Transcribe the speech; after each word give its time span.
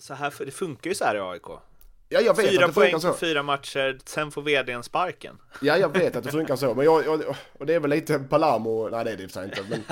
så 0.00 0.14
här, 0.14 0.32
det 0.38 0.50
funkar 0.50 0.90
ju 0.90 0.94
så 0.94 1.04
här 1.04 1.14
i 1.14 1.20
AIK. 1.20 1.42
Ja, 2.12 2.20
jag 2.20 2.36
vet 2.36 2.50
Fyra 2.50 2.64
att 2.64 2.70
det 2.70 2.74
poäng 2.74 2.90
funkar 2.90 3.08
på 3.08 3.14
så. 3.14 3.18
fyra 3.20 3.42
matcher, 3.42 3.98
sen 4.04 4.30
får 4.30 4.42
vdn 4.42 4.82
sparken. 4.82 5.38
Ja, 5.60 5.76
jag 5.76 5.88
vet 5.98 6.16
att 6.16 6.24
det 6.24 6.30
funkar 6.30 6.56
så. 6.56 6.74
Men 6.74 6.84
jag, 6.84 7.04
jag, 7.06 7.22
och 7.58 7.66
det 7.66 7.74
är 7.74 7.80
väl 7.80 7.90
lite 7.90 8.18
Palermo, 8.18 8.88
nej 8.88 9.04
det 9.04 9.10
är 9.10 9.16
det 9.16 9.22
för 9.28 9.32
sig 9.32 9.44
inte. 9.44 9.62
Men 9.70 9.82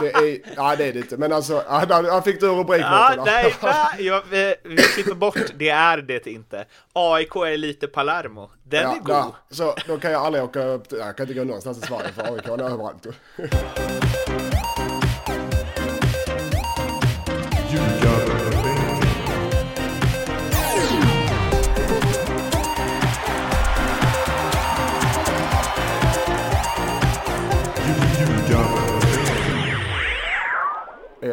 det 0.00 0.10
är, 0.12 0.38
ja 0.56 0.76
det 0.76 0.84
är 0.84 0.92
det 0.92 0.98
inte. 0.98 1.16
Men 1.16 1.32
alltså, 1.32 1.62
ja, 1.68 2.02
han 2.10 2.22
fick 2.22 2.40
du 2.40 2.46
rubrik 2.48 2.80
Ja, 2.82 3.22
nej, 3.26 3.54
nej 3.62 4.06
jag, 4.06 4.22
vi, 4.30 4.54
vi 4.64 4.76
klipper 4.76 5.14
bort, 5.14 5.38
det 5.54 5.68
är 5.68 5.98
det 5.98 6.26
inte. 6.26 6.64
AIK 6.92 7.36
är 7.36 7.56
lite 7.56 7.86
Palermo, 7.86 8.50
den 8.64 8.80
är 8.80 8.84
Ja, 8.84 8.92
god. 8.98 9.06
där. 9.06 9.24
Så 9.50 9.74
då 9.86 9.98
kan 9.98 10.12
jag 10.12 10.22
aldrig 10.22 10.44
åka 10.44 10.64
upp, 10.64 10.92
jag 10.92 11.16
kan 11.16 11.24
inte 11.28 11.34
gå 11.38 11.44
någonstans 11.44 11.78
i 11.78 11.86
Sverige 11.86 12.12
för 12.12 12.34
AIK 12.34 12.46
är 12.48 12.62
överallt. 12.62 13.06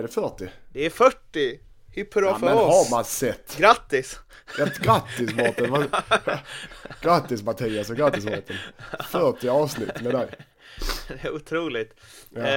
Det 0.07 0.13
40? 0.13 0.49
Det 0.73 0.85
är 0.85 0.89
40! 0.89 1.59
Hipp 1.91 2.13
hurra 2.13 2.25
Ja, 2.25 2.39
för 2.39 2.45
men 2.45 2.57
oss! 2.57 2.89
har 2.89 2.97
man 2.97 3.05
sett? 3.05 3.57
Grattis! 3.57 4.19
Ja, 4.57 4.65
grattis 4.81 5.35
Mårten! 5.35 5.87
Grattis 7.01 7.43
Mattias 7.43 7.89
och 7.89 7.95
grattis 7.95 8.25
Mårten! 8.25 8.55
40 9.11 9.49
avsnitt 9.49 10.01
med 10.01 10.13
dig. 10.13 10.27
Det 11.07 11.27
är 11.27 11.31
otroligt. 11.33 11.93
Ja. 12.29 12.41
Eh, 12.41 12.49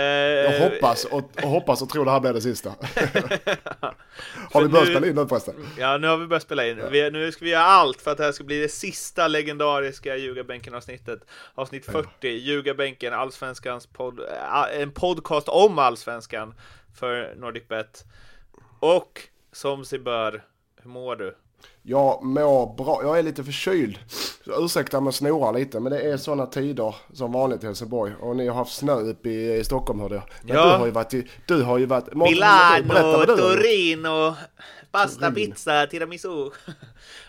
Jag 0.53 0.71
hoppas 0.71 1.05
och, 1.05 1.31
och 1.43 1.49
hoppas 1.49 1.83
och 1.83 1.89
tror 1.89 2.05
det 2.05 2.11
här 2.11 2.21
blir 2.21 2.33
det 2.33 2.41
sista. 2.41 2.71
Har 4.53 4.63
vi 4.63 4.69
börjat 4.69 4.87
nu- 4.89 4.95
spela 4.95 5.07
in 5.07 5.15
nu 5.15 5.27
förresten? 5.29 5.55
Ja, 5.79 5.99
nu 5.99 6.07
har 6.07 6.17
vi 6.17 6.27
börjat 6.27 6.43
spela 6.43 6.67
in. 6.67 6.83
Vi, 6.91 7.11
nu 7.11 7.33
ska 7.33 7.45
vi 7.45 7.51
göra 7.51 7.63
allt 7.63 8.01
för 8.03 8.11
att 8.11 8.19
det 8.19 8.25
här 8.25 8.33
ska 8.33 8.45
bli 8.45 8.61
det 8.61 8.69
sista 8.69 9.29
legendariska 9.29 10.17
Ljugarbänken-avsnittet. 10.17 11.21
Avsnitt 11.55 11.85
40, 11.87 12.29
Ljugarbänken, 12.29 13.15
Allsvenskans 13.15 13.87
podd, 13.87 14.21
äh, 14.21 14.81
en 14.83 14.91
podcast 14.93 15.49
om 15.49 15.79
Allsvenskan 15.79 16.55
för 16.99 17.35
NordicBet. 17.35 18.05
Och 18.81 19.21
som 19.53 19.85
sig 19.85 19.99
bör, 19.99 20.45
hur 20.77 20.91
mår 20.91 21.17
du? 21.17 21.37
Jag 21.83 22.23
mår 22.25 22.75
bra, 22.77 23.01
jag 23.03 23.19
är 23.19 23.23
lite 23.23 23.45
förkyld. 23.45 23.99
Så 24.45 24.65
ursäkta 24.65 24.99
om 24.99 25.05
jag 25.05 25.15
snorar 25.15 25.53
lite, 25.59 25.81
men 25.81 25.93
det 25.93 26.01
är 26.01 26.17
sådana 26.17 26.47
tider 26.47 26.95
som 27.13 27.33
vanligt 27.33 27.63
i 27.63 27.67
Helsingborg. 27.67 28.13
Och 28.21 28.37
ni 28.37 28.47
har 28.49 28.55
haft 28.55 28.73
snö 28.77 28.93
uppe 28.93 29.29
i, 29.29 29.55
i 29.59 29.65
Stockholm 29.65 30.01
hörde 30.01 30.15
jag. 30.15 30.25
Men 30.43 30.57
Ja. 30.57 30.65
du 30.65 30.79
har 30.79 30.87
ju 30.87 30.93
varit 30.93 31.15
i, 31.15 31.27
du 31.47 31.63
har 31.63 31.79
ju 31.79 31.87
varit... 31.87 32.15
Mårten, 32.15 32.35
Milano, 32.35 33.25
du 33.27 33.33
och 34.09 34.35
pasta, 34.91 35.31
Turin. 35.31 35.35
pizza, 35.35 35.87
tiramisu. 35.87 36.29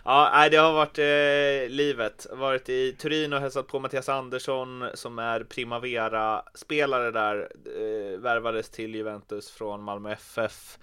ja, 0.05 0.30
nej, 0.33 0.50
det 0.50 0.57
har 0.57 0.73
varit 0.73 0.97
eh, 1.00 1.69
livet. 1.75 2.27
Varit 2.31 2.69
i 2.69 2.91
Turin 2.94 3.33
och 3.33 3.39
hälsat 3.39 3.67
på 3.67 3.80
Mattias 3.80 4.09
Andersson 4.09 4.85
som 4.94 5.19
är 5.19 5.39
Primavera-spelare 5.44 7.11
där. 7.11 7.50
Eh, 7.66 8.19
värvades 8.19 8.69
till 8.69 8.95
Juventus 8.95 9.52
från 9.52 9.83
Malmö 9.83 10.11
FF 10.11 10.77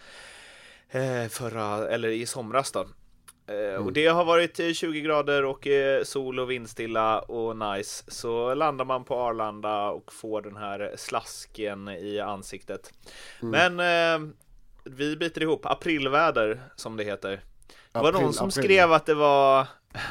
eh, 0.91 1.29
förra, 1.31 1.89
eller 1.89 2.09
i 2.09 2.27
somras 2.27 2.73
då. 2.73 2.87
Eh, 3.47 3.85
Och 3.85 3.93
det 3.93 4.07
har 4.07 4.25
varit 4.25 4.61
eh, 4.61 4.73
20 4.73 5.01
grader 5.01 5.45
och 5.45 5.67
eh, 5.67 6.03
sol 6.05 6.39
och 6.39 6.51
vindstilla 6.51 7.19
och 7.21 7.57
nice. 7.57 8.05
Så 8.09 8.55
landar 8.55 8.85
man 8.85 9.05
på 9.05 9.15
Arlanda 9.21 9.89
och 9.91 10.13
får 10.13 10.43
den 10.43 10.57
här 10.57 10.95
slasken 10.97 11.89
i 11.89 12.21
ansiktet. 12.21 12.93
Men 13.41 13.81
eh, 13.81 14.29
vi 14.85 15.17
biter 15.17 15.43
ihop. 15.43 15.67
Aprilväder 15.67 16.61
som 16.77 16.97
det 16.97 17.05
heter. 17.05 17.41
Det 17.93 17.99
var 17.99 18.09
April, 18.09 18.23
någon 18.23 18.33
som 18.33 18.49
april. 18.49 18.65
skrev 18.65 18.93
att 18.93 19.07
det 19.07 19.15
var 19.15 19.67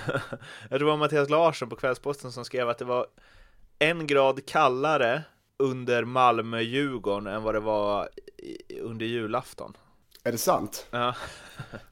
Jag 0.69 0.69
tror 0.69 0.79
det 0.79 0.85
var 0.85 0.97
Mattias 0.97 1.29
Larsson 1.29 1.69
på 1.69 1.75
Kvällsposten 1.75 2.31
som 2.31 2.45
skrev 2.45 2.69
att 2.69 2.77
det 2.77 2.85
var 2.85 3.05
en 3.79 4.07
grad 4.07 4.45
kallare 4.45 5.23
under 5.59 6.03
Malmö-Djurgården 6.03 7.27
än 7.27 7.43
vad 7.43 7.55
det 7.55 7.59
var 7.59 8.09
under 8.81 9.05
julafton. 9.05 9.77
Är 10.27 10.31
det 10.31 10.37
sant? 10.37 10.87
Ja. 10.91 11.15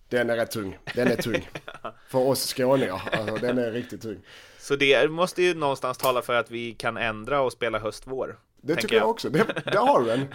Den 0.10 0.30
är 0.30 0.36
rätt 0.36 0.52
tung. 0.52 0.78
Den 0.96 1.08
är 1.08 1.16
tung. 1.16 1.50
För 2.10 2.20
oss 2.20 2.54
skåningar. 2.54 3.02
Alltså, 3.12 3.36
den 3.36 3.58
är 3.58 3.72
riktigt 3.72 4.02
tung. 4.02 4.18
Så 4.60 4.76
det 4.76 5.12
måste 5.12 5.44
ju 5.44 5.54
någonstans 5.54 5.98
tala 5.98 6.22
för 6.22 6.34
att 6.34 6.52
vi 6.52 6.74
kan 6.74 6.98
ändra 6.98 7.42
och 7.42 7.52
spela 7.52 7.80
höst-vår. 7.80 8.40
Det 8.62 8.76
tycker 8.76 8.96
jag 8.96 9.10
också. 9.10 9.30
Det, 9.30 9.46
det 9.66 9.78
har 9.78 10.02
du 10.02 10.12
en. 10.12 10.28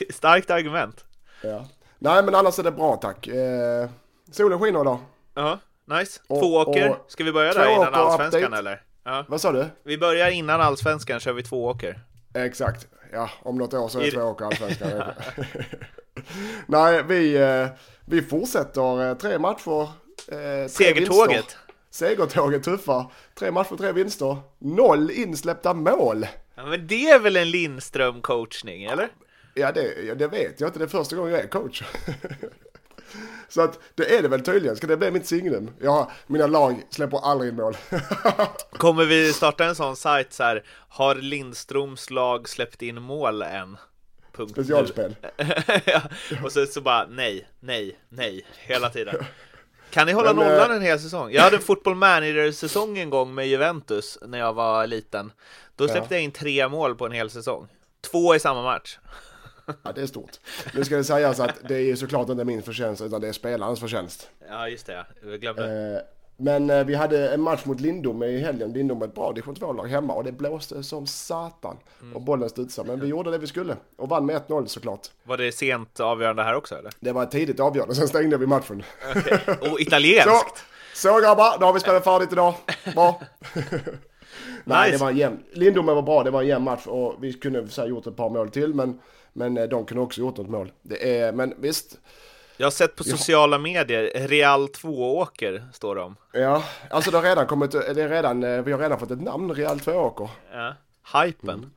Starkt 0.10 0.50
argument. 0.50 1.04
Ja. 1.42 1.68
Nej 1.98 2.22
men 2.22 2.34
annars 2.34 2.58
är 2.58 2.62
det 2.62 2.72
bra 2.72 2.96
tack. 2.96 3.26
Eh, 3.26 3.88
solen 4.30 4.58
skiner 4.60 4.80
idag. 4.80 4.98
Ja, 5.34 5.58
nice. 5.84 6.20
Och- 6.26 6.40
Tvååker. 6.40 6.96
Ska 7.08 7.24
vi 7.24 7.32
börja 7.32 7.52
där 7.52 7.66
innan 7.70 7.84
Tvååker 7.84 7.98
allsvenskan 7.98 8.42
update. 8.44 8.58
eller? 8.58 8.82
Ja. 9.04 9.24
Vad 9.28 9.40
sa 9.40 9.52
du? 9.52 9.66
Vi 9.82 9.98
börjar 9.98 10.30
innan 10.30 10.60
allsvenskan 10.60 11.20
kör 11.20 11.32
vi 11.32 11.42
tvååker. 11.42 12.00
Exakt. 12.34 12.86
Ja, 13.12 13.30
om 13.42 13.58
något 13.58 13.74
år 13.74 13.88
så 13.88 13.98
är 13.98 14.02
I- 14.02 14.10
det 14.10 14.16
två 14.16 14.22
åker 14.22 14.44
allsvenskan. 14.44 14.90
Nej, 16.66 17.02
vi, 17.02 17.36
eh, 17.36 17.66
vi 18.04 18.22
fortsätter 18.22 19.08
eh, 19.10 19.14
tre 19.16 19.38
matcher. 19.38 19.82
Eh, 20.28 20.36
tre 20.38 20.68
Segertåget. 20.68 21.36
vinster. 21.36 21.58
Segertåget 21.90 22.62
tuffar. 22.62 23.12
Tre 23.34 23.50
matcher, 23.50 23.76
tre 23.76 23.92
vinster. 23.92 24.36
Noll 24.58 25.10
insläppta 25.10 25.74
mål. 25.74 26.26
Ja, 26.54 26.66
men 26.66 26.86
det 26.86 27.10
är 27.10 27.18
väl 27.18 27.36
en 27.36 27.48
Lindström-coachning, 27.48 28.84
eller? 28.84 29.08
Ja 29.54 29.72
det, 29.72 30.14
det 30.14 30.28
vet 30.28 30.60
jag 30.60 30.68
inte. 30.68 30.78
Det 30.78 30.84
är 30.84 30.88
första 30.88 31.16
gången 31.16 31.32
jag 31.32 31.40
är 31.42 31.48
coach. 31.48 31.82
Så 33.48 33.60
att 33.60 33.78
det 33.94 34.16
är 34.16 34.22
det 34.22 34.28
väl 34.28 34.40
tydligen. 34.40 34.76
Ska 34.76 34.86
det 34.86 34.96
bli 34.96 35.10
mitt 35.10 35.26
signum? 35.26 35.70
Ja, 35.80 36.10
mina 36.26 36.46
lag 36.46 36.82
släpper 36.90 37.18
aldrig 37.18 37.50
in 37.50 37.56
mål. 37.56 37.76
Kommer 38.72 39.04
vi 39.04 39.32
starta 39.32 39.64
en 39.64 39.74
sån 39.74 39.96
sajt 39.96 40.32
så 40.32 40.42
här, 40.42 40.64
har 40.88 41.14
Lindströms 41.14 42.10
lag 42.10 42.48
släppt 42.48 42.82
in 42.82 43.02
mål 43.02 43.42
än? 43.42 43.76
Punkt. 44.38 44.52
Specialspel. 44.52 45.16
ja, 45.84 46.02
och 46.44 46.52
så, 46.52 46.66
så 46.66 46.80
bara 46.80 47.06
nej, 47.06 47.48
nej, 47.60 47.98
nej, 48.08 48.46
hela 48.58 48.90
tiden. 48.90 49.14
Kan 49.90 50.06
ni 50.06 50.12
hålla 50.12 50.34
Men, 50.34 50.48
nollan 50.48 50.70
eh, 50.70 50.76
en 50.76 50.82
hel 50.82 50.98
säsong? 50.98 51.32
Jag 51.32 51.42
hade 51.42 51.56
en 51.56 51.62
football 51.62 51.94
manager-säsong 51.94 52.98
en 52.98 53.10
gång 53.10 53.34
med 53.34 53.48
Juventus 53.48 54.18
när 54.22 54.38
jag 54.38 54.52
var 54.52 54.86
liten. 54.86 55.32
Då 55.76 55.88
släppte 55.88 56.14
jag 56.14 56.22
in 56.22 56.32
tre 56.32 56.68
mål 56.68 56.94
på 56.94 57.06
en 57.06 57.12
hel 57.12 57.30
säsong. 57.30 57.68
Två 58.10 58.34
i 58.34 58.40
samma 58.40 58.62
match. 58.62 58.98
Ja, 59.82 59.92
det 59.92 60.02
är 60.02 60.06
stort. 60.06 60.30
Nu 60.74 60.84
ska 60.84 60.96
det 60.96 61.04
sägas 61.04 61.40
att 61.40 61.68
det 61.68 61.90
är 61.90 61.96
såklart 61.96 62.28
inte 62.28 62.44
min 62.44 62.62
förtjänst 62.62 63.02
utan 63.02 63.20
det 63.20 63.28
är 63.28 63.32
spelarens 63.32 63.80
förtjänst. 63.80 64.30
Ja, 64.48 64.68
just 64.68 64.86
det. 64.86 65.06
Jag 65.22 65.40
glömde. 65.40 65.94
Eh, 65.96 66.17
Men 66.40 66.70
eh, 66.70 66.84
vi 66.84 66.94
hade 66.94 67.34
en 67.34 67.40
match 67.40 67.64
mot 67.64 67.80
Lindom 67.80 68.22
i 68.22 68.38
helgen. 68.40 68.72
Lindom 68.72 69.02
är 69.02 69.06
ett 69.06 69.14
bra 69.14 69.32
division 69.32 69.54
2-lag 69.54 69.86
hemma 69.86 70.14
och 70.14 70.24
det 70.24 70.32
blåste 70.32 70.82
som 70.82 71.06
satan. 71.06 71.76
Och 72.14 72.20
bollen 72.22 72.48
studsade. 72.48 72.88
Men 72.88 73.00
vi 73.00 73.06
gjorde 73.06 73.30
det 73.30 73.38
vi 73.38 73.46
skulle 73.46 73.76
och 73.96 74.08
vann 74.08 74.26
med 74.26 74.40
1-0 74.48 74.66
såklart. 74.66 75.00
Var 75.24 75.36
det 75.36 75.52
sent 75.52 76.00
avgörande 76.00 76.42
här 76.42 76.54
också 76.54 76.74
eller? 76.74 76.92
Det 77.00 77.12
var 77.12 77.26
tidigt 77.26 77.60
avgörande, 77.60 77.94
sen 77.94 78.08
stängde 78.08 78.36
vi 78.36 78.46
matchen. 78.46 78.82
Och 79.60 79.66
Så, 79.68 79.78
italienskt! 79.78 80.64
så 80.94 81.20
grabbar, 81.20 81.58
då 81.60 81.66
har 81.66 81.72
vi 81.72 81.80
spelat 81.80 82.04
färdigt 82.04 82.32
idag. 82.32 82.54
Bra. 82.94 83.20
Nej, 84.64 84.90
Nice. 84.90 84.98
det 84.98 85.04
var 85.04 85.10
en 85.10 85.16
jämn. 85.16 85.38
Lindomen 85.52 85.94
var 85.94 86.02
bra, 86.02 86.22
det 86.24 86.30
var 86.30 86.42
en 86.42 86.48
jämn 86.48 86.64
match 86.64 86.86
och 86.86 87.14
vi 87.20 87.32
kunde 87.32 87.68
så 87.68 87.80
här, 87.80 87.88
gjort 87.88 88.06
ett 88.06 88.16
par 88.16 88.30
mål 88.30 88.50
till 88.50 88.74
men, 88.74 89.00
men 89.32 89.56
eh, 89.58 89.64
de 89.64 89.84
kunde 89.84 90.02
också 90.02 90.20
gjort 90.20 90.36
något 90.36 90.48
mål. 90.50 90.72
Det 90.82 91.18
är, 91.18 91.32
men 91.32 91.54
visst, 91.58 91.98
Jag 92.60 92.66
har 92.66 92.70
sett 92.70 92.96
på 92.96 93.04
sociala 93.04 93.58
medier, 93.58 94.28
Real 94.28 94.66
2-åker 94.68 95.68
står 95.72 95.94
det 95.94 96.00
om. 96.02 96.16
ja, 96.32 96.62
alltså 96.90 97.10
det 97.10 97.16
har 97.16 97.24
redan 97.24 97.46
kommit, 97.46 97.70
det 97.70 98.02
är 98.02 98.08
redan, 98.08 98.42
eh, 98.44 98.62
vi 98.62 98.72
har 98.72 98.78
redan 98.78 98.98
fått 98.98 99.10
ett 99.10 99.20
namn, 99.20 99.54
Real 99.54 99.80
Tvååker. 99.80 100.30
Ja. 100.52 100.74
Hypen. 101.22 101.70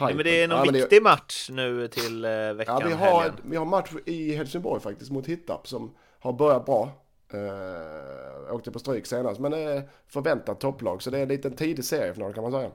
Nej, 0.00 0.14
men 0.14 0.24
det 0.24 0.42
är 0.42 0.48
någon 0.48 0.58
Ja, 0.58 0.64
men 0.64 0.74
det- 0.74 0.80
viktig 0.80 1.02
match 1.02 1.48
nu 1.52 1.88
till 1.88 2.24
eh, 2.24 2.30
veckan, 2.30 2.78
Ja, 2.80 2.86
vi 2.88 2.92
har, 2.94 3.20
helgen. 3.20 3.40
vi 3.44 3.56
har 3.56 3.64
match 3.64 3.90
i 4.06 4.34
Helsingborg 4.34 4.80
faktiskt 4.82 5.10
mot 5.10 5.26
Hittarp 5.26 5.68
som 5.68 5.94
har 6.20 6.32
börjat 6.32 6.66
bra. 6.66 6.90
Uh, 7.34 8.54
åkte 8.54 8.70
på 8.70 8.78
stryk 8.78 9.06
senast, 9.06 9.40
men 9.40 9.52
är 9.52 9.88
förväntat 10.08 10.60
topplag. 10.60 11.02
Så 11.02 11.10
det 11.10 11.18
är 11.18 11.22
en 11.22 11.28
liten 11.28 11.56
tidig 11.56 11.84
seriefinal 11.84 12.34
kan 12.34 12.42
man 12.42 12.52
säga. 12.52 12.70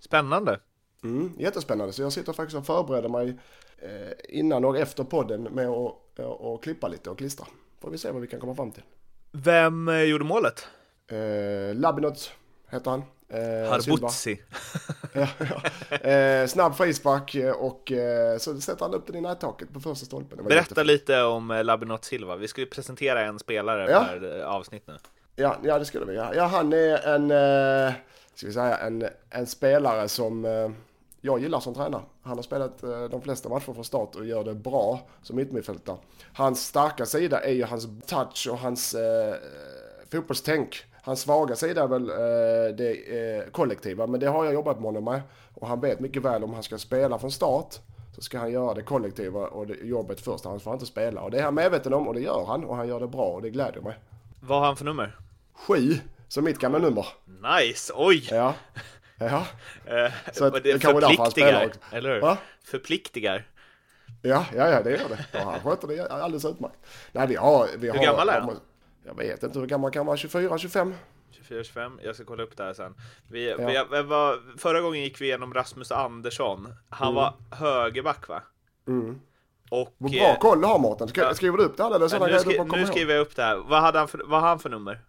Spännande. 0.00 0.60
Mm, 1.04 1.32
jättespännande, 1.38 1.92
så 1.92 2.02
jag 2.02 2.12
sitter 2.12 2.32
faktiskt 2.32 2.56
och 2.58 2.66
förbereder 2.66 3.08
mig 3.08 3.38
innan 4.28 4.64
och 4.64 4.78
efter 4.78 5.04
podden 5.04 5.42
med 5.42 5.68
att 5.68 5.94
och, 6.18 6.62
klippa 6.62 6.88
lite 6.88 7.10
och 7.10 7.18
klistra. 7.18 7.46
Får 7.80 7.90
vi 7.90 7.98
se 7.98 8.10
vad 8.10 8.20
vi 8.20 8.26
kan 8.26 8.40
komma 8.40 8.54
fram 8.54 8.70
till. 8.72 8.82
Vem 9.32 9.88
eh, 9.88 10.02
gjorde 10.02 10.24
målet? 10.24 10.68
Eh, 11.10 11.74
Labinot 11.74 12.30
heter 12.70 12.90
han. 12.90 13.02
Eh, 13.28 13.70
Harbutsi. 13.70 14.08
Silva. 14.10 14.38
ja, 15.40 15.46
ja. 15.90 16.10
Eh, 16.10 16.46
snabb 16.46 16.74
frispark 16.74 17.34
eh, 17.34 17.52
och 17.52 17.92
eh, 17.92 18.38
så 18.38 18.60
sätter 18.60 18.84
han 18.84 18.94
upp 18.94 19.06
den 19.06 19.16
i 19.16 19.20
nättaket 19.20 19.72
på 19.72 19.80
första 19.80 20.06
stolpen. 20.06 20.38
Berätta 20.38 20.54
jättefint. 20.54 20.86
lite 20.86 21.22
om 21.22 21.50
eh, 21.50 21.64
Labinot 21.64 22.04
Silva. 22.04 22.36
Vi 22.36 22.48
ska 22.48 22.60
ju 22.60 22.66
presentera 22.66 23.20
en 23.24 23.38
spelare 23.38 23.90
Ja. 23.90 24.06
per 24.10 24.40
eh, 24.40 24.46
avsnitt 24.46 24.86
nu. 24.86 24.96
Ja, 25.36 25.56
ja 25.64 25.78
det 25.78 25.84
skulle 25.84 26.04
vi. 26.04 26.14
Ja, 26.16 26.34
ja 26.34 26.44
han 26.44 26.72
är 26.72 27.08
en, 27.08 27.30
eh, 27.88 27.94
ska 28.34 28.46
vi 28.46 28.52
säga, 28.52 28.76
en, 28.76 29.06
en 29.30 29.46
spelare 29.46 30.08
som 30.08 30.44
eh, 30.44 30.70
jag 31.24 31.40
gillar 31.40 31.60
som 31.60 31.74
tränare. 31.74 32.02
Han 32.22 32.36
har 32.36 32.42
spelat 32.42 32.82
eh, 32.82 33.04
de 33.04 33.22
flesta 33.22 33.48
matcher 33.48 33.72
från 33.72 33.84
start 33.84 34.14
och 34.14 34.26
gör 34.26 34.44
det 34.44 34.54
bra 34.54 35.00
som 35.22 35.36
mittmittfältare. 35.36 35.96
Hans 36.32 36.66
starka 36.66 37.06
sida 37.06 37.40
är 37.40 37.52
ju 37.52 37.64
hans 37.64 37.88
touch 38.06 38.48
och 38.50 38.58
hans 38.58 38.94
eh, 38.94 39.34
fotbollstänk. 40.12 40.84
Hans 41.02 41.20
svaga 41.20 41.56
sida 41.56 41.82
är 41.82 41.88
väl 41.88 42.10
eh, 42.10 42.76
det 42.76 42.92
eh, 42.92 43.50
kollektiva, 43.50 44.06
men 44.06 44.20
det 44.20 44.26
har 44.26 44.44
jag 44.44 44.54
jobbat 44.54 44.76
med 44.76 44.84
honom 44.84 45.04
med. 45.04 45.22
Och 45.54 45.66
han 45.66 45.80
vet 45.80 46.00
mycket 46.00 46.22
väl 46.22 46.44
om 46.44 46.54
han 46.54 46.62
ska 46.62 46.78
spela 46.78 47.18
från 47.18 47.30
start 47.30 47.74
så 48.14 48.22
ska 48.22 48.38
han 48.38 48.52
göra 48.52 48.74
det 48.74 48.82
kollektiva 48.82 49.46
och 49.46 49.66
det, 49.66 49.74
jobbet 49.74 50.20
först. 50.20 50.44
Han 50.44 50.60
får 50.60 50.72
inte 50.72 50.86
spela. 50.86 51.20
Och 51.20 51.30
det 51.30 51.38
är 51.38 51.42
han 51.42 51.54
medveten 51.54 51.94
om 51.94 52.08
och 52.08 52.14
det 52.14 52.20
gör 52.20 52.44
han. 52.46 52.64
Och 52.64 52.76
han 52.76 52.88
gör 52.88 53.00
det 53.00 53.08
bra 53.08 53.26
och 53.26 53.42
det 53.42 53.50
gläder 53.50 53.80
mig. 53.80 53.98
Vad 54.40 54.58
har 54.58 54.66
han 54.66 54.76
för 54.76 54.84
nummer? 54.84 55.18
Sju, 55.54 55.94
som 56.28 56.44
mitt 56.44 56.58
gamla 56.58 56.78
nummer. 56.78 57.06
Nice, 57.24 57.92
oj! 57.96 58.28
Ja. 58.30 58.54
Ja. 59.18 59.46
Eh, 59.86 60.12
Så 60.32 60.44
att 60.44 60.62
det 60.64 60.82
förpliktigar, 60.82 61.66
också. 61.66 61.80
eller 61.92 62.14
hur? 62.14 62.20
Va? 62.20 62.38
Förpliktigar. 62.64 63.44
Ja, 64.22 64.46
ja, 64.56 64.68
ja, 64.68 64.82
det 64.82 64.90
gör 64.90 65.08
det. 65.08 65.26
Ja, 65.32 65.38
han 65.50 65.60
sköter 65.60 65.88
det 65.88 66.06
alldeles 66.08 66.44
utmärkt. 66.44 66.76
Nej, 67.12 67.26
vi 67.26 67.36
har... 67.36 67.68
Vi 67.78 67.86
Hur 67.90 67.98
har, 67.98 68.04
gammal 68.04 68.28
är 68.28 68.40
han? 68.40 68.60
Jag 69.06 69.16
vet 69.16 69.42
inte 69.42 69.58
hur 69.58 69.66
gammal 69.66 69.90
kan 69.90 70.06
vara. 70.06 70.16
24, 70.16 70.58
25? 70.58 70.94
24-25, 71.48 71.98
jag 72.02 72.14
ska 72.14 72.24
kolla 72.24 72.42
upp 72.42 72.56
det 72.56 72.64
här 72.64 72.74
sen. 72.74 72.94
Vi, 73.30 73.50
Ja. 73.50 73.84
vi, 73.92 74.02
var, 74.02 74.58
förra 74.58 74.80
gången 74.80 75.02
gick 75.02 75.20
vi 75.20 75.24
igenom 75.24 75.54
Rasmus 75.54 75.92
Andersson. 75.92 76.74
Han 76.90 77.08
Mm. 77.08 77.14
var 77.14 77.34
högerback 77.50 78.28
va? 78.28 78.42
Och... 79.70 79.94
Vad 79.98 80.14
eh, 80.14 80.20
bra 80.20 80.36
koll 80.36 80.60
du 80.60 80.66
har 80.66 80.78
Mårten. 80.78 81.34
Skriver 81.34 81.58
du 81.58 81.64
upp 81.64 81.76
det 81.76 81.82
här 81.82 81.90
eller 81.94 82.28
nu, 82.32 82.38
skri, 82.38 82.64
nu 82.64 82.86
skriver 82.86 83.14
jag 83.14 83.20
upp 83.20 83.36
det 83.36 83.42
här. 83.42 83.56
Vad 83.56 83.80
hade 83.82 83.98
han 83.98 84.08
för, 84.08 84.20
vad 84.26 84.40
har 84.40 84.48
han 84.48 84.58
för 84.58 84.70
nummer? 84.70 85.00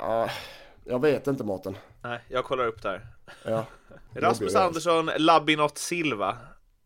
Ah, 0.00 0.28
jag 0.88 1.00
vet 1.00 1.26
inte 1.26 1.44
Mårten. 1.44 1.76
Nej, 2.02 2.20
jag 2.28 2.44
kollar 2.44 2.66
upp 2.66 2.82
det 2.82 2.88
här. 2.88 3.06
Ja. 3.44 3.64
Rasmus 4.14 4.54
Andersson, 4.54 5.10
Labinot 5.18 5.78
Silva. 5.78 6.36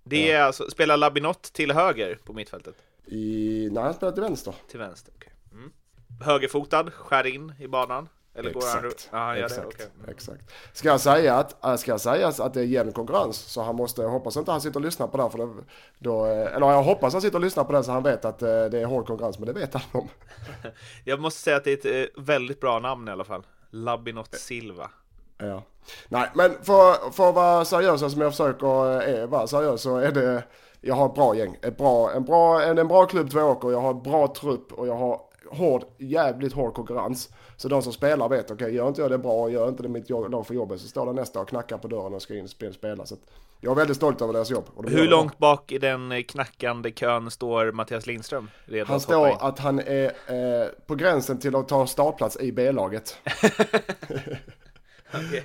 Det 0.04 0.32
är 0.32 0.43
alltså, 0.43 0.70
spelar 0.70 0.96
Labinot 0.96 1.43
till 1.43 1.72
höger 1.72 2.19
på 2.25 2.32
mittfältet? 2.32 2.75
I, 3.06 3.69
nej, 3.72 3.82
han 3.82 3.94
spelar 3.94 4.12
till 4.12 4.22
vänster. 4.22 4.54
Till 4.69 4.78
vänster, 4.78 5.14
okej. 5.16 5.32
Mm. 5.52 5.72
Högerfotad, 6.20 6.90
skär 6.90 7.26
in 7.26 7.54
i 7.58 7.69
banan? 7.69 8.08
Eller 8.34 8.52
går 8.52 8.62
han... 8.75 8.87
Exakt. 8.87 9.08
Ja, 9.12 9.37
Exakt. 9.37 9.60
det, 9.60 9.66
okej. 9.66 9.87
Mm. 9.99 10.10
Exakt. 10.10 10.52
Ska 10.72 10.88
jag 10.88 11.00
säga 11.00 11.37
att, 11.37 11.64
äh, 11.64 11.76
ska 11.76 11.90
jag 11.90 12.00
säga 12.00 12.28
att 12.28 12.54
det 12.54 12.60
är 12.60 12.64
jämn 12.64 12.93
konkurrens 12.93 13.37
så 13.37 13.62
han 13.62 13.76
måste, 13.76 14.02
jag 14.02 14.08
hoppas 14.08 14.37
inte 14.37 14.50
han 14.50 14.60
sitter 14.60 14.81
och 14.81 14.84
lyssnar 14.84 15.06
på 15.06 15.16
det 15.16 15.22
här 15.22 15.31
för 15.31 15.38
då, 15.38 15.54
då, 15.99 16.26
eh, 16.26 16.56
eller 16.56 16.70
jag 16.70 16.82
hoppas 16.82 17.12
han 17.12 17.22
sitter 17.22 17.38
och 17.38 17.44
lyssnar 17.44 17.64
på 17.64 17.72
det 17.72 17.84
så 17.84 17.93
han 17.93 18.02
vet 18.02 18.25
att 18.25 18.43
eh, 18.43 18.49
det 18.49 18.81
är 18.81 18.84
hård 18.84 19.06
konkurrens 19.06 19.38
men 19.38 19.46
det 19.46 19.52
vet 19.52 19.75
han 19.75 19.82
om. 19.93 20.08
Jag 21.04 21.20
måste 21.20 21.40
säga 21.40 21.56
att 21.56 21.64
det 21.64 21.87
är 21.87 22.04
ett 22.04 22.16
eh, 22.16 22.22
väldigt 22.22 22.60
bra 22.60 22.78
namn 22.78 23.08
i 23.08 23.10
alla 23.10 23.25
fall. 23.25 23.43
Labinot 23.73 24.35
Silva. 24.35 24.91
Ja. 25.39 25.63
Nej, 26.09 26.31
men 26.35 26.51
för, 26.63 27.11
för 27.11 27.29
att 27.29 27.35
vara 27.35 27.65
seriös 27.65 27.91
alltså, 27.91 28.11
som 28.11 28.21
jag 28.21 28.33
försöker 28.33 29.01
eh, 29.09 29.21
eh, 29.21 29.27
vara 29.27 29.47
seriös 29.47 29.83
så 29.83 29.97
är 29.97 30.13
det, 30.13 30.45
jag 30.81 30.95
har 30.95 31.07
ett 31.07 31.15
bra 31.15 31.37
gäng. 31.37 31.59
Ett 31.63 31.77
bra, 31.77 32.13
en, 32.13 32.25
bra, 32.25 32.63
en, 32.63 32.79
en 32.79 32.89
bra 32.89 33.07
klubb 33.07 33.31
Tvååker, 33.31 33.71
jag 33.71 33.81
har 33.81 33.91
en 33.91 34.03
bra 34.03 34.35
trupp 34.35 34.73
och 34.73 34.87
jag 34.89 34.97
har 34.97 35.21
hård, 35.51 35.85
jävligt 35.99 36.53
hård 36.53 36.75
konkurrens. 36.75 37.31
Så 37.57 37.69
de 37.69 37.83
som 37.83 37.93
spelar 37.93 38.29
vet, 38.29 38.51
okej 38.51 38.75
gör 38.75 38.89
inte 38.89 39.01
jag 39.01 39.11
det 39.11 39.19
bra, 39.19 39.51
gör 39.51 39.69
inte 39.69 39.83
det 39.83 39.89
mitt 39.89 40.11
jobb- 40.11 40.31
lag 40.31 40.47
för 40.47 40.55
jobbet 40.55 40.81
så 40.81 40.89
står 40.89 41.07
det 41.07 41.13
nästa 41.13 41.41
och 41.41 41.49
knackar 41.49 41.79
på 41.79 41.89
dörren 41.89 42.15
och 42.15 42.23
ska 42.23 42.35
in 42.35 42.45
och 42.45 42.75
spela. 42.75 43.07
Så 43.07 43.15
att 43.15 43.21
jag 43.64 43.70
är 43.70 43.75
väldigt 43.75 43.97
stolt 43.97 44.23
över 44.23 44.32
deras 44.32 44.50
jobb. 44.50 44.64
De 44.76 44.93
Hur 44.93 45.09
långt 45.09 45.38
bak 45.38 45.73
i 45.73 45.79
den 45.79 46.12
eh, 46.12 46.23
knackande 46.23 46.91
kön 46.91 47.31
står 47.31 47.73
Mattias 47.73 48.06
Lindström? 48.06 48.50
Han 48.67 48.81
att 48.81 48.88
hoppa 48.88 48.97
in? 48.97 49.03
står 49.37 49.49
att 49.49 49.59
han 49.59 49.79
är 49.79 50.05
eh, 50.05 50.69
på 50.87 50.94
gränsen 50.94 51.38
till 51.38 51.56
att 51.56 51.69
ta 51.69 51.87
startplats 51.87 52.37
i 52.37 52.53
B-laget. 52.53 53.17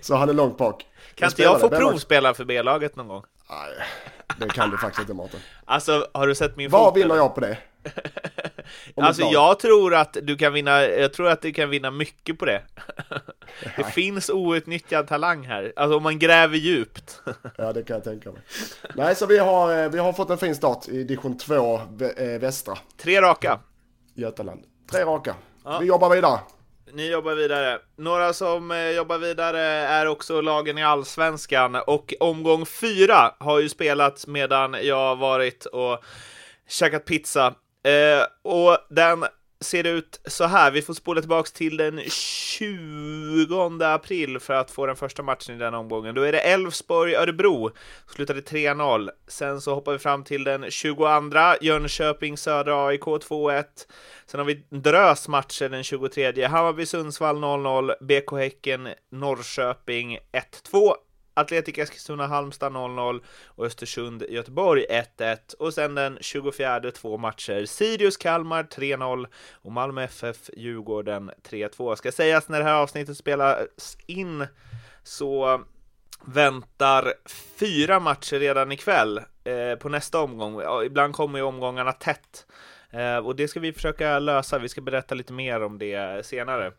Så 0.01 0.15
han 0.15 0.29
är 0.29 0.33
långt 0.33 0.57
bak. 0.57 0.85
Kan 1.15 1.29
inte 1.29 1.41
jag 1.41 1.61
få 1.61 1.69
provspela 1.69 2.33
för 2.33 2.45
B-laget 2.45 2.95
någon 2.95 3.07
gång? 3.07 3.23
Nej, 3.49 3.87
det 4.39 4.49
kan 4.49 4.69
du 4.69 4.77
faktiskt 4.77 5.01
inte 5.01 5.13
Mårten. 5.13 5.39
Alltså, 5.65 6.07
har 6.13 6.27
du 6.27 6.35
sett 6.35 6.57
min 6.57 6.69
Vad 6.69 6.93
vinner 6.93 7.15
jag 7.15 7.35
på 7.35 7.41
det? 7.41 7.57
Alltså 8.95 9.21
lag. 9.23 9.33
jag 9.33 9.59
tror 9.59 9.95
att 9.95 10.17
du 10.23 10.35
kan 10.37 10.53
vinna, 10.53 10.81
jag 10.87 11.13
tror 11.13 11.27
att 11.29 11.41
du 11.41 11.53
kan 11.53 11.69
vinna 11.69 11.91
mycket 11.91 12.39
på 12.39 12.45
det. 12.45 12.61
Det 13.77 13.83
finns 13.83 14.29
outnyttjad 14.29 15.07
talang 15.07 15.45
här, 15.45 15.73
alltså 15.75 15.97
om 15.97 16.03
man 16.03 16.19
gräver 16.19 16.57
djupt. 16.57 17.21
Ja, 17.57 17.73
det 17.73 17.83
kan 17.83 17.93
jag 17.95 18.03
tänka 18.03 18.31
mig. 18.31 18.41
Nej, 18.95 19.15
så 19.15 19.25
vi 19.25 19.37
har, 19.37 19.83
eh, 19.83 19.89
vi 19.89 19.97
har 19.99 20.13
fått 20.13 20.29
en 20.29 20.37
fin 20.37 20.55
start 20.55 20.87
i 20.87 21.03
division 21.03 21.37
2 21.37 21.77
vä- 21.77 22.33
eh, 22.35 22.39
västra 22.39 22.77
Tre 22.97 23.21
raka. 23.21 23.59
Götaland. 24.15 24.63
Tre 24.91 25.01
raka. 25.05 25.35
Ja. 25.65 25.79
Vi 25.79 25.85
jobbar 25.87 26.15
vidare. 26.15 26.39
Ni 26.93 27.11
jobbar 27.11 27.35
vidare. 27.35 27.79
Några 27.97 28.33
som 28.33 28.71
eh, 28.71 28.89
jobbar 28.89 29.17
vidare 29.17 29.59
är 29.61 30.05
också 30.07 30.41
lagen 30.41 30.77
i 30.77 30.83
Allsvenskan 30.83 31.75
och 31.75 32.13
omgång 32.19 32.65
fyra 32.65 33.33
har 33.39 33.59
ju 33.59 33.69
spelats 33.69 34.27
medan 34.27 34.75
jag 34.81 34.95
har 34.95 35.15
varit 35.15 35.65
och 35.65 36.03
käkat 36.69 37.05
pizza. 37.05 37.53
Eh, 37.87 38.25
och 38.41 38.77
den 38.89 39.25
ser 39.59 39.83
ut 39.83 40.21
så 40.25 40.43
här. 40.43 40.71
Vi 40.71 40.81
får 40.81 40.93
spola 40.93 41.21
tillbaks 41.21 41.51
till 41.51 41.77
den 41.77 42.01
20 42.09 43.83
april 43.83 44.39
för 44.39 44.53
att 44.53 44.71
få 44.71 44.85
den 44.85 44.95
första 44.95 45.23
matchen 45.23 45.55
i 45.55 45.59
den 45.59 45.73
omgången. 45.73 46.15
Då 46.15 46.21
är 46.21 46.31
det 46.31 46.39
Elfsborg-Örebro, 46.39 47.71
slutade 48.07 48.41
3-0. 48.41 49.09
Sen 49.27 49.61
så 49.61 49.73
hoppar 49.73 49.91
vi 49.91 49.99
fram 49.99 50.23
till 50.23 50.43
den 50.43 50.71
22, 50.71 51.05
Jönköping 51.61 52.37
Södra 52.37 52.87
AIK 52.87 53.01
2-1. 53.01 53.63
Sen 54.25 54.39
har 54.39 54.45
vi 54.45 54.63
drös 54.69 55.27
matcher 55.27 55.69
den 55.69 55.83
23, 55.83 56.47
Hammarby-Sundsvall 56.47 57.39
0-0, 57.39 57.93
BK 58.01 58.31
Häcken 58.31 58.89
Norrköping 59.11 60.19
1-2. 60.71 60.93
Atletic 61.37 61.77
Eskilstuna 61.77 62.27
Halmstad 62.27 62.71
0-0 62.71 63.21
och 63.45 63.65
Östersund 63.65 64.23
Göteborg 64.29 64.85
1-1 65.17 65.55
och 65.59 65.73
sen 65.73 65.95
den 65.95 66.17
24 66.21 66.91
två 66.91 67.17
matcher 67.17 67.65
Sirius 67.65 68.17
Kalmar 68.17 68.63
3-0 68.63 69.27
och 69.51 69.71
Malmö 69.71 70.03
FF 70.03 70.49
Djurgården 70.57 71.31
3-2. 71.49 71.95
Ska 71.95 72.11
sägas 72.11 72.49
när 72.49 72.59
det 72.59 72.65
här 72.65 72.73
avsnittet 72.73 73.17
spelas 73.17 73.97
in 74.05 74.47
så 75.03 75.61
väntar 76.25 77.13
fyra 77.59 77.99
matcher 77.99 78.39
redan 78.39 78.71
ikväll 78.71 79.21
eh, 79.43 79.75
på 79.79 79.89
nästa 79.89 80.19
omgång. 80.21 80.61
Ja, 80.61 80.83
ibland 80.83 81.13
kommer 81.13 81.39
ju 81.39 81.45
omgångarna 81.45 81.91
tätt. 81.91 82.45
Eh, 82.91 83.17
och 83.17 83.35
det 83.35 83.47
ska 83.47 83.59
vi 83.59 83.73
försöka 83.73 84.19
lösa. 84.19 84.59
Vi 84.59 84.69
ska 84.69 84.81
berätta 84.81 85.15
lite 85.15 85.33
mer 85.33 85.63
om 85.63 85.77
det 85.77 86.25
senare. 86.25 86.71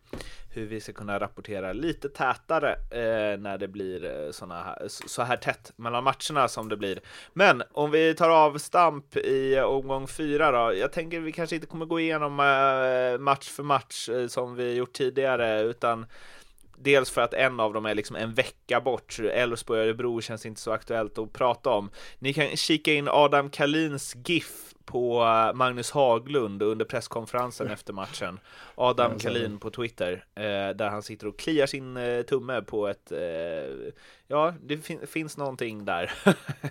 Hur 0.50 0.66
vi 0.66 0.80
ska 0.80 0.92
kunna 0.92 1.20
rapportera 1.20 1.72
lite 1.72 2.08
tätare 2.08 2.72
eh, 2.72 3.40
när 3.40 3.58
det 3.58 3.68
blir 3.68 4.04
eh, 4.04 4.30
såna 4.30 4.62
här, 4.62 4.88
så 4.88 5.22
här 5.22 5.36
tätt 5.36 5.72
mellan 5.76 6.04
matcherna 6.04 6.48
som 6.48 6.68
det 6.68 6.76
blir. 6.76 7.00
Men 7.32 7.62
om 7.72 7.90
vi 7.90 8.14
tar 8.14 8.30
avstamp 8.30 9.16
i 9.16 9.60
omgång 9.60 10.08
fyra 10.08 10.50
då. 10.50 10.74
Jag 10.74 10.92
tänker 10.92 11.20
vi 11.20 11.32
kanske 11.32 11.56
inte 11.56 11.66
kommer 11.66 11.86
gå 11.86 12.00
igenom 12.00 12.34
match 13.20 13.48
för 13.48 13.62
match 13.62 14.08
som 14.28 14.54
vi 14.54 14.74
gjort 14.74 14.92
tidigare, 14.92 15.60
utan 15.62 16.06
Dels 16.80 17.10
för 17.10 17.20
att 17.20 17.34
en 17.34 17.60
av 17.60 17.72
dem 17.72 17.86
är 17.86 17.94
liksom 17.94 18.16
en 18.16 18.34
vecka 18.34 18.80
bort. 18.80 19.18
Elfsborg 19.18 19.80
och 19.80 19.86
Örebro 19.86 20.20
känns 20.20 20.46
inte 20.46 20.60
så 20.60 20.72
aktuellt 20.72 21.18
att 21.18 21.32
prata 21.32 21.70
om. 21.70 21.90
Ni 22.18 22.32
kan 22.32 22.56
kika 22.56 22.92
in 22.92 23.08
Adam 23.08 23.50
Kalins 23.50 24.16
GIF 24.24 24.67
på 24.88 25.22
eh, 25.22 25.54
Magnus 25.54 25.90
Haglund 25.90 26.62
under 26.62 26.84
presskonferensen 26.84 27.70
efter 27.70 27.92
matchen. 27.92 28.40
Adam 28.74 29.18
Kalin 29.18 29.58
på 29.58 29.70
Twitter, 29.70 30.24
eh, 30.34 30.68
där 30.76 30.88
han 30.88 31.02
sitter 31.02 31.26
och 31.26 31.38
kliar 31.38 31.66
sin 31.66 31.96
eh, 31.96 32.22
tumme 32.22 32.62
på 32.62 32.88
ett... 32.88 33.12
Ja, 34.26 34.54
det 34.62 34.76
fin 34.76 35.06
finns 35.06 35.36
någonting 35.36 35.84
där. 35.84 36.12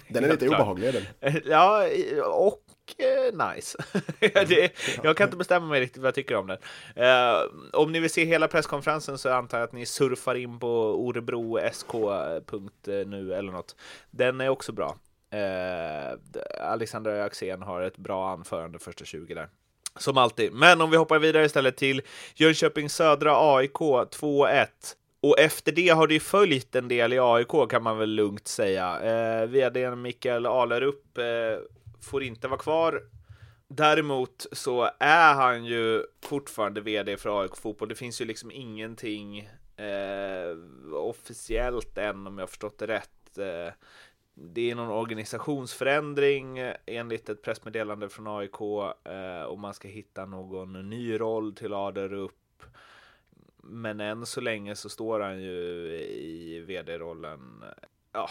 Den 0.09 0.23
är 0.23 0.29
lite 0.29 0.47
obehaglig 0.47 0.93
den. 0.93 1.03
Ja, 1.45 1.83
och 2.25 2.63
nice. 3.55 3.77
det, 4.19 4.71
jag 5.03 5.17
kan 5.17 5.27
inte 5.27 5.37
bestämma 5.37 5.65
mig 5.65 5.81
riktigt 5.81 6.01
vad 6.01 6.07
jag 6.07 6.15
tycker 6.15 6.35
om 6.35 6.47
den. 6.47 6.57
Om 7.73 7.91
ni 7.91 7.99
vill 7.99 8.09
se 8.09 8.25
hela 8.25 8.47
presskonferensen 8.47 9.17
så 9.17 9.29
antar 9.29 9.57
jag 9.57 9.65
att 9.65 9.73
ni 9.73 9.85
surfar 9.85 10.35
in 10.35 10.59
på 10.59 11.05
orebrosk.nu 11.05 13.33
eller 13.33 13.51
något. 13.51 13.75
Den 14.11 14.41
är 14.41 14.49
också 14.49 14.71
bra. 14.71 14.97
Eh, 15.29 16.19
Alexandra 16.61 17.23
Axén 17.23 17.61
har 17.61 17.81
ett 17.81 17.97
bra 17.97 18.29
anförande 18.29 18.79
första 18.79 19.05
20 19.05 19.33
där. 19.33 19.49
Som 19.99 20.17
alltid. 20.17 20.53
Men 20.53 20.81
om 20.81 20.91
vi 20.91 20.97
hoppar 20.97 21.19
vidare 21.19 21.45
istället 21.45 21.77
till 21.77 22.01
Jönköping 22.35 22.89
Södra 22.89 23.55
AIK 23.55 23.79
2-1. 23.79 24.67
Och 25.21 25.39
efter 25.39 25.71
det 25.71 25.89
har 25.89 26.07
det 26.07 26.13
ju 26.13 26.19
följt 26.19 26.75
en 26.75 26.87
del 26.87 27.13
i 27.13 27.19
AIK 27.19 27.69
kan 27.69 27.83
man 27.83 27.97
väl 27.97 28.09
lugnt 28.09 28.47
säga. 28.47 28.99
Eh, 28.99 29.47
VDn 29.47 30.01
Mikael 30.01 30.45
Alerup 30.45 31.17
eh, 31.17 31.23
får 32.01 32.23
inte 32.23 32.47
vara 32.47 32.59
kvar. 32.59 33.03
Däremot 33.67 34.45
så 34.51 34.89
är 34.99 35.33
han 35.33 35.65
ju 35.65 36.03
fortfarande 36.23 36.81
VD 36.81 37.17
för 37.17 37.41
AIK 37.41 37.55
Fotboll. 37.55 37.89
Det 37.89 37.95
finns 37.95 38.21
ju 38.21 38.25
liksom 38.25 38.51
ingenting 38.51 39.49
eh, 39.77 40.57
officiellt 40.93 41.97
än 41.97 42.27
om 42.27 42.37
jag 42.37 42.49
förstått 42.49 42.79
det 42.79 42.87
rätt. 42.87 43.37
Eh, 43.37 43.73
det 44.39 44.71
är 44.71 44.75
någon 44.75 44.89
organisationsförändring 44.89 46.57
eh, 46.57 46.75
enligt 46.85 47.29
ett 47.29 47.41
pressmeddelande 47.41 48.09
från 48.09 48.27
AIK 48.27 48.61
eh, 49.03 49.43
och 49.43 49.59
man 49.59 49.73
ska 49.73 49.87
hitta 49.87 50.25
någon 50.25 50.89
ny 50.89 51.19
roll 51.19 51.55
till 51.55 51.73
Aderup. 51.73 52.33
Men 53.57 53.99
än 53.99 54.25
så 54.25 54.41
länge 54.41 54.75
så 54.75 54.89
står 54.89 55.19
han 55.19 55.41
ju 55.41 55.51
i 56.11 56.63
vd-rollen. 56.67 57.63
Ja, 58.13 58.29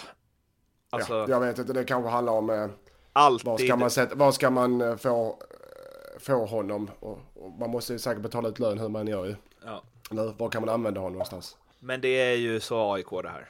Alltså, 0.91 1.15
Ja, 1.15 1.27
jag 1.29 1.41
vet 1.41 1.59
inte, 1.59 1.73
det 1.73 1.85
kanske 1.85 2.11
handlar 2.11 2.33
om 2.33 2.51
eh, 2.51 2.69
alltid. 3.13 3.47
var 3.47 3.59
ska 3.59 3.77
man, 3.77 3.91
sätta, 3.91 4.15
var 4.15 4.33
ska 4.33 4.51
man 4.51 4.81
eh, 4.81 4.97
få, 4.97 5.29
eh, 5.29 6.19
få 6.21 6.47
honom. 6.47 6.91
Och, 7.01 7.19
och 7.35 7.51
man 7.51 7.71
måste 7.71 7.93
ju 7.93 7.99
säkert 7.99 8.23
betala 8.23 8.49
ut 8.49 8.59
lön 8.59 8.79
hur 8.79 8.89
man 8.89 9.07
gör 9.07 9.25
ju. 9.25 9.37
Ja. 9.65 9.83
Eller 10.11 10.33
var 10.39 10.49
kan 10.51 10.63
man 10.63 10.75
använda 10.75 11.01
honom 11.01 11.13
någonstans? 11.13 11.57
Men 11.79 12.01
det 12.01 12.09
är 12.09 12.37
ju 12.37 12.61
så 12.61 12.93
AIK 12.93 13.11
det 13.23 13.29
här. 13.29 13.49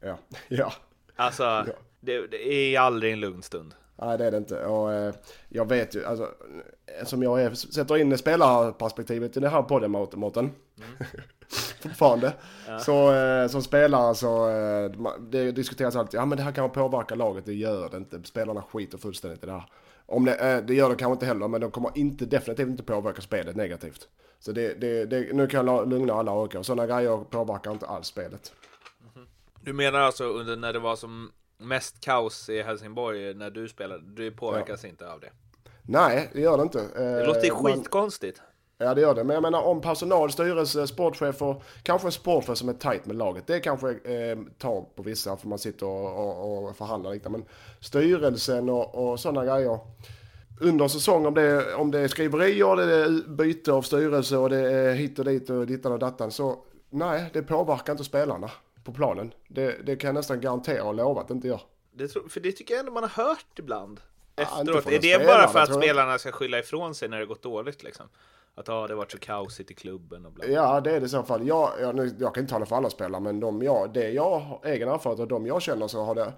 Ja, 0.00 0.18
ja. 0.48 0.72
Alltså, 1.20 1.66
det, 2.00 2.26
det 2.26 2.74
är 2.74 2.80
aldrig 2.80 3.12
en 3.12 3.20
lugn 3.20 3.42
stund. 3.42 3.74
Nej 4.02 4.18
det 4.18 4.24
är 4.24 4.30
det 4.30 4.36
inte. 4.36 4.64
Och, 4.64 4.92
eh, 4.92 5.14
jag 5.48 5.68
vet 5.68 5.94
ju, 5.94 6.04
alltså, 6.04 6.28
som 7.04 7.22
jag 7.22 7.42
är, 7.42 7.54
sätter 7.54 7.96
in 7.96 8.18
spelarperspektivet 8.18 9.36
i 9.36 9.40
den 9.40 9.50
här 9.50 9.62
podden 9.62 9.90
Mårten. 9.90 10.44
Mm. 10.44 10.52
Fortfarande. 11.82 12.32
Ja. 12.68 12.78
Så 12.78 13.14
eh, 13.14 13.48
som 13.48 13.62
spelare 13.62 14.14
så, 14.14 14.48
eh, 14.48 14.90
det 15.20 15.52
diskuteras 15.52 15.96
alltid, 15.96 16.20
ja 16.20 16.24
men 16.24 16.38
det 16.38 16.44
här 16.44 16.52
kan 16.52 16.70
påverka 16.70 17.14
laget, 17.14 17.46
det 17.46 17.54
gör 17.54 17.88
det 17.90 17.96
inte. 17.96 18.22
Spelarna 18.24 18.62
skiter 18.62 18.98
fullständigt 18.98 19.42
i 19.42 19.46
det 19.46 19.52
här. 19.52 19.64
Om 20.06 20.24
det, 20.24 20.34
eh, 20.34 20.64
det 20.64 20.74
gör 20.74 20.88
det 20.88 20.96
kanske 20.96 21.12
inte 21.12 21.26
heller, 21.26 21.48
men 21.48 21.60
de 21.60 21.70
kommer 21.70 21.90
inte, 21.94 22.26
definitivt 22.26 22.68
inte 22.68 22.82
påverka 22.82 23.22
spelet 23.22 23.56
negativt. 23.56 24.08
Så 24.38 24.52
det, 24.52 24.80
det, 24.80 25.04
det, 25.04 25.32
nu 25.32 25.46
kan 25.46 25.66
jag 25.66 25.88
lugna 25.88 26.12
alla 26.12 26.42
AIK, 26.42 26.56
sådana 26.62 26.86
grejer 26.86 27.24
påverkar 27.30 27.70
inte 27.70 27.86
alls 27.86 28.06
spelet. 28.06 28.52
Du 29.60 29.72
menar 29.72 30.00
alltså 30.00 30.24
under 30.24 30.56
när 30.56 30.72
det 30.72 30.78
var 30.78 30.96
som 30.96 31.32
mest 31.58 32.00
kaos 32.00 32.48
i 32.48 32.62
Helsingborg 32.62 33.34
när 33.34 33.50
du 33.50 33.68
spelade, 33.68 34.02
du 34.14 34.30
påverkas 34.30 34.82
ja. 34.82 34.88
inte 34.88 35.12
av 35.12 35.20
det? 35.20 35.30
Nej, 35.82 36.30
det 36.32 36.40
gör 36.40 36.56
det 36.56 36.62
inte. 36.62 36.88
Det 36.94 37.26
låter 37.26 37.44
ju 37.44 37.50
skitkonstigt. 37.50 38.40
Ja 38.78 38.94
det 38.94 39.00
gör 39.00 39.14
det, 39.14 39.24
men 39.24 39.34
jag 39.34 39.42
menar 39.42 39.62
om 39.62 39.80
personal, 39.80 40.32
styrelse, 40.32 40.86
sportchef 40.86 41.42
och 41.42 41.62
kanske 41.82 42.08
en 42.08 42.12
sportchef 42.12 42.58
som 42.58 42.68
är 42.68 42.72
tight 42.72 43.06
med 43.06 43.16
laget. 43.16 43.46
Det 43.46 43.60
kanske 43.60 43.90
eh, 43.90 44.38
tar 44.58 44.82
på 44.96 45.02
vissa 45.02 45.36
för 45.36 45.48
man 45.48 45.58
sitter 45.58 45.86
och, 45.86 46.18
och, 46.18 46.64
och 46.64 46.76
förhandlar 46.76 47.10
lite. 47.12 47.28
Men 47.28 47.44
styrelsen 47.80 48.68
och, 48.68 48.94
och 48.94 49.20
sådana 49.20 49.44
grejer. 49.44 49.78
Under 50.60 50.88
säsong 50.88 51.26
om 51.26 51.34
det, 51.34 51.74
om 51.74 51.90
det 51.90 51.98
är 51.98 52.08
skriverier, 52.08 52.76
det 52.76 52.94
är 52.94 53.28
byte 53.28 53.72
av 53.72 53.82
styrelse 53.82 54.36
och 54.36 54.50
det 54.50 54.72
är 54.72 54.94
hit 54.94 55.18
och 55.18 55.24
dit 55.24 55.50
och 55.50 55.66
dittan 55.66 55.92
och 55.92 55.98
dattan. 55.98 56.30
Så 56.30 56.58
nej, 56.90 57.30
det 57.32 57.42
påverkar 57.42 57.92
inte 57.92 58.04
spelarna 58.04 58.50
på 58.90 58.96
planen. 58.96 59.34
Det, 59.48 59.86
det 59.86 59.96
kan 59.96 60.08
jag 60.08 60.14
nästan 60.14 60.40
garantera 60.40 60.84
och 60.84 60.94
lova 60.94 61.20
att 61.20 61.28
det 61.28 61.34
inte 61.34 61.48
gör. 61.48 61.60
Det 61.92 62.08
tror, 62.08 62.28
för 62.28 62.40
det 62.40 62.52
tycker 62.52 62.74
jag 62.74 62.80
ändå 62.80 62.92
man 62.92 63.02
har 63.02 63.24
hört 63.24 63.58
ibland. 63.58 64.00
Efteråt. 64.36 64.84
Ja, 64.86 64.92
är 64.92 65.00
det 65.00 65.26
bara 65.26 65.48
för 65.48 65.58
att 65.58 65.74
spelarna 65.74 66.18
ska 66.18 66.32
skylla 66.32 66.58
ifrån 66.58 66.94
sig 66.94 67.08
när 67.08 67.18
det 67.18 67.26
gått 67.26 67.42
dåligt 67.42 67.82
liksom? 67.82 68.08
Att 68.54 68.68
ah, 68.68 68.86
det 68.86 68.94
varit 68.94 69.12
så 69.12 69.18
kaosigt 69.18 69.70
i 69.70 69.74
klubben 69.74 70.26
och 70.26 70.32
bla. 70.32 70.46
Ja, 70.46 70.80
det 70.80 70.90
är 70.90 71.00
det 71.00 71.06
i 71.06 71.08
så 71.08 71.22
fall. 71.22 71.46
Jag, 71.46 71.72
jag, 71.80 71.94
nu, 71.94 72.16
jag 72.18 72.34
kan 72.34 72.42
inte 72.42 72.52
tala 72.52 72.66
för 72.66 72.76
alla 72.76 72.90
spelare, 72.90 73.20
men 73.20 73.40
de 73.40 73.62
jag, 73.62 73.92
det 73.92 74.10
jag 74.10 74.38
har 74.38 74.60
egen 74.64 74.88
erfarenhet 74.88 75.20
och 75.20 75.28
de 75.28 75.46
jag 75.46 75.62
känner 75.62 75.88
så 75.88 76.04
har 76.04 76.14
det 76.14 76.32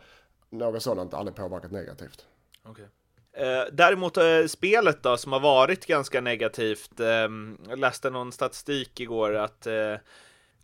något 0.50 0.82
sådant 0.82 1.14
aldrig 1.14 1.36
påverkat 1.36 1.72
negativt. 1.72 2.26
Okay. 2.64 2.84
Eh, 3.32 3.64
däremot 3.72 4.16
eh, 4.16 4.46
spelet 4.48 5.02
då, 5.02 5.16
som 5.16 5.32
har 5.32 5.40
varit 5.40 5.86
ganska 5.86 6.20
negativt. 6.20 7.00
Eh, 7.00 7.28
jag 7.68 7.78
läste 7.78 8.10
någon 8.10 8.32
statistik 8.32 9.00
igår 9.00 9.34
att 9.34 9.66
eh, 9.66 9.94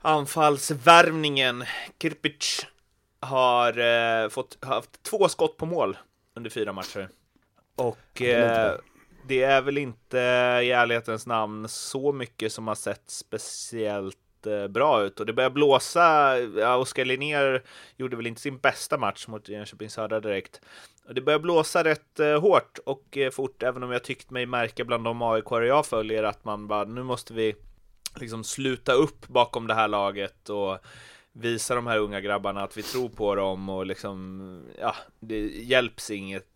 anfallsvärvningen 0.03 1.65
Kirpic 2.03 2.67
har 3.21 3.79
eh, 3.79 4.29
fått 4.29 4.65
haft 4.65 5.03
två 5.03 5.29
skott 5.29 5.57
på 5.57 5.67
mål 5.67 5.97
under 6.35 6.51
fyra 6.51 6.73
matcher. 6.73 7.09
Och 7.77 8.23
eh, 8.23 8.75
det 9.29 9.43
är 9.43 9.63
väl 9.63 9.79
inte 9.79 10.19
i 10.63 10.71
ärlighetens 10.71 11.27
namn 11.27 11.69
så 11.69 12.13
mycket 12.13 12.53
som 12.53 12.69
har 12.69 12.75
sett 12.75 13.11
speciellt 13.11 14.47
eh, 14.47 14.69
bra 14.69 15.03
ut 15.03 15.21
och 15.21 15.27
det 15.27 15.33
börjar 15.33 15.51
blåsa. 15.51 16.39
Ja, 16.39 16.77
Oskar 16.77 17.05
Linnér 17.05 17.63
gjorde 17.97 18.17
väl 18.17 18.27
inte 18.27 18.41
sin 18.41 18.59
bästa 18.59 18.99
match 18.99 19.27
mot 19.29 19.49
Jönköping 19.49 19.91
Södra 19.91 20.21
direkt. 20.21 20.61
Och 21.09 21.15
det 21.15 21.21
börjar 21.21 21.39
blåsa 21.39 21.85
rätt 21.85 22.21
eh, 22.21 22.41
hårt 22.41 22.79
och 22.87 23.17
eh, 23.17 23.31
fort, 23.31 23.63
även 23.63 23.83
om 23.83 23.93
jag 23.93 24.05
tyckt 24.05 24.31
mig 24.31 24.47
märka 24.47 24.85
bland 24.85 25.05
de 25.05 25.23
aik 25.23 25.45
jag 25.51 25.87
följer 25.87 26.23
att 26.23 26.45
man 26.45 26.69
bara 26.69 26.85
nu 26.85 27.03
måste 27.03 27.35
vi 27.35 27.57
liksom 28.17 28.45
sluta 28.45 28.93
upp 28.93 29.29
bakom 29.29 29.67
det 29.67 29.75
här 29.75 29.89
laget 29.89 30.49
och 30.49 30.79
visa 31.33 31.75
de 31.75 31.87
här 31.87 31.99
unga 31.99 32.21
grabbarna 32.21 32.63
att 32.63 32.77
vi 32.77 32.83
tror 32.83 33.09
på 33.09 33.35
dem 33.35 33.69
och 33.69 33.87
liksom 33.87 34.63
ja, 34.81 34.95
det 35.21 35.39
hjälps 35.49 36.11
inget 36.11 36.47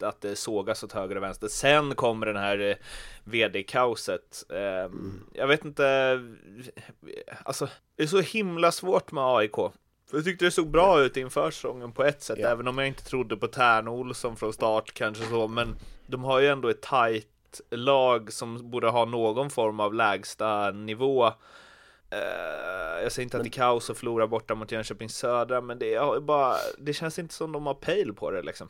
att 0.00 0.20
det 0.20 0.36
sågas 0.36 0.82
åt 0.82 0.92
höger 0.92 1.16
och 1.16 1.22
vänster. 1.22 1.48
Sen 1.48 1.94
kommer 1.94 2.26
den 2.26 2.36
här 2.36 2.58
eh, 2.58 2.76
vd-kaoset. 3.24 4.44
Ehm, 4.50 4.84
mm. 4.84 5.20
Jag 5.32 5.46
vet 5.46 5.64
inte, 5.64 6.20
alltså 7.44 7.68
det 7.96 8.02
är 8.02 8.06
så 8.06 8.20
himla 8.20 8.72
svårt 8.72 9.12
med 9.12 9.24
AIK. 9.24 9.56
Jag 10.12 10.24
tyckte 10.24 10.44
det 10.44 10.50
såg 10.50 10.70
bra 10.70 11.00
ut 11.00 11.16
inför 11.16 11.50
säsongen 11.50 11.92
på 11.92 12.04
ett 12.04 12.22
sätt, 12.22 12.38
ja. 12.40 12.48
även 12.48 12.68
om 12.68 12.78
jag 12.78 12.86
inte 12.86 13.04
trodde 13.04 13.36
på 13.36 13.46
Tern 13.46 13.88
Olsson 13.88 14.36
från 14.36 14.52
start 14.52 14.94
kanske 14.94 15.24
så, 15.24 15.48
men 15.48 15.76
de 16.06 16.24
har 16.24 16.40
ju 16.40 16.48
ändå 16.48 16.68
ett 16.68 16.82
tajt 16.82 17.28
lag 17.70 18.32
som 18.32 18.70
borde 18.70 18.88
ha 18.88 19.04
någon 19.04 19.50
form 19.50 19.80
av 19.80 19.94
lägsta 19.94 20.70
nivå. 20.70 21.26
Uh, 21.26 23.02
jag 23.02 23.12
säger 23.12 23.24
inte 23.24 23.36
att 23.36 23.42
det 23.42 23.48
är 23.48 23.50
kaos 23.50 23.90
att 23.90 23.98
förlora 23.98 24.26
borta 24.26 24.54
mot 24.54 24.72
Jönköping 24.72 25.08
Södra, 25.08 25.60
men 25.60 25.78
det, 25.78 25.94
är 25.94 26.20
bara, 26.20 26.56
det 26.78 26.92
känns 26.92 27.18
inte 27.18 27.34
som 27.34 27.52
de 27.52 27.66
har 27.66 27.74
pejl 27.74 28.14
på 28.14 28.30
det 28.30 28.42
liksom. 28.42 28.68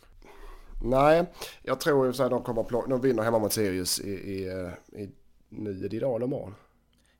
Nej, 0.82 1.26
jag 1.62 1.80
tror 1.80 2.08
att 2.08 2.30
de 2.30 2.42
kommer 2.42 2.62
plocka, 2.62 2.90
de 2.90 3.00
vinner 3.00 3.22
hemma 3.22 3.38
mot 3.38 3.52
Sirius 3.52 4.00
i, 4.00 4.10
i, 4.10 4.48
eh, 4.48 5.00
i 5.00 5.10
nu 5.48 5.84
är 5.84 5.88
det 5.88 5.96
idag 5.96 6.16
eller 6.16 6.26
imorgon? 6.26 6.54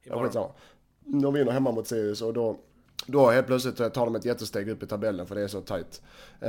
Imorgon. 0.05 0.31
Ja, 0.35 0.55
de 1.01 1.35
vinner 1.35 1.53
hemma 1.53 1.73
mot 1.73 1.87
Sirius 1.87 2.23
och 2.23 2.33
då, 2.33 2.57
då 3.07 3.31
helt 3.31 3.47
plötsligt 3.47 3.77
tar 3.77 4.05
de 4.05 4.15
ett 4.15 4.25
jättesteg 4.25 4.69
upp 4.69 4.83
i 4.83 4.87
tabellen 4.87 5.27
för 5.27 5.35
det 5.35 5.43
är 5.43 5.49
så 5.49 5.61
tajt. 5.61 6.03
Eh, 6.41 6.49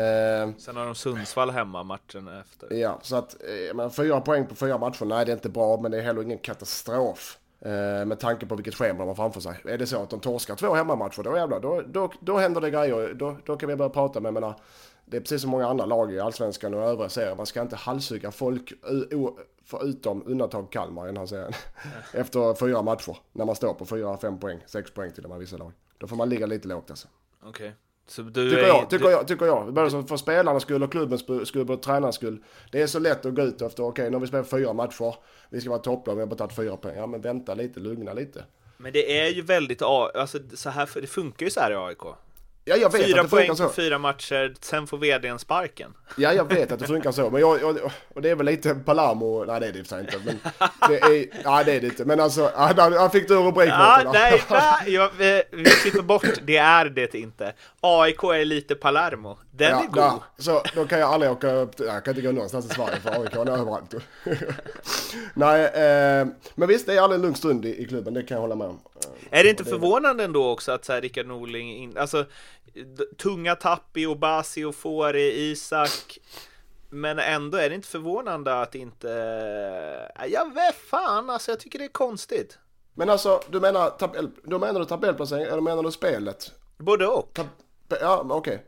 Sen 0.58 0.76
har 0.76 0.86
de 0.86 0.96
Sundsvall 0.96 1.50
hemma 1.50 1.84
matchen 1.84 2.28
efter. 2.28 2.74
Ja, 2.74 3.00
så 3.02 3.16
att 3.16 3.34
eh, 3.44 3.76
men 3.76 3.92
fyra 3.92 4.22
poäng 4.22 4.48
på 4.48 4.56
fyra 4.56 4.78
matcher, 4.78 5.06
nej 5.06 5.26
det 5.26 5.32
är 5.32 5.34
inte 5.34 5.50
bra 5.50 5.78
men 5.82 5.92
det 5.92 5.98
är 5.98 6.02
heller 6.02 6.22
ingen 6.22 6.38
katastrof. 6.38 7.38
Eh, 7.62 8.06
med 8.06 8.20
tanke 8.20 8.46
på 8.46 8.56
vilket 8.56 8.76
schema 8.76 9.00
de 9.00 9.08
har 9.08 9.16
framför 9.16 9.42
sig. 9.42 9.56
Är 9.66 9.78
det 9.78 9.88
så 9.88 10.04
att 10.04 10.10
de 10.10 10.20
torskar 10.20 10.56
två 10.56 10.74
hemmamatcher, 10.74 11.24
då 11.24 11.38
jävlar, 11.38 11.60
då, 11.60 11.82
då, 11.88 12.12
då 12.20 12.38
händer 12.38 12.62
det 12.62 12.70
grejer. 12.70 13.14
Då, 13.14 13.38
då 13.46 13.58
kan 13.58 13.70
vi 13.70 13.76
börja 13.76 13.90
prata, 13.90 14.20
men 14.20 14.34
menar, 14.34 14.56
det 15.10 15.18
är 15.18 15.22
precis 15.22 15.42
som 15.42 15.52
många 15.52 15.68
andra 15.68 15.86
lag 15.86 16.14
i 16.14 16.20
Allsvenskan 16.20 16.74
och 16.74 16.84
övriga 16.84 17.10
serier. 17.10 17.36
Man 17.36 17.46
ska 17.46 17.62
inte 17.62 17.76
halshugga 17.76 18.32
folk, 18.32 18.74
förutom 19.66 20.24
undantag 20.26 20.72
Kalmar 20.72 21.04
i 21.04 21.08
den 21.08 21.18
här 21.18 21.26
serien. 21.26 21.54
Efter 22.14 22.54
fyra 22.54 22.82
matcher. 22.82 23.18
När 23.32 23.46
man 23.46 23.56
står 23.56 23.74
på 23.74 23.86
fyra, 23.86 24.18
fem 24.18 24.40
poäng, 24.40 24.60
sex 24.68 24.92
poäng 24.92 25.12
till 25.12 25.24
och 25.24 25.30
med 25.30 25.40
vissa 25.40 25.58
lag. 25.58 25.72
Då 25.98 26.08
får 26.08 26.16
man 26.16 26.30
ligga 26.30 26.46
lite 26.46 26.68
lågt 26.68 26.90
alltså. 26.90 27.08
Okej. 27.40 27.50
Okay. 27.50 27.72
Så 28.08 28.22
du 28.22 28.50
tycker, 28.50 28.64
är, 28.64 28.68
jag, 28.68 28.90
tycker, 28.90 29.06
du... 29.06 29.12
jag, 29.12 29.28
tycker 29.28 29.46
jag. 29.46 29.74
Både 29.74 29.90
för 29.90 30.18
spelarnas 30.18 30.64
skull 30.64 30.84
och 30.84 30.92
klubbens 30.92 31.48
skull 31.48 31.72
och 31.72 31.82
tränarens 31.82 32.16
skull. 32.16 32.44
Det 32.72 32.82
är 32.82 32.88
så 32.88 33.00
lätt 33.00 33.26
att 33.26 33.36
gå 33.36 33.42
ut 33.42 33.62
efter, 33.62 33.84
okej 33.84 33.90
okay, 33.90 34.10
nu 34.10 34.16
har 34.16 34.22
vi 34.22 34.28
spelat 34.28 34.50
fyra 34.50 34.74
matcher, 34.74 35.16
vi 35.50 35.62
ska 35.62 35.70
vara 35.70 35.80
topplag, 35.80 36.16
vi 36.16 36.22
har 36.22 36.28
bara 36.28 36.36
tagit 36.36 36.56
fyra 36.56 36.78
poäng. 36.78 36.98
Ja 36.98 37.08
men 37.08 37.22
vänta 37.22 37.54
lite, 37.54 37.80
lugna 37.80 38.14
lite. 38.14 38.44
Men 38.78 38.94
det 38.94 39.20
är 39.20 39.30
ju 39.30 39.42
väldigt, 39.42 39.82
alltså 39.82 40.40
så 40.54 40.70
här, 40.70 40.90
det 41.02 41.08
funkar 41.08 41.46
ju 41.46 41.50
så 41.50 41.60
här 41.60 41.72
i 41.72 41.76
AIK. 41.76 42.04
Ja, 42.70 42.76
jag 42.76 42.92
vet 42.92 43.06
fyra 43.06 43.22
att 43.22 43.26
det 43.26 43.30
poäng 43.30 43.56
så. 43.56 43.70
fyra 43.70 43.98
matcher, 43.98 44.56
sen 44.62 44.88
får 44.88 44.98
vdn 44.98 45.40
sparken. 45.40 45.94
Ja, 46.18 46.34
jag 46.34 46.46
vet 46.46 46.72
att 46.72 46.80
det 46.80 46.88
funkar 46.88 47.12
så. 47.12 47.30
Men 47.30 47.42
jag, 47.42 47.62
jag, 47.62 47.92
och 48.16 48.22
det 48.22 48.30
är 48.30 48.36
väl 48.36 48.46
lite 48.46 48.76
Palermo, 48.76 49.46
nej 49.46 49.60
det 49.60 49.68
är 49.68 49.72
det 49.72 49.80
inte. 49.80 50.20
Men 50.26 50.40
det 50.90 51.00
är, 51.00 51.42
ja 51.44 51.64
det 51.64 51.72
är 51.72 51.82
det 51.82 51.88
inte. 51.88 52.06
Men 52.06 52.20
alltså, 52.20 52.52
han 52.56 53.12
fick 53.12 53.28
du 53.28 53.38
en 53.38 53.44
rubrik 53.44 53.70
ja, 53.70 54.12
Nej, 54.14 54.44
nej 54.50 54.94
jag, 54.94 55.10
vi, 55.18 55.44
vi 55.52 55.66
klipper 55.66 56.02
bort, 56.02 56.26
det 56.44 56.58
är 56.58 56.86
det 56.86 57.16
inte. 57.16 57.54
AIK 57.82 58.24
är 58.24 58.46
lite 58.46 58.76
Palermo. 58.76 59.38
Den 59.52 59.72
ja, 59.72 59.84
är 59.84 59.88
god. 59.88 59.98
Ja, 59.98 60.24
så 60.38 60.62
då 60.76 60.86
kan 60.86 61.00
jag 61.00 61.14
aldrig 61.14 61.32
åka 61.32 61.52
upp, 61.52 61.80
jag 61.80 62.06
kan 62.06 62.12
inte 62.12 62.28
gå 62.28 62.32
någonstans 62.32 62.66
i 62.66 62.70
Sverige 62.70 63.00
för 63.04 63.22
AIK 63.22 63.34
är 63.34 63.50
överallt. 63.50 63.94
nej, 65.34 65.66
eh, 65.66 66.28
men 66.56 66.68
visst 66.68 66.86
det 66.86 66.94
är 66.94 67.02
aldrig 67.02 67.18
en 67.18 67.22
lugn 67.22 67.36
stund 67.36 67.66
i, 67.66 67.82
i, 67.82 67.86
klubben, 67.88 68.14
det 68.14 68.24
kan 68.24 68.36
jag 68.36 68.42
hålla 68.42 68.56
med 68.56 68.68
om. 68.68 68.80
Är 69.32 69.44
det 69.44 69.50
inte 69.50 69.66
förvånande 69.66 70.24
ändå 70.24 70.50
också 70.52 70.72
att 70.72 70.86
så 70.86 70.94
här, 70.94 71.02
Rickard 71.02 71.26
Norling, 71.26 71.78
in, 71.78 71.98
alltså 71.98 72.26
tunga 73.18 73.56
tapp 73.56 73.98
i 73.98 74.06
Obasi 74.06 74.64
och 74.64 74.76
Fori, 74.76 75.52
Isak. 75.52 76.20
Men 76.90 77.20
ändå 77.20 77.58
är 77.58 77.70
det 77.70 77.76
inte 77.76 77.88
förvånande 77.88 78.62
att 78.62 78.76
inte... 78.76 79.08
Jag 80.28 80.54
vet 80.54 80.76
fan, 80.76 81.30
alltså 81.30 81.52
jag 81.52 81.60
tycker 81.60 81.80
det 81.80 81.86
är 81.86 81.90
konstigt. 81.90 82.58
Men 82.94 83.10
alltså, 83.10 83.42
du 83.50 83.60
menar, 83.60 83.90
tabell, 83.90 84.32
du 84.44 84.60
menar 84.60 84.80
du 84.80 84.86
tabellplacering 84.86 85.44
eller 85.44 85.62
menar 85.62 85.84
du 85.84 85.92
spelet? 85.92 86.52
Både 86.78 87.08
och. 87.08 87.34
Tab 87.34 87.48
ja, 87.90 88.26
okej. 88.30 88.54
Okay. 88.54 88.66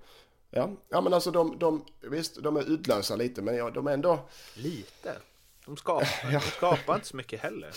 Ja. 0.50 0.70
ja, 0.90 1.02
men 1.02 1.14
alltså 1.14 1.32
de, 1.32 1.60
de, 1.60 1.86
visst, 2.02 2.44
de 2.44 2.58
är 2.58 2.72
utlösa 2.72 3.16
lite, 3.16 3.42
men 3.42 3.56
ja, 3.56 3.70
de 3.70 3.88
är 3.88 3.94
ändå... 3.94 4.20
Lite? 4.54 5.16
De 5.66 5.78
skapar, 5.78 6.08
ja. 6.32 6.40
de 6.40 6.40
skapar 6.40 6.96
inte 6.96 7.08
så 7.08 7.18
mycket 7.18 7.42
heller. 7.42 7.72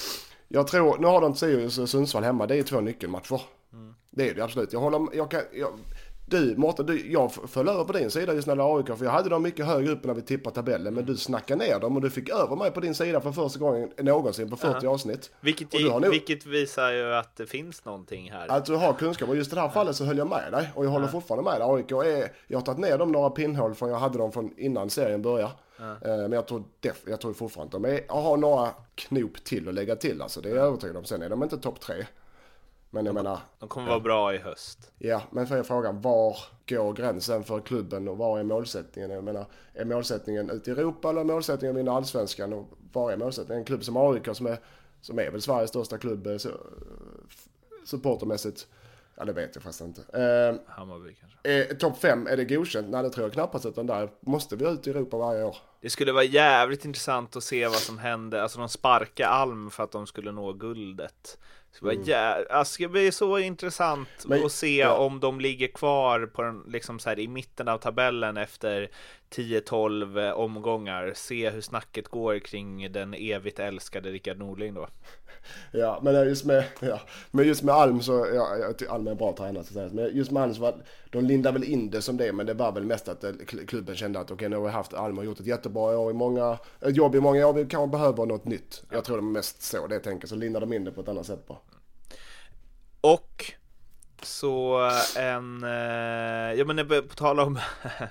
Jag 0.55 0.67
tror, 0.67 0.99
nu 0.99 1.07
har 1.07 1.21
de 1.21 1.35
Sirius 1.35 1.79
och 1.79 1.89
Sundsvall 1.89 2.25
hemma, 2.25 2.47
det 2.47 2.57
är 2.57 2.63
två 2.63 2.81
nyckelmatcher. 2.81 3.41
Mm. 3.73 3.95
Det 4.11 4.29
är 4.31 4.35
det 4.35 4.45
absolut. 4.45 4.73
Jag 4.73 4.81
håller, 4.81 5.07
jag 5.13 5.31
kan, 5.31 5.41
jag, 5.53 5.69
du 6.27 6.55
Mårten, 6.57 6.87
du, 6.87 7.13
jag 7.13 7.33
föll 7.33 7.69
över 7.69 7.85
på 7.85 7.93
din 7.93 8.11
sida 8.11 8.35
just 8.35 8.47
när 8.47 8.57
det 8.57 8.63
AIK, 8.65 8.99
för 8.99 9.05
jag 9.05 9.13
hade 9.13 9.29
dem 9.29 9.43
mycket 9.43 9.67
högre 9.67 9.93
upp 9.93 10.05
när 10.05 10.15
vi 10.15 10.23
tippade 10.23 10.55
tabellen, 10.55 10.95
men 10.95 11.05
du 11.07 11.17
snackade 11.17 11.65
ner 11.65 11.81
dem 11.81 11.97
och 11.97 12.03
du 12.03 12.11
fick 12.11 12.29
över 12.29 12.57
mig 12.57 12.71
på 12.71 12.81
din 12.81 12.95
sida 12.95 13.21
för 13.21 13.33
första 13.33 13.59
gången 13.59 13.91
någonsin 13.99 14.51
på 14.51 14.57
40 14.57 14.87
avsnitt. 14.87 15.31
Vilket, 15.41 15.75
har 15.91 16.01
nog- 16.01 16.11
vilket 16.11 16.47
visar 16.47 16.93
ju 16.93 17.15
att 17.15 17.37
det 17.37 17.47
finns 17.47 17.85
någonting 17.85 18.31
här. 18.31 18.49
Att 18.51 18.65
du 18.65 18.75
har 18.77 18.93
kunskap, 18.93 19.29
och 19.29 19.37
just 19.37 19.53
i 19.53 19.55
det 19.55 19.61
här 19.61 19.69
fallet 19.69 19.97
så 19.97 20.05
höll 20.05 20.19
jag 20.19 20.29
med 20.29 20.53
dig, 20.53 20.71
och 20.75 20.85
jag 20.85 20.91
håller 20.91 21.07
fortfarande 21.09 21.51
med 21.51 21.61
dig. 21.61 21.69
AIK 21.71 21.91
är, 21.93 22.33
jag 22.47 22.59
har 22.59 22.65
tagit 22.65 22.79
ner 22.81 22.99
dem 22.99 23.13
några 23.13 23.31
pinnhål 23.31 23.75
från 23.75 23.89
jag 23.91 23.99
hade 23.99 24.19
dem 24.19 24.33
från 24.33 24.51
innan 24.57 24.91
serien 24.91 25.23
började. 25.23 25.53
Eh, 25.79 25.97
Men 26.01 26.33
jag 26.33 26.47
tror, 26.47 26.65
def, 26.81 27.03
jag 27.07 27.21
tror 27.21 27.33
fortfarande 27.33 27.77
att 27.77 27.83
de 27.83 27.91
är, 27.91 28.01
har 28.09 28.37
några 28.37 28.71
knop 28.95 29.45
till 29.45 29.69
att 29.69 29.75
lägga 29.75 29.97
till 29.97 30.23
alltså, 30.23 30.41
det 30.41 30.51
är 30.51 30.57
jag 30.57 30.67
övertygad 30.67 30.97
om. 30.97 31.05
Sen 31.05 31.23
är 31.23 31.29
de 31.29 31.43
inte 31.43 31.59
topp 31.59 31.81
tre. 31.81 32.07
Men 32.91 33.07
jag 33.07 33.15
menar, 33.15 33.39
De 33.59 33.69
kommer 33.69 33.89
vara 33.89 34.01
bra 34.01 34.35
i 34.35 34.39
höst. 34.39 34.93
Ja, 34.99 35.23
men 35.31 35.47
för 35.47 35.63
frågan, 35.63 36.01
var 36.01 36.37
går 36.69 36.93
gränsen 36.93 37.45
för 37.45 37.61
klubben 37.61 38.09
och 38.09 38.19
vad 38.19 38.41
är 38.41 38.45
målsättningen? 38.45 39.11
Jag 39.11 39.25
menar, 39.25 39.47
är 39.75 39.85
målsättningen 39.85 40.51
ut 40.51 40.69
i 40.69 40.71
Europa 40.71 41.11
eller 41.11 41.21
är 41.21 41.25
målsättningen 41.25 41.77
att 41.77 41.81
vinna 41.81 41.93
allsvenskan? 41.93 42.53
Och 42.53 42.69
var 42.93 43.13
är 43.13 43.17
målsättningen? 43.17 43.61
En 43.61 43.65
klubb 43.65 43.85
som 43.85 43.97
AIK 43.97 44.29
som 44.33 44.47
är, 44.47 44.61
som 45.01 45.19
är 45.19 45.31
väl 45.31 45.43
Sveriges 45.43 45.71
största 45.71 45.99
klubb 45.99 46.27
eh, 46.27 46.37
så, 46.37 46.51
supportermässigt. 47.85 48.67
Ja, 49.17 49.25
det 49.25 49.33
vet 49.33 49.51
jag 49.55 49.63
förresten 49.63 49.87
inte. 49.87 50.01
Eh, 50.01 50.75
Hammarby 50.75 51.15
kanske. 51.21 51.39
är 51.43 51.75
Topp 51.75 51.99
5, 52.01 52.27
är 52.27 52.37
det 52.37 52.45
godkänt? 52.45 52.89
Nej, 52.91 53.03
det 53.03 53.11
tror 53.11 53.27
jag 53.27 53.33
knappast, 53.33 53.67
utan 53.67 53.87
där 53.87 54.09
måste 54.21 54.57
vi 54.57 54.69
ut 54.69 54.87
i 54.87 54.91
Europa 54.91 55.17
varje 55.17 55.45
år. 55.45 55.57
Det 55.81 55.91
skulle 55.91 56.13
vara 56.13 56.25
jävligt 56.25 56.85
intressant 56.85 57.37
att 57.37 57.45
se 57.45 57.67
vad 57.67 57.77
som 57.77 57.99
hände. 57.99 58.43
Alltså 58.43 58.59
de 58.59 58.69
sparkade 58.69 59.29
Alm 59.29 59.71
för 59.71 59.85
att 59.85 59.93
de 59.93 60.07
skulle 60.07 60.33
nå 60.33 60.53
guldet. 60.53 61.39
Det 61.71 61.77
skulle, 61.77 61.95
vara 61.97 62.05
jä... 62.05 62.47
alltså, 62.51 62.73
det 62.73 62.75
ska 62.85 62.89
bli 62.89 63.13
så 63.13 63.39
intressant 63.39 64.09
Mm. 64.25 64.39
Men- 64.39 64.47
att 64.47 64.53
se 64.53 64.77
ja. 64.79 64.97
om 64.97 65.21
de 65.21 65.41
ligger 65.41 65.69
kvar 65.69 66.27
på 66.27 66.43
den, 66.43 66.65
liksom 66.69 66.99
så 66.99 67.09
här, 67.09 67.19
i 67.19 67.29
mitten 67.29 67.69
av 67.69 67.79
tabellen 67.79 68.37
efter 68.37 68.91
10-12 69.35 70.33
omgångar. 70.33 71.13
Se 71.15 71.51
hur 71.51 71.61
snacket 71.61 72.09
går 72.09 72.39
kring 72.39 72.93
den 72.93 73.15
evigt 73.15 73.59
älskade 73.59 74.11
Rickard 74.11 74.39
Norling 74.39 74.75
då. 74.75 74.89
Ja, 75.73 76.01
men 76.03 76.29
just 76.29 76.45
med, 76.45 76.65
ja, 76.81 77.01
men 77.31 77.47
just 77.47 77.63
med 77.63 77.75
Alm 77.75 78.03
så, 78.03 78.27
ja, 78.35 78.57
jag 78.57 78.79
tycker 78.79 78.93
Alm 78.93 79.07
är 79.07 79.11
en 79.11 79.17
bra 79.17 79.37
tränare 79.37 79.65
säga. 79.65 79.91
Men 79.93 80.17
just 80.17 80.31
med 80.31 80.43
Alm 80.43 80.55
så 80.55 80.61
var, 80.61 80.75
de 81.11 81.25
lindade 81.25 81.59
väl 81.59 81.69
in 81.69 81.91
det 81.91 82.03
som 82.03 82.17
det, 82.17 82.33
men 82.33 82.47
det 82.47 82.55
var 82.55 82.73
väl 82.73 82.85
mest 82.85 83.09
att 83.09 83.25
eh, 83.25 83.31
kl- 83.31 83.67
klubben 83.67 83.97
kände 83.97 84.21
att 84.21 84.31
okej, 84.31 84.49
nu 84.49 84.57
har 84.57 84.65
vi 84.65 84.71
haft 84.71 84.95
Alm 84.95 85.19
och 85.19 85.25
gjort 85.25 85.41
ett 85.41 85.47
jättebra 85.47 85.99
år 85.99 86.11
i 86.11 86.15
många, 86.15 86.59
ett 86.81 86.97
jobb 86.97 87.15
i 87.15 87.21
många 87.21 87.47
år, 87.47 87.53
vi 87.53 87.65
kanske 87.65 87.93
behöver 87.99 88.27
något 88.27 88.45
nytt. 88.45 88.83
Jag 88.91 89.05
tror 89.05 89.17
det 89.17 89.21
är 89.21 89.23
mest 89.23 89.63
så 89.63 89.87
det 89.87 89.99
tänker, 90.01 90.29
så 90.29 90.37
lindar 90.37 90.61
de 90.61 90.73
in 90.73 90.85
det 90.85 90.91
på 90.93 91.01
ett 91.01 91.09
annat 91.09 91.27
sätt 91.27 91.47
bara. 91.47 91.59
Och 93.01 93.53
så 94.23 94.81
en, 95.17 95.65
eh, 95.65 96.59
ja 96.59 96.65
men 96.65 96.79
eh, 96.79 96.85
på 96.85 97.15
tal 97.15 97.41
om 97.41 97.59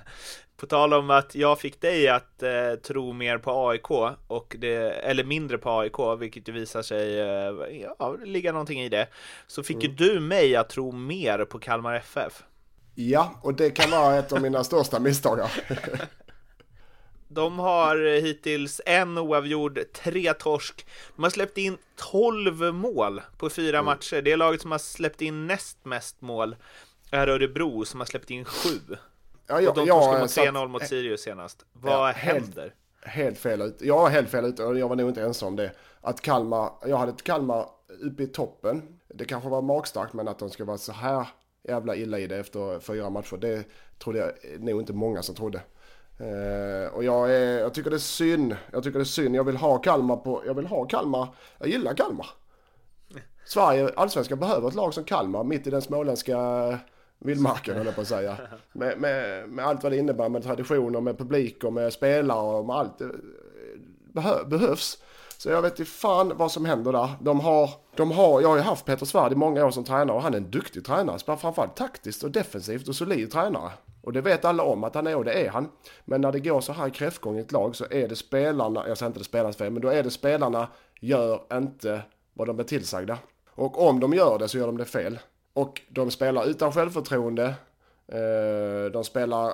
På 0.56 0.66
tal 0.66 0.94
om 0.94 1.10
att 1.10 1.34
jag 1.34 1.60
fick 1.60 1.80
dig 1.80 2.08
att 2.08 2.42
eh, 2.42 2.74
tro 2.82 3.12
mer 3.12 3.38
på 3.38 3.68
AIK 3.68 3.90
och 4.26 4.56
det, 4.58 4.76
eller 4.90 5.24
mindre 5.24 5.58
på 5.58 5.70
AIK, 5.70 6.20
vilket 6.20 6.48
ju 6.48 6.52
visar 6.52 6.82
sig 6.82 7.20
eh, 7.20 7.86
ja, 7.98 8.16
ligga 8.24 8.52
någonting 8.52 8.80
i 8.80 8.88
det. 8.88 9.08
Så 9.46 9.62
fick 9.62 9.82
ju 9.82 9.88
du 9.88 10.20
mig 10.20 10.56
att 10.56 10.68
tro 10.68 10.92
mer 10.92 11.44
på 11.44 11.58
Kalmar 11.58 11.94
FF. 11.94 12.42
Ja, 12.94 13.40
och 13.42 13.54
det 13.54 13.70
kan 13.70 13.90
vara 13.90 14.16
ett 14.16 14.32
av 14.32 14.42
mina 14.42 14.64
största 14.64 15.00
misstag. 15.00 15.40
De 17.28 17.58
har 17.58 18.20
hittills 18.20 18.80
en 18.86 19.18
oavgjord, 19.18 19.80
tre 19.92 20.34
torsk. 20.34 20.86
De 21.16 21.22
har 21.22 21.30
släppt 21.30 21.58
in 21.58 21.78
12 21.96 22.74
mål 22.74 23.22
på 23.38 23.50
fyra 23.50 23.82
matcher. 23.82 24.22
Det 24.22 24.36
laget 24.36 24.60
som 24.60 24.70
har 24.70 24.78
släppt 24.78 25.22
in 25.22 25.46
näst 25.46 25.78
mest 25.84 26.20
mål 26.20 26.56
är 27.10 27.28
Örebro 27.28 27.84
som 27.84 28.00
har 28.00 28.06
släppt 28.06 28.30
in 28.30 28.44
sju. 28.44 28.78
Ja, 29.46 29.54
Och 29.54 29.62
jag, 29.62 29.74
de 29.74 29.86
jag 29.86 29.96
torskade 30.02 30.20
mot 30.20 30.30
satt 30.30 30.44
3-0 30.44 30.68
mot 30.68 30.86
Sirius 30.86 31.20
senast. 31.22 31.64
Vad 31.72 31.92
Ja, 31.92 32.06
helt- 32.06 32.44
händer? 32.46 32.74
helt 33.02 33.38
fel 33.38 33.62
ut. 33.62 33.76
Jag 33.80 33.96
var 33.96 34.10
helt 34.10 34.30
fel 34.30 34.44
ute 34.44 34.64
och 34.64 34.78
jag 34.78 34.88
var 34.88 34.96
nog 34.96 35.08
inte 35.10 35.22
ensam 35.22 35.48
om 35.48 35.56
det. 35.56 35.72
Att 36.00 36.20
Kalmar, 36.20 36.70
jag 36.86 36.96
hade 36.96 37.12
ett 37.12 37.22
Kalmar 37.22 37.66
uppe 38.02 38.22
i 38.22 38.26
toppen. 38.26 38.82
Det 39.08 39.24
kanske 39.24 39.48
var 39.48 39.62
magstarkt 39.62 40.12
men 40.12 40.28
att 40.28 40.38
de 40.38 40.50
ska 40.50 40.64
vara 40.64 40.78
så 40.78 40.92
här 40.92 41.26
jävla 41.68 41.96
illa 41.96 42.18
i 42.18 42.26
det 42.26 42.36
efter 42.36 42.80
fyra 42.80 43.10
matcher. 43.10 43.36
Det 43.36 43.64
trodde 43.98 44.18
jag 44.18 44.60
nog 44.60 44.80
inte 44.80 44.92
många 44.92 45.22
som 45.22 45.34
trodde. 45.34 45.60
Eh, 46.18 46.94
och 46.94 47.04
jag, 47.04 47.30
är, 47.34 47.58
jag 47.60 47.74
tycker 47.74 47.90
det 47.90 47.96
är 47.96 47.98
synd. 47.98 48.56
Jag 48.72 48.82
tycker 48.82 48.98
det 48.98 49.02
är 49.02 49.04
synd. 49.04 49.36
Jag 49.36 49.44
vill 49.44 49.56
ha 49.56 49.78
Kalmar 49.78 50.16
på, 50.16 50.42
jag 50.46 50.54
vill 50.54 50.66
ha 50.66 50.84
Kalmar. 50.84 51.28
Jag 51.58 51.68
gillar 51.68 51.94
Kalmar. 51.94 52.26
Sverige, 53.46 53.90
allsvenskan 53.96 54.38
behöver 54.38 54.68
ett 54.68 54.74
lag 54.74 54.94
som 54.94 55.04
Kalmar 55.04 55.44
mitt 55.44 55.66
i 55.66 55.70
den 55.70 55.82
småländska 55.82 56.38
vildmarken 57.24 57.76
höll 57.76 57.86
jag 57.86 57.94
på 57.94 58.00
att 58.00 58.08
säga. 58.08 58.36
Med, 58.72 59.00
med, 59.00 59.48
med 59.48 59.66
allt 59.66 59.82
vad 59.82 59.92
det 59.92 59.98
innebär 59.98 60.28
med 60.28 60.42
traditioner, 60.42 61.00
med 61.00 61.18
publik 61.18 61.64
och 61.64 61.72
med 61.72 61.92
spelare 61.92 62.58
och 62.58 62.66
med 62.66 62.76
allt. 62.76 62.98
Det 62.98 63.10
behö, 64.12 64.44
behövs. 64.44 64.98
Så 65.38 65.48
jag 65.48 65.62
vet 65.62 65.78
inte 65.78 65.90
fan 65.90 66.32
vad 66.36 66.52
som 66.52 66.64
händer 66.64 66.92
där. 66.92 67.10
De 67.20 67.40
har, 67.40 67.70
de 67.96 68.10
har, 68.10 68.40
jag 68.40 68.48
har 68.48 68.56
ju 68.56 68.62
haft 68.62 68.84
Peter 68.84 69.06
Svärd 69.06 69.32
i 69.32 69.34
många 69.34 69.66
år 69.66 69.70
som 69.70 69.84
tränare 69.84 70.16
och 70.16 70.22
han 70.22 70.34
är 70.34 70.38
en 70.38 70.50
duktig 70.50 70.84
tränare. 70.84 71.18
Spelar 71.18 71.36
framförallt 71.36 71.76
taktiskt 71.76 72.22
och 72.22 72.30
defensivt 72.30 72.88
och 72.88 72.96
solid 72.96 73.32
tränare. 73.32 73.70
Och 74.02 74.12
det 74.12 74.20
vet 74.20 74.44
alla 74.44 74.62
om 74.62 74.84
att 74.84 74.94
han 74.94 75.06
är 75.06 75.16
och 75.16 75.24
det 75.24 75.32
är 75.32 75.50
han. 75.50 75.68
Men 76.04 76.20
när 76.20 76.32
det 76.32 76.40
går 76.40 76.60
så 76.60 76.72
här 76.72 76.90
kräftgång 76.90 77.36
i 77.36 77.40
ett 77.40 77.52
lag 77.52 77.76
så 77.76 77.84
är 77.90 78.08
det 78.08 78.16
spelarna, 78.16 78.88
jag 78.88 78.98
säger 78.98 79.10
inte 79.10 79.20
det 79.20 79.24
spelarnas 79.24 79.56
fel, 79.56 79.72
men 79.72 79.82
då 79.82 79.88
är 79.88 80.02
det 80.02 80.10
spelarna 80.10 80.68
gör 81.00 81.40
inte 81.52 82.02
vad 82.32 82.48
de 82.48 82.56
blir 82.56 82.66
tillsagda. 82.66 83.18
Och 83.50 83.88
om 83.88 84.00
de 84.00 84.12
gör 84.12 84.38
det 84.38 84.48
så 84.48 84.58
gör 84.58 84.66
de 84.66 84.76
det 84.76 84.84
fel. 84.84 85.18
Och 85.54 85.80
de 85.88 86.10
spelar 86.10 86.46
utan 86.46 86.72
självförtroende. 86.72 87.54
Eh, 88.08 88.90
de 88.92 89.04
spelar 89.04 89.52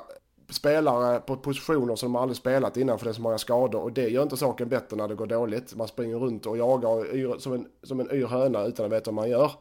spelare 0.51 1.21
på 1.21 1.37
positioner 1.37 1.97
som 1.97 2.13
de 2.13 2.23
aldrig 2.23 2.37
spelat 2.37 2.77
innan 2.77 2.99
för 2.99 3.05
det 3.07 3.11
är 3.11 3.15
så 3.15 3.23
många 3.23 3.39
skador. 3.39 3.81
Och 3.83 3.93
det 3.93 4.09
gör 4.09 4.23
inte 4.23 4.37
saken 4.37 4.69
bättre 4.69 4.97
när 4.97 5.09
det 5.09 5.15
går 5.15 5.27
dåligt. 5.27 5.75
Man 5.75 5.89
springer 5.89 6.17
runt 6.17 6.47
och 6.47 6.57
jagar 6.59 6.89
och 6.89 7.07
yr, 7.07 7.39
som, 7.39 7.53
en, 7.53 7.67
som 7.83 8.01
en 8.01 8.11
yr 8.13 8.27
höna 8.27 8.65
utan 8.65 8.87
att 8.87 8.93
veta 8.93 9.11
vad 9.11 9.15
man 9.15 9.31
gör. 9.31 9.53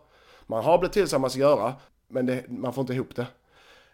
Man 0.47 0.63
har 0.63 0.78
blivit 0.78 0.93
tillsammans 0.93 1.34
ska 1.34 1.39
göra, 1.39 1.73
men 2.08 2.25
det, 2.25 2.43
man 2.49 2.73
får 2.73 2.82
inte 2.82 2.93
ihop 2.93 3.15
det. 3.15 3.28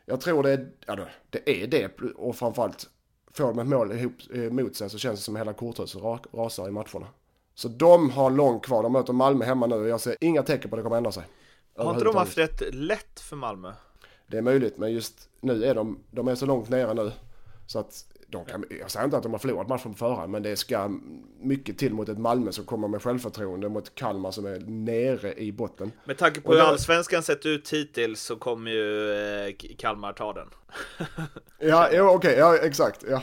Jag 0.05 0.21
tror 0.21 0.43
det 0.43 0.51
är, 0.51 0.67
ja, 0.85 0.95
det- 0.95 1.07
det 1.29 1.63
är 1.63 1.67
det 1.67 2.01
och 2.15 2.35
framförallt 2.35 2.89
får 3.33 3.43
de 3.43 3.59
ett 3.59 3.67
mål 3.67 3.91
ihop, 3.91 4.13
eh, 4.33 4.39
mot 4.39 4.75
sig 4.75 4.89
så 4.89 4.97
känns 4.97 5.19
det 5.19 5.23
som 5.23 5.35
hela 5.35 5.53
korthuset 5.53 6.01
rasar 6.33 6.67
i 6.67 6.71
matcherna. 6.71 7.07
Så 7.55 7.67
de 7.67 8.09
har 8.09 8.29
långt 8.29 8.65
kvar. 8.65 8.83
De 8.83 8.91
möter 8.93 9.13
Malmö 9.13 9.45
hemma 9.45 9.67
nu 9.67 9.75
och 9.75 9.87
jag 9.87 10.01
ser 10.01 10.15
inga 10.21 10.43
tecken 10.43 10.69
på 10.69 10.75
att 10.75 10.79
det 10.79 10.83
kommer 10.83 10.97
ändra 10.97 11.11
sig. 11.11 11.23
Har 11.75 11.93
inte 11.93 12.05
de 12.05 12.15
haft 12.15 12.37
rätt 12.37 12.73
lätt 12.73 13.19
för 13.19 13.35
Malmö? 13.35 13.73
Det 14.27 14.37
är 14.37 14.41
möjligt, 14.41 14.77
men 14.77 14.93
just 14.93 15.29
nu 15.41 15.65
är 15.65 15.75
de, 15.75 15.99
de 16.11 16.27
är 16.27 16.35
så 16.35 16.45
långt 16.45 16.69
nere 16.69 16.93
nu. 16.93 17.11
Så 17.67 17.79
att 17.79 18.05
de 18.27 18.45
kan, 18.45 18.65
jag 18.79 18.91
säger 18.91 19.05
inte 19.05 19.17
att 19.17 19.23
de 19.23 19.31
har 19.31 19.39
förlorat 19.39 19.67
matchen 19.67 19.91
på 19.91 19.97
förhand, 19.97 20.31
men 20.31 20.43
det 20.43 20.55
ska 20.55 20.91
mycket 21.39 21.77
till 21.77 21.93
mot 21.93 22.09
ett 22.09 22.17
Malmö 22.17 22.51
som 22.51 22.65
kommer 22.65 22.87
med 22.87 23.01
självförtroende 23.01 23.69
mot 23.69 23.95
Kalmar 23.95 24.31
som 24.31 24.45
är 24.45 24.59
nere 24.59 25.33
i 25.33 25.51
botten. 25.51 25.91
Med 26.05 26.17
tanke 26.17 26.41
på 26.41 26.53
hur 26.53 26.59
allsvenskan 26.59 27.23
sett 27.23 27.45
ut 27.45 27.73
hittills 27.73 28.21
så 28.21 28.35
kommer 28.35 28.71
ju 28.71 29.11
eh, 29.47 29.55
Kalmar 29.77 30.13
ta 30.13 30.33
den. 30.33 30.47
Ja, 31.59 31.89
jo, 31.91 32.09
okej, 32.09 32.35
ja 32.37 32.57
exakt. 32.57 33.05
Ja. 33.09 33.21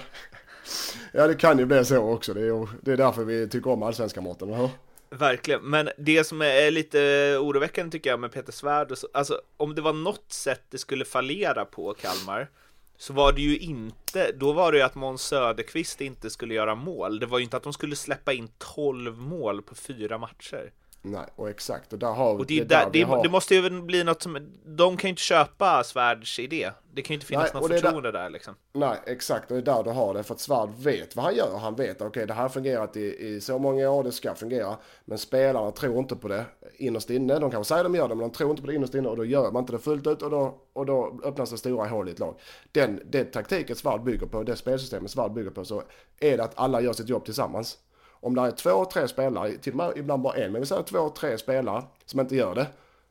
ja, 1.13 1.27
det 1.27 1.35
kan 1.35 1.59
ju 1.59 1.67
bli 1.67 1.85
så 1.85 1.99
också. 1.99 2.35
Det 2.35 2.41
är, 2.41 2.69
det 2.83 2.93
är 2.93 2.97
därför 2.97 3.25
vi 3.25 3.49
tycker 3.49 3.71
om 3.71 3.83
allsvenskan, 3.83 4.25
Mårten, 4.25 4.49
eller 4.49 4.59
hur? 4.59 4.71
Verkligen, 5.19 5.63
men 5.63 5.91
det 5.99 6.25
som 6.25 6.43
är 6.43 6.71
lite 6.71 6.99
oroväckande 7.41 7.91
tycker 7.91 8.11
jag 8.11 8.21
med 8.21 8.33
Peter 8.33 8.53
Svärd, 8.53 8.91
och 8.91 8.99
så, 8.99 9.09
alltså 9.15 9.41
om 9.57 9.75
det 9.75 9.83
var 9.83 9.93
något 9.93 10.33
sätt 10.33 10.63
det 10.71 10.79
skulle 10.79 11.05
fallera 11.05 11.65
på 11.65 11.95
Kalmar, 11.95 12.51
så 12.97 13.13
var 13.13 13.33
det 13.33 13.41
ju 13.41 13.59
inte, 13.59 14.33
då 14.33 14.53
var 14.53 14.73
det 14.73 14.79
ju 14.79 14.85
att 14.85 14.95
Måns 14.95 15.23
Söderqvist 15.23 16.01
inte 16.01 16.31
skulle 16.31 16.55
göra 16.55 16.75
mål. 16.75 17.19
Det 17.19 17.27
var 17.27 17.39
ju 17.39 17.45
inte 17.45 17.57
att 17.57 17.63
de 17.63 17.73
skulle 17.73 17.97
släppa 17.97 18.33
in 18.33 18.49
12 18.59 19.19
mål 19.19 19.63
på 19.63 19.75
fyra 19.75 20.19
matcher. 20.19 20.73
Nej, 21.05 21.25
och 21.37 21.51
exakt. 21.51 21.93
Och 21.93 21.99
där 21.99 22.13
har 22.13 22.35
Och 22.39 22.47
det, 22.47 22.61
är 22.61 22.65
där 22.65 22.85
där, 22.85 22.91
det, 22.93 23.03
har- 23.03 23.23
det 23.23 23.29
måste 23.29 23.55
ju 23.55 23.81
bli 23.83 24.05
något 24.05 24.23
som, 24.23 24.53
de 24.65 24.97
kan 24.97 25.09
ju 25.09 25.11
inte 25.11 25.23
köpa 25.23 25.85
Svärds 25.85 26.39
idé. 26.39 26.71
Det 26.95 27.03
kan 27.03 27.15
ju 27.15 27.15
inte 27.15 27.27
finnas 27.27 27.55
något 27.55 27.69
det 27.69 27.75
är 27.77 27.83
där- 27.83 27.89
förtroende 27.89 28.13
där 28.13 28.31
liksom. 28.31 28.55
Nej, 28.73 28.97
exakt. 29.07 29.51
Och 29.51 29.57
det 29.63 29.71
är 29.71 29.75
där 29.77 29.83
du 29.83 29.91
har 29.91 30.15
det. 30.15 30.23
För 30.23 30.35
att 30.35 30.41
Svärd 30.41 30.69
vet 30.79 31.17
vad 31.17 31.25
han 31.25 31.35
gör. 31.35 31.59
Han 31.59 31.75
vet 31.77 32.03
att 32.03 32.09
okej, 32.09 32.27
det 32.27 32.35
här 32.35 32.43
har 32.43 32.49
fungerat 32.49 32.97
i, 32.97 33.27
i 33.29 33.41
så 33.41 33.59
många 33.59 33.91
år, 33.91 34.03
det 34.05 34.13
ska 34.13 34.35
fungera. 34.35 34.77
Men 35.05 35.19
spelarna 35.19 35.71
tror 35.71 35.99
inte 35.99 36.17
på 36.17 36.29
det 36.29 36.45
innerst 36.77 37.11
inne. 37.11 37.39
De 37.39 37.51
kanske 37.51 37.69
säger 37.75 37.85
de 37.85 37.95
gör 37.95 38.09
det, 38.09 38.15
men 38.15 38.29
de 38.29 38.33
tror 38.37 38.51
inte 38.51 38.63
på 38.63 38.69
det 38.69 38.75
innerst 38.75 38.95
inne. 38.95 39.09
Och 39.09 39.17
då 39.17 39.25
gör 39.25 39.51
man 39.53 39.63
inte 39.63 39.73
det 39.73 39.79
fullt 39.79 40.07
ut 40.07 40.23
och 40.23 40.31
då, 40.31 40.59
och 40.73 40.87
då 40.87 41.21
öppnas 41.25 41.51
det 41.51 41.59
stora 41.59 41.89
hål 41.89 42.09
i 42.09 42.13
ett 42.13 42.19
lag. 42.19 42.41
Den, 42.73 43.01
det 43.07 43.25
taktiket 43.25 43.79
Svärd 43.79 44.03
bygger 44.03 44.27
på, 44.27 44.43
det 44.43 44.57
spelsystemet 44.57 45.11
Svärd 45.11 45.33
bygger 45.33 45.51
på, 45.51 45.65
så 45.65 45.83
är 46.21 46.37
det 46.37 46.45
att 46.45 46.53
alla 46.59 46.81
gör 46.81 46.93
sitt 46.93 47.09
jobb 47.09 47.25
tillsammans. 47.25 47.79
Om 48.23 48.35
det 48.35 48.43
är 48.43 48.51
två, 48.51 48.85
tre 48.85 49.09
spelare, 49.09 49.59
till 49.59 49.73
och 49.73 49.77
med 49.77 49.93
ibland 49.97 50.23
bara 50.23 50.35
en, 50.35 50.53
men 50.53 50.61
vi 50.61 50.67
säger 50.67 50.83
två, 50.83 51.09
tre 51.09 51.39
spelare 51.39 51.83
som 52.07 52.21
inte 52.21 52.37
gör 52.37 52.55
det, 52.55 52.67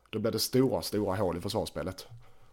då 0.09 0.19
blir 0.19 0.31
det 0.31 0.39
stora, 0.39 0.81
stora 0.81 1.15
hål 1.15 1.37
i 1.37 1.41
försvarsspelet. 1.41 2.07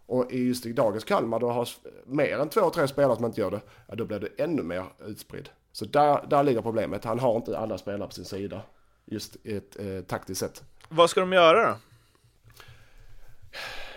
Och 0.05 0.31
i 0.31 0.47
just 0.47 0.65
i 0.65 0.73
dagens 0.73 1.03
Kalmar, 1.03 1.39
då 1.39 1.49
har 1.51 1.69
mer 2.05 2.39
än 2.39 2.49
två, 2.49 2.69
tre 2.69 2.87
spelare 2.87 3.15
som 3.15 3.25
inte 3.25 3.41
gör 3.41 3.51
det, 3.51 3.61
ja, 3.87 3.95
då 3.95 4.05
blir 4.05 4.19
det 4.19 4.43
ännu 4.43 4.63
mer 4.63 4.85
utspridd. 5.05 5.49
Så 5.71 5.85
där, 5.85 6.25
där 6.29 6.43
ligger 6.43 6.61
problemet. 6.61 7.05
Han 7.05 7.19
har 7.19 7.35
inte 7.35 7.57
alla 7.57 7.77
spelare 7.77 8.07
på 8.07 8.13
sin 8.13 8.25
sida, 8.25 8.61
just 9.05 9.35
i 9.43 9.57
ett 9.57 9.79
eh, 9.79 10.01
taktiskt 10.07 10.39
sätt. 10.39 10.63
Vad 10.89 11.09
ska 11.09 11.19
de 11.19 11.33
göra 11.33 11.69
då? 11.69 11.77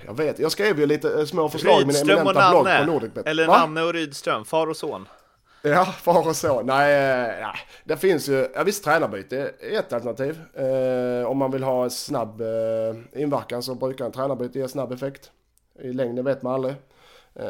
Jag 0.07 0.14
vet, 0.14 0.38
jag 0.38 0.53
skrev 0.53 0.81
ju 0.81 0.87
lite 0.87 1.18
eh, 1.18 1.25
små 1.25 1.48
förslag 1.48 1.83
i 1.83 1.87
min 1.87 1.96
eminenta 1.96 2.51
blogg 2.51 2.64
på. 2.64 2.85
Nordicbet. 2.85 3.27
Eller 3.27 3.46
Va? 3.46 3.59
Nanne 3.59 3.83
och 3.83 3.92
Rydström, 3.92 4.44
far 4.44 4.66
och 4.66 4.77
son. 4.77 5.09
Ja, 5.62 5.85
far 5.85 6.29
och 6.29 6.37
så. 6.37 6.62
Nej, 6.62 6.92
eh, 6.94 7.40
nej, 7.40 7.57
det 7.85 7.96
finns 7.96 8.29
ju, 8.29 8.48
ja 8.55 8.62
visst 8.62 8.85
tränarbyte 8.85 9.53
är 9.61 9.79
ett 9.79 9.92
alternativ. 9.92 10.40
Eh, 10.55 11.27
om 11.27 11.38
man 11.38 11.51
vill 11.51 11.62
ha 11.62 11.90
snabb 11.90 12.40
eh, 12.40 13.20
inverkan 13.22 13.62
så 13.62 13.75
brukar 13.75 14.05
en 14.05 14.12
tränarbyte 14.12 14.59
ge 14.59 14.68
snabb 14.68 14.92
effekt. 14.92 15.31
I 15.81 15.92
längden 15.92 16.25
vet 16.25 16.42
man 16.42 16.55
aldrig. 16.55 16.75
Eh, 17.35 17.46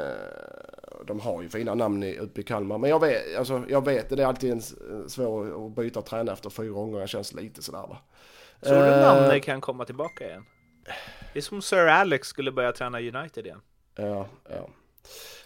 de 1.06 1.20
har 1.20 1.42
ju 1.42 1.48
fina 1.48 1.74
namn 1.74 2.02
i, 2.02 2.18
uppe 2.18 2.40
i 2.40 2.44
Kalmar. 2.44 2.78
Men 2.78 2.90
jag 2.90 3.00
vet, 3.00 3.36
alltså, 3.38 3.62
jag 3.68 3.84
vet 3.84 4.08
det 4.08 4.22
är 4.22 4.26
alltid 4.26 4.52
en, 4.52 4.58
s- 4.58 4.74
svår 5.08 5.66
att 5.66 5.76
byta 5.76 6.02
tränare 6.02 6.32
efter 6.34 6.50
fyra 6.50 6.72
gånger. 6.72 7.00
Jag 7.00 7.08
känns 7.08 7.32
lite 7.32 7.62
sådär 7.62 7.78
va. 7.88 7.98
Tror 8.62 8.76
du 8.76 8.88
Eh, 8.88 9.00
Nanne 9.00 9.40
kan 9.40 9.60
komma 9.60 9.84
tillbaka 9.84 10.24
igen? 10.28 10.44
Det 11.32 11.38
är 11.38 11.42
som 11.42 11.62
Sir 11.62 11.86
Alex 11.86 12.28
skulle 12.28 12.52
börja 12.52 12.72
träna 12.72 12.98
United 12.98 13.46
igen. 13.46 13.60
Ja, 13.96 14.26
ja. 14.50 14.68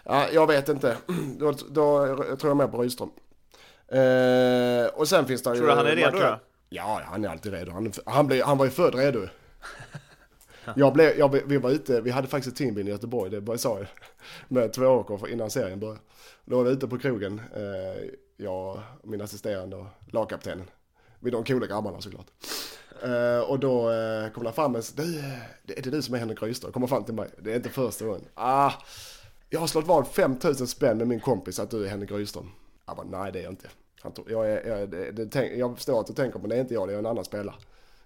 Ja 0.07 0.29
jag 0.33 0.47
vet 0.47 0.69
inte. 0.69 0.97
Då, 1.39 1.53
då 1.71 2.07
tror 2.17 2.51
jag 2.51 2.57
mer 2.57 2.67
på 2.67 2.83
Rydström. 2.83 3.11
Eh, 3.89 4.87
och 4.95 5.09
sen 5.09 5.27
finns 5.27 5.43
det 5.43 5.51
ju... 5.51 5.57
Tror 5.57 5.67
du 5.67 5.73
han 5.75 5.87
är 5.87 5.97
redo 5.97 6.19
kan- 6.19 6.21
då? 6.21 6.39
Ja, 6.69 7.01
han 7.05 7.25
är 7.25 7.29
alltid 7.29 7.53
redo. 7.53 7.71
Han, 7.73 7.93
han, 8.07 8.27
blev, 8.27 8.45
han 8.45 8.59
var 8.59 8.65
ju 8.65 8.71
född 8.71 8.95
redo. 8.95 9.21
Jag 10.75 10.93
blev, 10.93 11.19
jag, 11.19 11.41
vi 11.47 11.57
var 11.57 11.71
ute, 11.71 12.01
vi 12.01 12.11
hade 12.11 12.29
faktiskt 12.29 12.53
ett 12.53 12.59
teambuilding 12.59 12.89
i 12.89 12.95
Göteborg, 12.95 13.31
det 13.31 13.41
bara 13.41 13.59
sa 13.59 13.79
jag. 13.79 13.87
Med 14.49 14.73
två 14.73 14.87
år 14.87 15.29
innan 15.29 15.51
serien 15.51 15.81
började. 15.81 16.01
Då 16.45 16.57
var 16.57 16.65
vi 16.65 16.71
ute 16.71 16.89
på 16.89 16.99
krogen, 16.99 17.41
eh, 17.55 18.05
jag, 18.37 18.81
min 19.03 19.21
assisterande 19.21 19.77
och 19.77 19.87
lagkaptenen. 20.13 20.65
Med 21.21 21.33
de 21.33 21.45
coola 21.45 21.67
grabbarna 21.67 22.01
såklart. 22.01 22.27
Eh, 23.03 23.51
och 23.51 23.59
då 23.59 23.91
eh, 23.91 24.31
kom 24.31 24.45
det 24.45 24.53
fram 24.53 24.73
du, 24.73 25.23
det 25.63 25.79
är 25.79 25.83
det 25.83 25.91
du 25.91 26.03
som 26.03 26.15
är 26.15 26.19
Henrik 26.19 26.43
Rydström? 26.43 26.73
Kommer 26.73 26.87
fram 26.87 27.05
till 27.05 27.15
mig, 27.15 27.29
det 27.39 27.53
är 27.53 27.57
inte 27.57 27.69
första 27.69 28.05
gången. 28.05 28.25
Ah, 28.35 28.73
jag 29.57 29.61
har 29.61 29.67
slått 29.67 29.87
vad 29.87 30.07
5000 30.09 30.67
spänn 30.67 30.99
med 30.99 31.09
min 31.09 31.21
kompis 31.21 31.59
att 31.59 31.71
du 31.71 31.85
är 31.85 31.89
Henrik 31.89 32.11
Rydström. 32.11 32.51
Jag 32.87 32.97
bara, 32.97 33.07
nej 33.07 33.33
det 33.33 33.39
är 33.39 33.43
jag 33.43 33.53
inte. 33.53 33.69
Han 34.03 34.13
tro, 34.13 34.25
jag, 34.29 34.51
är, 34.53 34.67
jag, 34.79 34.89
det, 34.91 35.11
det, 35.13 35.27
tänk, 35.27 35.53
jag 35.53 35.75
förstår 35.77 36.01
att 36.01 36.07
du 36.07 36.13
tänker 36.13 36.39
men 36.39 36.49
det 36.51 36.57
är 36.57 36.61
inte 36.61 36.75
jag, 36.75 36.89
det 36.89 36.95
är 36.95 36.99
en 36.99 37.07
annan 37.07 37.25
spelare. 37.25 37.55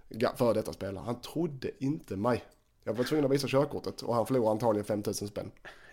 Ga- 0.09 0.37
För 0.37 0.55
detta 0.55 0.73
spelare. 0.73 1.05
Han 1.05 1.21
trodde 1.21 1.71
inte 1.85 2.17
mig. 2.17 2.45
Jag 2.85 2.95
var 2.95 3.05
tvungen 3.05 3.25
att 3.25 3.31
visa 3.31 3.49
körkortet 3.49 4.03
och 4.03 4.15
han 4.15 4.27
förlorade 4.27 4.51
antagligen 4.51 4.85
5000 4.85 5.29
spänn. 5.29 5.51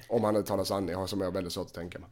Om 0.10 0.24
han 0.24 0.34
nu 0.34 0.43
talar 0.43 0.63
sanning, 0.63 1.08
som 1.08 1.20
jag 1.20 1.28
har 1.28 1.32
väldigt 1.32 1.54
svårt 1.54 1.67
att 1.67 1.74
tänka 1.74 2.00
mig. 2.00 2.10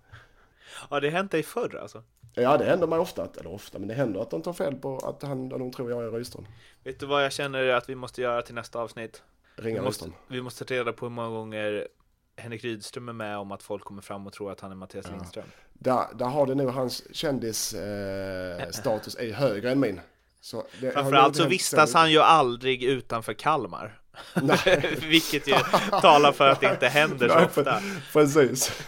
Har 0.89 1.01
det 1.01 1.09
hänt 1.09 1.31
dig 1.31 1.43
förr 1.43 1.75
alltså? 1.81 2.03
Ja, 2.33 2.57
det 2.57 2.65
händer 2.65 2.87
mig 2.87 2.99
ofta, 2.99 3.23
att- 3.23 3.37
eller 3.37 3.53
ofta, 3.53 3.79
men 3.79 3.87
det 3.87 3.93
händer 3.93 4.19
att 4.19 4.29
de 4.31 4.41
tar 4.41 4.53
fel 4.53 4.75
på 4.75 4.97
att 4.97 5.21
han, 5.23 5.49
de 5.49 5.71
tror 5.71 5.91
jag 5.91 6.03
är 6.03 6.11
Rydström. 6.11 6.45
Vet 6.83 6.99
du 6.99 7.05
vad 7.05 7.23
jag 7.25 7.31
känner 7.31 7.67
att 7.67 7.89
vi 7.89 7.95
måste 7.95 8.21
göra 8.21 8.41
till 8.41 8.55
nästa 8.55 8.79
avsnitt? 8.79 9.23
Ringa 9.55 9.81
Rydström. 9.81 10.13
vi 10.27 10.41
måste 10.41 10.63
reda 10.63 10.93
på 10.93 11.05
hur 11.05 11.11
många 11.11 11.29
gånger 11.29 11.87
Henrik 12.37 12.63
Rydström 12.63 13.09
är 13.09 13.13
med 13.13 13.37
om 13.37 13.51
att 13.51 13.63
folk 13.63 13.83
kommer 13.83 14.01
fram 14.01 14.27
och 14.27 14.33
tror 14.33 14.51
att 14.51 14.59
han 14.59 14.71
är 14.71 14.75
Mattias 14.75 15.09
Lindström. 15.11 15.45
Där, 15.73 16.05
där 16.15 16.25
har 16.25 16.47
det 16.47 16.55
nog 16.55 16.69
hans 16.69 17.15
kändisstatus 17.15 18.65
eh, 18.65 18.69
status 18.71 19.15
är 19.15 19.33
högre 19.33 19.71
än 19.71 19.79
min. 19.79 20.01
Så 20.41 20.63
det 20.81 20.91
Framförallt 20.91 21.35
så 21.35 21.47
vistas 21.47 21.93
han 21.93 22.11
ju 22.11 22.19
aldrig 22.19 22.83
utanför 22.83 23.33
Kalmar. 23.33 23.99
Vilket 25.09 25.47
ju 25.47 25.53
talar 26.01 26.31
för 26.31 26.49
att 26.49 26.61
det 26.61 26.71
inte 26.71 26.87
händer 26.87 27.29
så 27.29 27.35
Nej, 27.35 27.45
ofta. 27.45 27.81
Precis. 28.13 28.81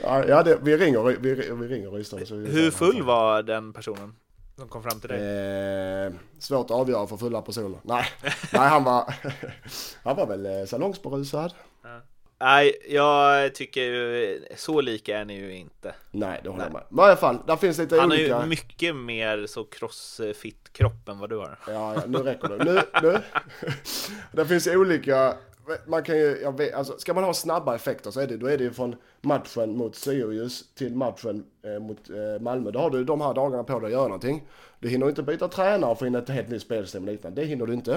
ja, 0.00 0.24
ja 0.24 0.42
det, 0.42 0.58
vi 0.62 0.76
ringer, 0.76 1.02
vi, 1.02 1.34
vi 1.34 1.68
ringer 1.68 1.90
Rydström. 1.90 2.46
Hur 2.46 2.70
full 2.70 3.02
var 3.02 3.42
den 3.42 3.72
personen 3.72 4.14
som 4.56 4.68
kom 4.68 4.82
fram 4.82 5.00
till 5.00 5.08
dig? 5.08 6.06
Eh, 6.06 6.12
svårt 6.38 6.64
att 6.64 6.76
avgöra 6.76 7.06
för 7.06 7.16
fulla 7.16 7.42
personer. 7.42 7.78
Nej, 7.82 8.04
nej 8.52 8.68
han 8.68 8.84
var, 8.84 9.14
han 10.02 10.16
var 10.16 10.26
väl 10.26 10.46
eh, 10.46 10.64
salongsberusad. 10.66 11.54
Nej, 12.40 12.76
jag 12.88 13.54
tycker 13.54 13.80
ju, 13.80 14.44
så 14.56 14.80
lika 14.80 15.18
är 15.18 15.24
ni 15.24 15.34
ju 15.34 15.54
inte. 15.56 15.94
Nej, 16.10 16.40
det 16.42 16.48
håller 16.48 16.64
jag 16.64 16.72
med. 16.72 16.82
Men 16.88 17.04
i 17.04 17.08
alla 17.08 17.16
fall, 17.16 17.38
där 17.46 17.56
finns 17.56 17.78
lite 17.78 18.00
Han 18.00 18.10
har 18.10 18.18
olika. 18.18 18.40
ju 18.42 18.46
mycket 18.46 18.96
mer 18.96 19.46
så 19.46 19.64
crossfit 19.64 20.72
kropp 20.72 21.08
än 21.08 21.18
vad 21.18 21.30
du 21.30 21.36
har. 21.36 21.58
Ja, 21.66 21.94
ja, 21.94 22.02
nu 22.06 22.18
räcker 22.18 22.48
det. 22.48 22.64
Nu, 22.64 22.80
nu. 23.02 23.18
det 24.32 24.46
finns 24.46 24.66
olika, 24.66 25.34
man 25.86 26.02
kan 26.02 26.16
ju, 26.16 26.38
jag 26.42 26.58
vet, 26.58 26.74
alltså, 26.74 26.98
ska 26.98 27.14
man 27.14 27.24
ha 27.24 27.34
snabba 27.34 27.74
effekter 27.74 28.10
så 28.10 28.20
är 28.20 28.26
det, 28.26 28.36
då 28.36 28.46
är 28.46 28.58
det 28.58 28.64
ju 28.64 28.72
från 28.72 28.96
matchen 29.20 29.76
mot 29.76 29.96
Sirius 29.96 30.74
till 30.74 30.96
matchen 30.96 31.44
eh, 31.64 31.82
mot 31.82 32.10
eh, 32.10 32.42
Malmö. 32.42 32.70
Då 32.70 32.78
har 32.78 32.90
du 32.90 33.04
de 33.04 33.20
här 33.20 33.34
dagarna 33.34 33.64
på 33.64 33.78
dig 33.78 33.86
att 33.86 33.92
göra 33.92 34.02
någonting. 34.02 34.48
Du 34.80 34.88
hinner 34.88 35.08
inte 35.08 35.22
byta 35.22 35.48
tränare 35.48 35.90
och 35.90 35.98
få 35.98 36.06
in 36.06 36.14
ett 36.14 36.28
helt 36.28 36.48
nytt 36.48 36.62
spelsystem 36.62 37.02
och 37.02 37.08
liknande. 37.08 37.40
Det 37.40 37.46
hinner 37.46 37.66
du 37.66 37.74
inte. 37.74 37.94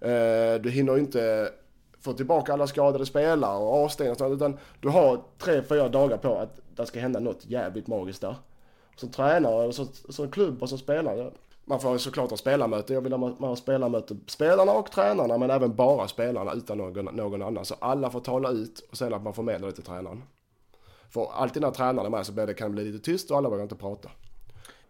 Eh, 0.00 0.60
du 0.60 0.70
hinner 0.70 0.98
inte 0.98 1.52
få 2.00 2.12
tillbaka 2.12 2.52
alla 2.52 2.66
skadade 2.66 3.06
spelare 3.06 3.58
och 3.58 3.84
avstängningar 3.84 4.12
och 4.12 4.18
sånt, 4.18 4.32
utan 4.32 4.58
du 4.80 4.88
har 4.88 5.20
tre, 5.38 5.62
fyra 5.62 5.88
dagar 5.88 6.16
på 6.16 6.38
att 6.38 6.60
det 6.76 6.86
ska 6.86 7.00
hända 7.00 7.20
något 7.20 7.46
jävligt 7.46 7.86
magiskt 7.86 8.20
där. 8.20 8.36
Som 8.96 9.08
tränare 9.08 9.66
och 9.66 9.74
som, 9.74 9.88
som 10.08 10.30
klubb 10.30 10.62
och 10.62 10.68
som 10.68 10.78
spelare. 10.78 11.30
Man 11.64 11.80
får 11.80 11.98
såklart 11.98 12.30
ha 12.30 12.36
spelarmöte. 12.36 12.94
Jag 12.94 13.00
vill 13.00 13.12
ha, 13.12 13.18
man 13.18 13.48
har 13.48 13.56
spelarmöte 13.56 14.16
spelarna 14.26 14.72
och 14.72 14.90
tränarna 14.90 15.38
men 15.38 15.50
även 15.50 15.74
bara 15.74 16.08
spelarna 16.08 16.52
utan 16.52 16.78
någon, 16.78 17.04
någon 17.04 17.42
annan. 17.42 17.64
Så 17.64 17.74
alla 17.78 18.10
får 18.10 18.20
tala 18.20 18.50
ut 18.50 18.86
och 18.90 18.96
sen 18.96 19.14
att 19.14 19.22
man 19.22 19.34
förmedlar 19.34 19.68
det 19.68 19.74
till 19.74 19.84
tränaren. 19.84 20.22
För 21.10 21.32
alltid 21.32 21.62
när 21.62 21.70
tränaren 21.70 22.06
är 22.06 22.10
med 22.10 22.26
så 22.26 22.32
blir 22.32 22.46
det, 22.46 22.54
kan 22.54 22.70
det 22.70 22.74
bli 22.74 22.92
lite 22.92 23.04
tyst 23.04 23.30
och 23.30 23.36
alla 23.36 23.48
vågar 23.48 23.62
inte 23.62 23.76
prata. 23.76 24.10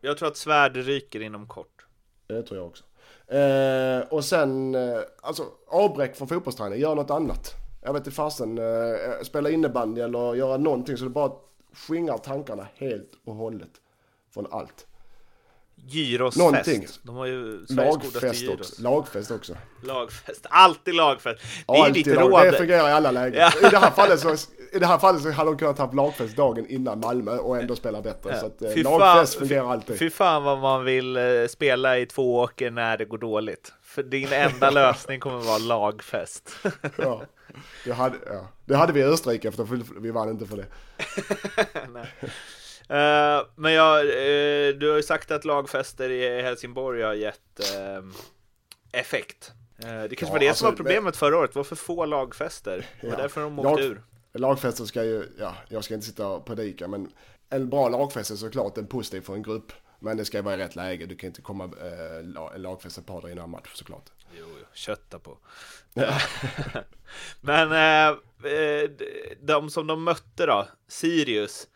Jag 0.00 0.18
tror 0.18 0.28
att 0.28 0.36
svärd 0.36 0.76
ryker 0.76 1.20
inom 1.20 1.46
kort. 1.46 1.86
Det 2.26 2.42
tror 2.42 2.58
jag 2.58 2.66
också. 2.66 2.84
Eh, 3.30 4.00
och 4.08 4.24
sen, 4.24 4.74
eh, 4.74 5.00
alltså 5.20 5.42
avbräck 5.68 6.16
från 6.16 6.28
fotbollsträning, 6.28 6.80
gör 6.80 6.94
något 6.94 7.10
annat. 7.10 7.54
Jag 7.82 7.92
vet 7.92 8.00
inte 8.00 8.10
fasen, 8.10 8.58
eh, 8.58 8.64
spela 9.22 9.50
innebandy 9.50 10.00
eller 10.00 10.34
göra 10.34 10.56
någonting 10.56 10.96
så 10.96 11.04
det 11.04 11.10
bara 11.10 11.32
skingrar 11.72 12.18
tankarna 12.18 12.66
helt 12.74 13.10
och 13.24 13.34
hållet 13.34 13.70
från 14.34 14.46
allt. 14.50 14.86
Gyrosfest. 15.86 16.38
Någonting. 16.38 16.86
De 17.02 17.16
har 17.16 17.26
ju 17.26 17.66
Lagfest 17.68 18.42
gyros. 18.42 18.60
också. 18.60 18.82
Lagfest 18.82 19.30
också. 19.30 19.56
Lagfest. 19.82 20.46
Alltid 20.50 20.94
lagfest. 20.94 21.40
Det 21.66 21.72
är 21.72 21.84
Alltid 21.84 22.04
ditt 22.04 22.14
råd. 22.18 22.44
Det 22.44 22.52
fungerar 22.52 22.88
i 22.88 22.92
alla 22.92 23.10
lägen. 23.10 23.40
Ja. 23.40 23.68
I, 23.68 23.70
det 23.70 23.78
här 23.78 23.90
fallet 23.90 24.20
så, 24.20 24.28
I 24.72 24.78
det 24.78 24.86
här 24.86 24.98
fallet 24.98 25.22
så 25.22 25.30
hade 25.30 25.50
de 25.50 25.58
kunnat 25.58 25.78
ha 25.78 25.92
lagfest 25.92 26.36
dagen 26.36 26.66
innan 26.68 27.00
Malmö 27.00 27.36
och 27.38 27.58
ändå 27.58 27.76
spela 27.76 28.02
bättre. 28.02 28.40
Så 28.40 28.46
att, 28.46 28.62
eh, 28.62 28.70
Fy 28.70 28.82
lagfest 28.82 29.34
fan- 29.34 29.40
fungerar 29.48 29.72
alltid. 29.72 29.98
Fy 29.98 30.10
fan 30.10 30.44
vad 30.44 30.58
man 30.58 30.84
vill 30.84 31.16
eh, 31.16 31.22
spela 31.48 31.98
i 31.98 32.06
två 32.06 32.36
åker 32.40 32.70
när 32.70 32.96
det 32.96 33.04
går 33.04 33.18
dåligt. 33.18 33.72
För 33.82 34.02
din 34.02 34.32
enda 34.32 34.70
lösning 34.80 35.20
kommer 35.20 35.38
vara 35.40 35.58
lagfest. 35.58 36.50
Ja. 36.96 37.22
Det, 37.84 37.92
hade, 37.92 38.16
ja. 38.26 38.46
det 38.64 38.76
hade 38.76 38.92
vi 38.92 39.00
i 39.00 39.04
Österrike 39.04 39.48
efter 39.48 40.00
vi 40.00 40.10
vann 40.10 40.30
inte 40.30 40.46
för 40.46 40.56
det. 40.56 40.66
Eh, 42.90 43.42
men 43.54 43.72
jag, 43.72 44.00
eh, 44.00 44.74
du 44.74 44.88
har 44.90 44.96
ju 44.96 45.02
sagt 45.02 45.30
att 45.30 45.44
lagfester 45.44 46.10
i 46.10 46.42
Helsingborg 46.42 47.02
har 47.02 47.14
gett 47.14 47.60
eh, 47.74 48.04
effekt. 49.00 49.52
Det 49.76 50.16
kanske 50.16 50.26
Ja, 50.26 50.32
var 50.32 50.38
det 50.38 50.48
alltså, 50.48 50.62
som 50.64 50.70
var 50.70 50.76
problemet 50.76 51.16
förra 51.16 51.36
året, 51.38 51.52
det 51.52 51.58
var 51.58 51.64
för 51.64 51.76
få 51.76 52.04
lagfester. 52.06 52.86
Det 53.00 53.06
var 53.06 53.14
Ja. 53.14 53.22
därför 53.22 53.40
de 53.40 53.58
åkte 53.58 53.70
Lag- 53.70 53.80
ur. 53.90 54.02
Lagfester 54.32 54.84
ska 54.84 55.04
ju, 55.04 55.24
ja, 55.38 55.54
jag 55.68 55.84
ska 55.84 55.94
inte 55.94 56.06
sitta 56.06 56.26
och 56.28 56.44
predika 56.46 56.88
men 56.88 57.12
en 57.50 57.68
bra 57.70 57.88
lagfest 57.88 58.30
är 58.30 58.34
såklart 58.36 58.78
en 58.78 58.86
positiv 58.86 59.20
för 59.20 59.34
en 59.34 59.42
grupp. 59.42 59.72
Men 60.00 60.16
det 60.16 60.24
ska 60.24 60.42
vara 60.42 60.54
i 60.54 60.58
rätt 60.58 60.76
läge, 60.76 61.06
du 61.06 61.16
kan 61.16 61.26
inte 61.26 61.42
komma 61.42 61.64
eh, 61.64 62.24
la- 62.24 62.52
en 62.54 62.62
lagfest 62.62 62.98
ett 62.98 63.06
par 63.06 63.20
dagar 63.20 63.32
innan 63.32 63.50
match 63.50 63.70
såklart. 63.74 64.04
Jo, 64.38 64.44
jo, 64.60 64.64
kötta 64.72 65.18
på. 65.18 65.38
Men 67.40 67.72
eh, 67.72 68.08
eh, 68.52 68.90
de 69.42 69.70
som 69.70 69.86
de 69.86 70.04
mötte 70.04 70.46
då, 70.46 70.68
Sirius, 70.88 71.68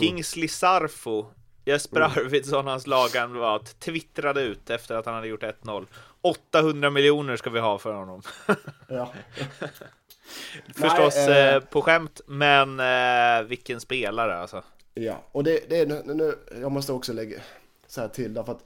Kingsley 0.00 0.48
Sarfo, 0.48 1.26
Jesper 1.64 2.00
Arvidsson, 2.00 2.66
hans 2.66 2.86
lagkamrat, 2.86 3.80
twittrade 3.80 4.42
ut 4.42 4.70
efter 4.70 4.94
att 4.94 5.06
han 5.06 5.14
hade 5.14 5.28
gjort 5.28 5.42
1-0. 5.42 5.86
800 6.20 6.90
miljoner 6.90 7.36
ska 7.36 7.50
vi 7.50 7.60
ha 7.60 7.78
för 7.78 7.92
honom. 7.94 8.22
Ja. 8.88 9.12
Förstås 10.74 11.14
Nej, 11.16 11.30
eh, 11.30 11.54
eh, 11.54 11.60
på 11.60 11.82
skämt, 11.82 12.20
men 12.26 12.80
eh, 12.80 13.48
vilken 13.48 13.80
spelare 13.80 14.38
alltså. 14.38 14.62
Ja, 14.94 15.22
och 15.32 15.44
det, 15.44 15.60
det 15.68 15.78
är 15.78 15.86
nu, 15.86 16.02
nu, 16.14 16.34
jag 16.60 16.72
måste 16.72 16.92
också 16.92 17.12
lägga, 17.12 17.40
säga 17.86 18.08
till 18.08 18.34
därför 18.34 18.52
att 18.52 18.64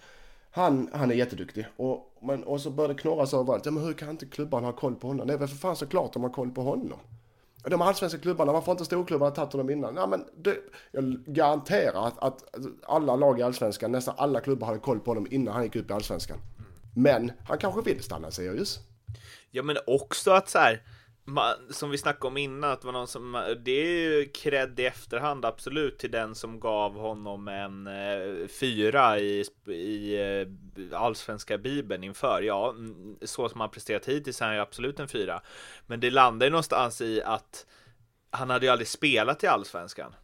han, 0.51 0.91
han 0.93 1.11
är 1.11 1.15
jätteduktig. 1.15 1.67
Och, 1.77 2.13
men, 2.21 2.45
och 2.45 2.61
så 2.61 2.71
börjar 2.71 2.89
det 2.89 2.95
knorras 2.95 3.35
överallt. 3.35 3.65
Ja, 3.67 3.71
men 3.71 3.85
hur 3.85 3.93
kan 3.93 4.11
inte 4.11 4.27
klubbarna 4.27 4.67
ha 4.67 4.73
koll 4.73 4.95
på 4.95 5.07
honom? 5.07 5.27
Det 5.27 5.33
är 5.33 5.39
väl 5.39 5.49
för 5.49 5.57
fan 5.57 5.77
såklart 5.77 6.13
de 6.13 6.23
har 6.23 6.31
koll 6.31 6.51
på 6.51 6.63
honom. 6.63 6.99
De 7.65 7.83
allsvenska 7.83 8.19
klubbarna, 8.19 8.53
varför 8.53 8.67
har 8.67 8.73
inte 8.73 8.85
storklubbarna 8.85 9.31
tagit 9.31 9.53
honom 9.53 9.71
innan? 9.71 9.97
Ja, 9.97 10.07
men 10.07 10.25
det, 10.37 10.57
jag 10.93 11.05
garanterar 11.27 12.07
att, 12.07 12.19
att 12.19 12.45
alla 12.83 13.17
lag 13.17 13.41
i 13.41 13.43
allsvenskan, 13.43 13.93
nästan 13.93 14.15
alla 14.19 14.41
klubbar 14.41 14.67
hade 14.67 14.79
koll 14.79 15.01
på 15.01 15.11
honom 15.11 15.27
innan 15.31 15.55
han 15.55 15.63
gick 15.65 15.77
upp 15.77 15.91
i 15.91 15.93
allsvenskan. 15.93 16.39
Men 16.95 17.33
han 17.49 17.59
kanske 17.59 17.83
vill 17.83 18.03
stanna 18.03 18.29
i 18.29 18.33
Sirius. 18.33 18.79
Ja, 19.51 19.63
men 19.63 19.77
också 19.87 20.31
att 20.31 20.49
så 20.49 20.59
här, 20.59 20.83
som 21.71 21.91
vi 21.91 21.99
snackade 21.99 22.27
om 22.27 22.37
innan, 22.37 22.71
att 22.71 22.81
det 22.81 22.87
var 22.87 22.93
någon 22.93 23.09
som, 23.09 23.55
det 23.65 23.71
är 23.71 23.87
ju 23.87 24.29
cred 24.29 24.81
i 24.81 24.87
efterhand 24.87 25.45
absolut 25.45 25.99
till 25.99 26.11
den 26.11 26.35
som 26.35 26.61
gav 26.61 26.95
honom 26.95 27.49
en 27.49 27.87
eh, 27.87 28.49
fyra 28.61 29.19
i, 29.19 29.45
i 29.67 30.17
eh, 30.17 31.01
allsvenska 31.01 31.59
bibeln 31.59 32.05
inför. 32.05 32.43
Ja, 32.43 32.75
så 33.23 33.49
som 33.49 33.61
han 33.61 33.71
presterat 33.71 34.09
hittills 34.09 34.43
är 34.43 34.47
han 34.47 34.55
ju 34.55 34.61
absolut 34.61 35.01
en 35.01 35.09
fyra. 35.09 35.43
Men 35.87 36.01
det 36.01 36.11
landar 36.11 36.47
ju 36.47 36.51
någonstans 36.51 37.01
i 37.01 37.23
att 37.23 37.67
han 38.31 38.51
hade 38.51 38.67
ju 38.67 38.73
aldrig 38.73 38.89
spelat 38.89 39.45
i 39.45 39.47
allsvenskan. 39.47 40.15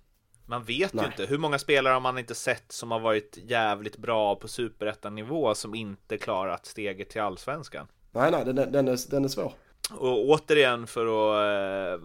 Man 0.46 0.64
vet 0.64 0.92
Nej. 0.92 1.04
ju 1.04 1.10
inte. 1.10 1.26
Hur 1.26 1.38
många 1.38 1.58
spelare 1.58 1.92
har 1.92 2.00
man 2.00 2.18
inte 2.18 2.34
sett 2.34 2.72
som 2.72 2.90
har 2.90 3.00
varit 3.00 3.38
jävligt 3.42 3.96
bra 3.96 4.36
på 4.36 4.48
superettanivå 4.48 5.54
som 5.54 5.74
inte 5.74 6.18
klarat 6.18 6.66
steget 6.66 7.10
till 7.10 7.20
allsvenskan? 7.20 7.86
Nej, 8.12 8.30
nej, 8.30 8.44
den, 8.44 8.72
den, 8.72 8.88
är, 8.88 9.10
den 9.10 9.24
är 9.24 9.28
svår. 9.28 9.52
Och 9.92 10.28
återigen 10.28 10.86
för 10.86 11.06
att 11.06 12.00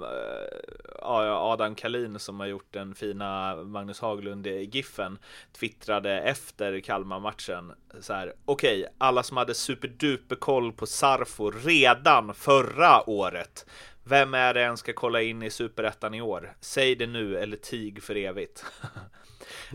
äh, 1.02 1.36
Adam 1.36 1.76
Kalin 1.76 2.19
som 2.19 2.39
har 2.39 2.48
gjort 2.48 2.74
den 2.74 2.95
fina 2.95 3.56
Magnus 3.56 4.00
Haglund-giffen 4.00 5.17
twittrade 5.60 6.19
efter 6.19 6.80
Kalmar-matchen 6.80 7.71
så 8.00 8.13
här. 8.13 8.34
Okej, 8.45 8.80
okay, 8.80 8.93
alla 8.98 9.24
som 9.24 9.38
hade 9.38 9.54
superduper 9.54 10.36
koll 10.36 10.71
på 10.71 10.86
Sarfo 10.86 11.52
redan 11.52 12.34
förra 12.34 13.10
året. 13.10 13.65
Vem 14.04 14.34
är 14.34 14.54
det 14.54 14.63
en 14.63 14.78
ska 14.78 14.93
kolla 14.93 15.21
in 15.21 15.43
i 15.43 15.50
superettan 15.50 16.13
i 16.13 16.21
år? 16.21 16.54
Säg 16.60 16.95
det 16.95 17.08
nu 17.08 17.38
eller 17.38 17.58
tig 17.58 18.04
för 18.04 18.15
evigt. 18.15 18.65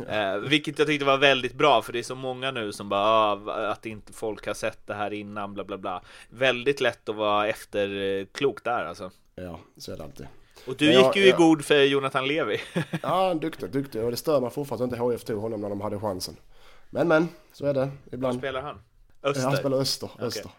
Eh, 0.10 0.36
vilket 0.36 0.78
jag 0.78 0.88
tyckte 0.88 1.04
var 1.04 1.18
väldigt 1.18 1.54
bra 1.54 1.82
för 1.82 1.92
det 1.92 1.98
är 1.98 2.02
så 2.02 2.14
många 2.14 2.50
nu 2.50 2.72
som 2.72 2.88
bara 2.88 3.00
ah, 3.00 3.66
att 3.72 3.86
inte 3.86 4.12
folk 4.12 4.46
har 4.46 4.54
sett 4.54 4.86
det 4.86 4.94
här 4.94 5.12
innan 5.12 5.54
bla 5.54 5.64
bla 5.64 5.78
bla. 5.78 6.02
Väldigt 6.28 6.80
lätt 6.80 7.08
att 7.08 7.16
vara 7.16 7.48
efterklok 7.48 8.64
där 8.64 8.84
alltså. 8.84 9.10
Ja, 9.34 9.60
så 9.76 9.92
är 9.92 9.96
det 9.96 10.04
alltid. 10.04 10.26
Och 10.66 10.76
du 10.76 10.92
jag, 10.92 11.06
gick 11.06 11.16
ju 11.16 11.26
jag, 11.26 11.34
i 11.34 11.42
god 11.42 11.64
för 11.64 11.82
Jonathan 11.82 12.26
Levi. 12.26 12.60
ja, 13.02 13.34
duktig, 13.34 13.70
duktig. 13.70 14.04
Och 14.04 14.10
det 14.10 14.16
stör 14.16 14.40
mig 14.40 14.50
fortfarande 14.50 14.84
att 14.84 14.92
inte 14.92 15.04
HF 15.04 15.24
tog 15.24 15.40
honom 15.40 15.60
när 15.60 15.68
de 15.68 15.80
hade 15.80 16.00
chansen. 16.00 16.36
Men 16.90 17.08
men, 17.08 17.28
så 17.52 17.66
är 17.66 17.74
det 17.74 17.90
ibland. 18.12 18.34
Var 18.34 18.40
spelar 18.40 18.62
han? 18.62 18.80
Öster? 19.22 19.42
Han 19.42 19.56
spelar 19.56 19.78
Öster. 19.78 20.10
Okay. 20.14 20.26
Öster. 20.26 20.50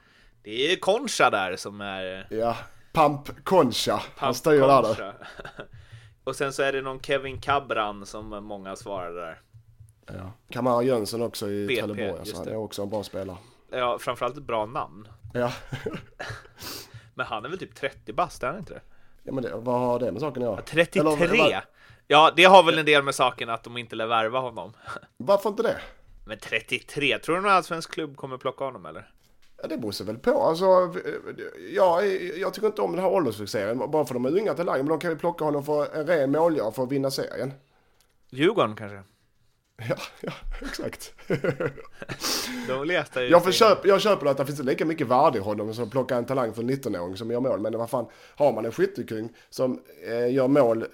Det 0.43 0.71
är 0.71 0.75
Concha 0.75 1.29
där 1.29 1.55
som 1.55 1.81
är... 1.81 2.27
Ja, 2.29 2.57
Pamp 2.91 3.43
Concha. 3.43 3.97
Pamp 3.97 4.03
han 4.15 4.35
styr 4.35 4.59
där. 4.59 5.13
Och 6.23 6.35
sen 6.35 6.53
så 6.53 6.63
är 6.63 6.73
det 6.73 6.81
någon 6.81 6.99
Kevin 6.99 7.41
Cabran 7.41 8.05
som 8.05 8.29
många 8.29 8.75
svarade 8.75 9.21
där. 9.21 9.41
Ja. 10.05 10.31
Kamara 10.49 10.83
Jönsson 10.83 11.21
också 11.21 11.49
i 11.49 11.67
BP, 11.67 11.81
Trelleborg. 11.81 12.19
Alltså. 12.19 12.37
Han 12.37 12.47
är 12.47 12.55
också 12.55 12.81
en 12.81 12.89
bra 12.89 13.03
spelare. 13.03 13.37
Ja, 13.71 13.99
framförallt 13.99 14.37
ett 14.37 14.43
bra 14.43 14.65
namn. 14.65 15.07
Ja. 15.33 15.53
men 17.13 17.25
han 17.25 17.45
är 17.45 17.49
väl 17.49 17.59
typ 17.59 17.75
30 17.75 18.13
bast, 18.13 18.43
är 18.43 18.47
han 18.47 18.57
inte 18.57 18.73
det? 18.73 18.81
Ja, 19.23 19.31
men 19.31 19.43
det, 19.43 19.55
vad 19.55 19.79
har 19.79 19.99
det 19.99 20.11
med 20.11 20.21
saken 20.21 20.43
att 20.43 20.49
göra? 20.49 20.61
33? 20.61 21.25
Eller, 21.25 21.65
ja, 22.07 22.33
det 22.35 22.43
har 22.43 22.63
väl 22.63 22.77
en 22.77 22.85
del 22.85 23.03
med 23.03 23.15
saken 23.15 23.49
att 23.49 23.63
de 23.63 23.77
inte 23.77 23.95
lär 23.95 24.07
värva 24.07 24.39
honom. 24.39 24.73
Varför 25.17 25.49
inte 25.49 25.63
det? 25.63 25.81
Men 26.25 26.37
33, 26.37 27.19
tror 27.19 27.35
du 27.35 27.41
någon 27.41 27.51
allsvensk 27.51 27.91
klubb 27.93 28.17
kommer 28.17 28.37
plocka 28.37 28.63
honom 28.63 28.85
eller? 28.85 29.09
Ja, 29.61 29.67
det 29.67 29.77
beror 29.77 29.91
sig 29.91 30.05
väl 30.05 30.17
på. 30.17 30.43
Alltså, 30.43 30.93
ja, 31.75 32.03
jag 32.37 32.53
tycker 32.53 32.67
inte 32.67 32.81
om 32.81 32.91
den 32.91 33.01
här 33.01 33.11
åldersfixeringen. 33.11 33.91
Bara 33.91 34.05
för 34.05 34.13
de 34.13 34.25
är 34.25 34.39
unga 34.39 34.53
talanger. 34.53 34.83
Men 34.83 34.89
de 34.89 34.99
kan 34.99 35.11
ju 35.11 35.17
plocka 35.17 35.45
honom 35.45 35.65
för 35.65 35.95
en 35.95 36.07
ren 36.07 36.31
målgörare 36.31 36.71
för 36.71 36.83
att 36.83 36.91
vinna 36.91 37.11
serien. 37.11 37.53
Djurgården 38.29 38.75
kanske? 38.75 39.03
Ja, 39.89 39.95
ja 40.21 40.33
exakt. 40.61 41.13
de 42.67 42.85
letar 42.85 43.21
ju 43.21 43.27
jag, 43.27 43.43
försöp, 43.43 43.85
jag 43.85 44.01
köper 44.01 44.25
att 44.25 44.37
det 44.37 44.45
finns 44.45 44.63
lika 44.63 44.85
mycket 44.85 45.07
värde 45.07 45.37
i 45.37 45.41
honom 45.41 45.73
som 45.73 45.83
att 45.83 45.91
plocka 45.91 46.15
en 46.15 46.25
talang 46.25 46.53
för 46.53 46.63
19-åring 46.63 47.17
som 47.17 47.31
gör 47.31 47.39
mål. 47.39 47.59
Men 47.59 47.77
vad 47.77 47.89
fan, 47.89 48.05
har 48.35 48.53
man 48.53 48.65
en 48.65 48.71
skyttekung 48.71 49.29
som 49.49 49.83
eh, 50.07 50.33
gör 50.33 50.47
mål, 50.47 50.85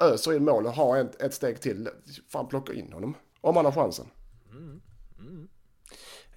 öser 0.00 0.32
in 0.32 0.44
mål 0.44 0.66
och 0.66 0.72
har 0.72 0.98
ett, 0.98 1.22
ett 1.22 1.34
steg 1.34 1.60
till. 1.60 1.88
Fan, 2.28 2.48
plocka 2.48 2.72
in 2.72 2.92
honom. 2.92 3.14
Om 3.40 3.54
man 3.54 3.64
har 3.64 3.72
chansen. 3.72 4.06
Mm. 4.50 4.80
Mm. 5.18 5.48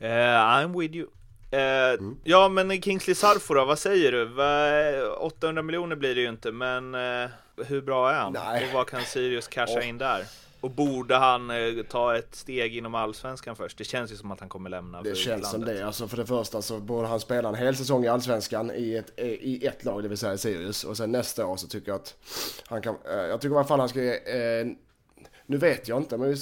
Uh, 0.02 0.08
I'm 0.08 0.80
with 0.80 0.96
you. 0.96 1.08
Eh, 1.54 1.94
mm. 2.00 2.18
Ja, 2.24 2.50
men 2.50 2.82
Kingsley 2.82 3.16
Sarfo 3.16 3.54
då, 3.54 3.66
vad 3.66 3.80
säger 3.80 4.12
du? 4.12 5.12
800 5.12 5.62
miljoner 5.62 5.96
blir 5.96 6.16
det 6.16 6.22
ju 6.22 6.30
inte, 6.30 6.52
men 6.52 6.96
eh, 6.96 7.30
hur 7.68 7.82
bra 7.82 8.12
är 8.12 8.20
han? 8.20 8.34
Nej. 8.34 8.68
Och 8.68 8.74
vad 8.74 8.88
kan 8.88 9.02
Sirius 9.02 9.48
casha 9.48 9.80
oh. 9.80 9.90
in 9.90 9.98
där? 9.98 10.26
Och 10.62 10.72
borde 10.72 11.16
han 11.16 11.50
eh, 11.50 11.84
ta 11.90 12.18
ett 12.18 12.36
steg 12.36 12.78
inom 12.78 12.96
allsvenskan 12.96 13.56
först? 13.56 13.78
Det 13.78 13.84
känns 13.84 14.12
ju 14.12 14.16
som 14.16 14.32
att 14.32 14.40
han 14.40 14.50
kommer 14.50 14.70
lämna 14.70 15.02
Det 15.02 15.16
känns 15.16 15.20
utlandet. 15.20 15.50
som 15.50 15.66
det. 15.66 15.86
Alltså 15.86 16.08
för 16.08 16.18
det 16.18 16.26
första 16.26 16.62
så 16.62 16.80
borde 16.80 17.08
han 17.08 17.20
spela 17.20 17.50
en 17.50 17.56
hel 17.56 17.76
säsong 17.76 18.06
i 18.06 18.08
allsvenskan 18.08 18.72
i 18.76 18.96
ett, 18.96 19.20
i 19.20 19.66
ett 19.66 19.86
lag, 19.86 20.04
det 20.04 20.10
vill 20.10 20.18
säga 20.18 20.38
Sirius. 20.38 20.84
Och 20.84 20.98
sen 20.98 21.12
nästa 21.12 21.46
år 21.46 21.58
så 21.58 21.68
tycker 21.68 21.92
jag 21.92 21.96
att 21.96 22.16
han 22.68 22.82
kan, 22.82 22.96
jag 23.06 23.42
tycker 23.42 23.56
i 23.56 23.58
alla 23.58 23.68
fall 23.68 23.80
han 23.80 23.90
ska 23.90 24.02
ge, 24.04 24.20
nu 25.46 25.58
vet 25.58 25.88
jag 25.88 25.98
inte, 25.98 26.18
men 26.18 26.38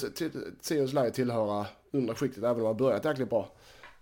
Sirius 0.60 0.92
lär 0.92 1.04
ju 1.04 1.10
tillhöra 1.10 1.66
undre 1.92 2.16
skiktet 2.16 2.44
även 2.44 2.60
om 2.60 2.66
han 2.66 2.76
börjat 2.76 3.04
jäkligt 3.04 3.30
bra. 3.30 3.48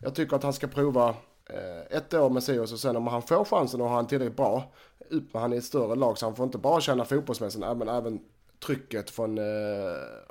Jag 0.03 0.15
tycker 0.15 0.37
att 0.37 0.43
han 0.43 0.53
ska 0.53 0.67
prova 0.67 1.09
eh, 1.51 1.97
ett 1.97 2.15
år 2.15 2.31
med 2.31 2.43
Sirius 2.43 2.73
och 2.73 2.79
sen 2.79 2.97
om 2.97 3.07
han 3.07 3.23
får 3.23 3.45
chansen 3.45 3.81
och 3.81 3.89
har 3.89 3.97
han 3.97 4.07
tillräckligt 4.07 4.37
bra, 4.37 4.73
upp 5.11 5.35
med 5.35 5.43
han 5.43 5.53
i 5.53 5.57
ett 5.57 5.65
större 5.65 5.95
lag 5.95 6.19
så 6.19 6.27
han 6.27 6.37
får 6.37 6.45
inte 6.45 6.59
bara 6.59 6.81
känna 6.81 7.05
fotbollsmässigt, 7.05 7.65
men 7.77 7.89
även 7.89 8.21
trycket 8.67 9.11
från 9.11 9.39
eh, 9.39 9.45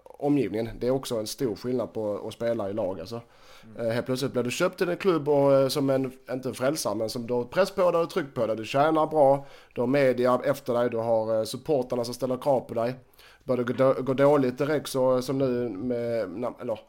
omgivningen. 0.03 0.69
Det 0.79 0.87
är 0.87 0.91
också 0.91 1.15
en 1.19 1.27
stor 1.27 1.55
skillnad 1.55 1.93
på 1.93 2.27
att 2.27 2.33
spela 2.33 2.69
i 2.69 2.73
lag 2.73 2.99
alltså. 2.99 3.21
Mm. 3.63 3.87
Eh, 3.87 3.93
helt 3.93 4.05
plötsligt 4.05 4.33
blir 4.33 4.43
du 4.43 4.51
köpt 4.51 4.77
till 4.77 4.89
en 4.89 4.97
klubb 4.97 5.29
och, 5.29 5.53
eh, 5.53 5.67
som 5.67 5.89
en, 5.89 6.11
inte 6.31 6.49
en 6.49 6.55
frälsare, 6.55 6.95
men 6.95 7.09
som 7.09 7.27
du 7.27 7.33
har 7.33 7.43
press 7.43 7.71
på 7.71 7.91
dig 7.91 8.01
och 8.01 8.09
tryck 8.09 8.33
på 8.33 8.47
dig. 8.47 8.55
Du 8.55 8.65
tjänar 8.65 9.07
bra, 9.07 9.45
du 9.73 9.81
har 9.81 9.87
media 9.87 10.41
efter 10.43 10.73
dig, 10.73 10.89
du 10.89 10.97
har 10.97 11.37
eh, 11.37 11.43
supportarna 11.43 12.03
som 12.03 12.13
ställer 12.13 12.37
krav 12.37 12.59
på 12.59 12.73
dig. 12.73 12.95
Börjar 13.43 13.63
det 13.63 13.73
gå, 13.73 13.93
gå 13.93 14.13
dåligt 14.13 14.57
direkt 14.57 14.89
så 14.89 15.21
som 15.21 15.37
nu 15.37 15.69
med, 15.69 16.45
eller 16.61 16.79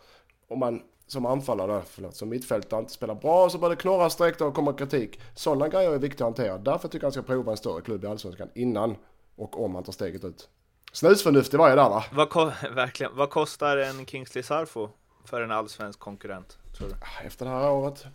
om 0.48 0.58
man 0.58 0.82
som 1.10 1.26
anfallare, 1.26 1.82
förlåt, 1.86 2.16
som 2.16 2.28
mittfältare 2.28 2.80
inte 2.80 2.92
spelar 2.92 3.14
bra 3.14 3.50
så 3.50 3.58
börjar 3.58 3.76
det 3.76 3.82
knorra 3.82 4.08
direkt 4.08 4.40
och 4.40 4.54
kommer 4.54 4.72
kritik. 4.72 5.20
Sådana 5.34 5.68
grejer 5.68 5.92
är 5.92 5.98
viktiga 5.98 6.26
att 6.26 6.38
hantera. 6.38 6.58
Därför 6.58 6.88
tycker 6.88 7.04
jag 7.04 7.06
han 7.06 7.12
ska 7.12 7.22
prova 7.22 7.50
en 7.50 7.56
större 7.56 7.80
klubb 7.80 8.04
i 8.04 8.06
Allsvenskan 8.06 8.48
innan 8.54 8.96
och 9.36 9.64
om 9.64 9.74
han 9.74 9.84
tar 9.84 9.92
steget 9.92 10.24
ut. 10.24 10.48
Snusförnuft 10.92 11.54
i 11.54 11.56
varje 11.56 11.74
där 11.74 11.88
va? 11.88 12.04
Vad, 12.12 12.52
verkligen. 12.74 13.16
Vad 13.16 13.30
kostar 13.30 13.76
en 13.76 14.06
Kingsley 14.06 14.42
Sarfo 14.42 14.88
för 15.24 15.42
en 15.42 15.50
allsvensk 15.50 15.98
konkurrent? 15.98 16.58
Tror 16.78 16.88
du? 16.88 16.94
Ah, 16.94 17.24
efter 17.24 17.44
det 17.46 17.50
här 17.50 17.70
året. 17.70 18.06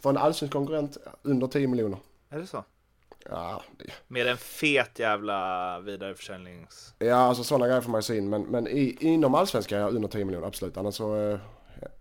För 0.00 0.10
en 0.10 0.16
allsvensk 0.16 0.52
konkurrent 0.52 0.96
under 1.22 1.46
10 1.46 1.68
miljoner. 1.68 1.98
Är 2.30 2.38
det 2.38 2.46
så? 2.46 2.64
Ja. 3.30 3.62
Med 4.08 4.26
en 4.26 4.36
fet 4.36 4.98
jävla 4.98 5.80
vidareförsäljnings... 5.80 6.94
Ja, 6.98 7.16
alltså 7.16 7.44
sådana 7.44 7.66
grejer 7.66 7.80
får 7.80 7.90
man 7.90 7.98
ju 7.98 8.02
se 8.02 8.16
in. 8.16 8.28
Men, 8.28 8.42
men 8.42 8.68
i, 8.68 8.96
inom 9.00 9.34
allsvenskan 9.34 9.80
under 9.80 10.08
10 10.08 10.24
miljoner, 10.24 10.46
absolut. 10.46 10.76
Annars 10.76 10.94
så 10.94 11.38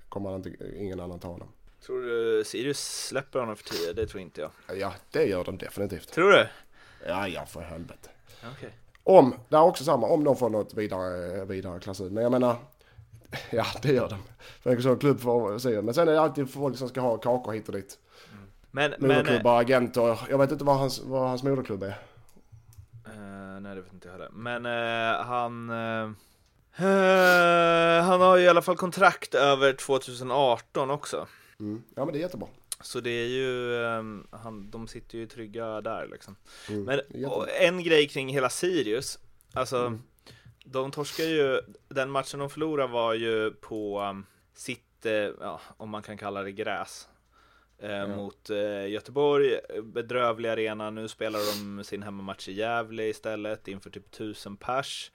kommer 0.09 0.35
inte, 0.35 0.51
ingen 0.75 0.99
annan 0.99 1.19
ta 1.19 1.27
honom. 1.27 1.47
Tror 1.85 2.01
du 2.01 2.43
Sirius 2.45 3.07
släpper 3.07 3.39
honom 3.39 3.55
för 3.55 3.63
10? 3.63 3.93
Det 3.93 4.07
tror 4.07 4.21
inte 4.21 4.41
jag. 4.41 4.77
Ja, 4.77 4.93
det 5.11 5.25
gör 5.25 5.43
de 5.43 5.57
definitivt. 5.57 6.11
Tror 6.11 6.31
du? 6.31 6.47
Ja, 7.07 7.27
ja 7.27 7.45
för 7.45 7.61
helvete. 7.61 8.09
Okay. 8.57 8.69
Om, 9.03 9.35
det 9.49 9.55
är 9.55 9.61
också 9.61 9.83
samma, 9.83 10.07
om 10.07 10.23
de 10.23 10.35
får 10.35 10.49
något 10.49 10.73
vidare, 10.73 11.45
vidare 11.45 11.79
klass 11.79 12.01
ut. 12.01 12.11
Men 12.11 12.23
jag 12.23 12.31
menar, 12.31 12.55
ja 13.51 13.65
det 13.81 13.93
gör 13.93 14.09
de. 14.09 14.19
För 14.61 14.69
en 14.69 14.81
sån 14.81 14.99
klubb 14.99 15.19
får 15.19 15.59
se. 15.59 15.81
Men 15.81 15.93
sen 15.93 16.07
är 16.07 16.11
det 16.11 16.21
alltid 16.21 16.49
folk 16.49 16.77
som 16.77 16.89
ska 16.89 17.01
ha 17.01 17.17
kakor 17.17 17.51
hit 17.51 17.67
och 17.67 17.75
dit. 17.75 17.99
Mm. 18.31 18.43
Men, 18.71 18.93
moderklubbar, 18.99 19.53
men, 19.53 19.61
agenter. 19.61 20.19
Jag 20.29 20.37
vet 20.37 20.51
inte 20.51 20.63
vad 20.63 20.77
hans, 20.77 21.01
vad 21.03 21.29
hans 21.29 21.43
moderklubb 21.43 21.83
är. 21.83 21.87
Uh, 21.87 23.59
nej 23.59 23.75
det 23.75 23.81
vet 23.81 23.93
inte 23.93 24.07
jag 24.07 24.13
heller. 24.13 24.29
Men 24.31 24.65
uh, 24.65 25.25
han... 25.25 25.69
Uh... 25.69 26.11
Uh, 26.79 28.03
han 28.03 28.21
har 28.21 28.37
ju 28.37 28.43
i 28.43 28.47
alla 28.47 28.61
fall 28.61 28.77
kontrakt 28.77 29.35
över 29.35 29.73
2018 29.73 30.91
också. 30.91 31.27
Mm. 31.59 31.83
Ja 31.95 32.05
men 32.05 32.13
det 32.13 32.19
är 32.19 32.21
jättebra. 32.21 32.47
Så 32.81 32.99
det 32.99 33.09
är 33.09 33.27
ju, 33.27 33.71
um, 33.73 34.27
han, 34.31 34.69
de 34.69 34.87
sitter 34.87 35.17
ju 35.17 35.25
trygga 35.25 35.81
där 35.81 36.07
liksom. 36.11 36.35
Mm. 36.69 36.83
Men 36.83 37.01
en 37.61 37.83
grej 37.83 38.07
kring 38.07 38.29
hela 38.29 38.49
Sirius, 38.49 39.19
alltså 39.53 39.77
mm. 39.77 40.01
de 40.65 40.91
torskar 40.91 41.23
ju, 41.23 41.61
den 41.89 42.09
matchen 42.09 42.39
de 42.39 42.49
förlorade 42.49 42.93
var 42.93 43.13
ju 43.13 43.51
på 43.51 44.01
um, 44.01 44.25
sitt, 44.53 45.05
uh, 45.05 45.11
ja, 45.11 45.61
om 45.77 45.89
man 45.89 46.01
kan 46.01 46.17
kalla 46.17 46.43
det 46.43 46.51
gräs. 46.51 47.07
Uh, 47.83 48.15
mot 48.15 48.49
Göteborg, 48.89 49.59
bedrövlig 49.83 50.49
arena, 50.49 50.89
nu 50.89 51.07
spelar 51.07 51.39
de 51.39 51.83
sin 51.83 52.03
hemmamatch 52.03 52.47
i 52.47 52.53
Gävle 52.53 53.03
istället 53.07 53.67
inför 53.67 53.89
typ 53.89 54.11
tusen 54.11 54.57
pers 54.57 55.11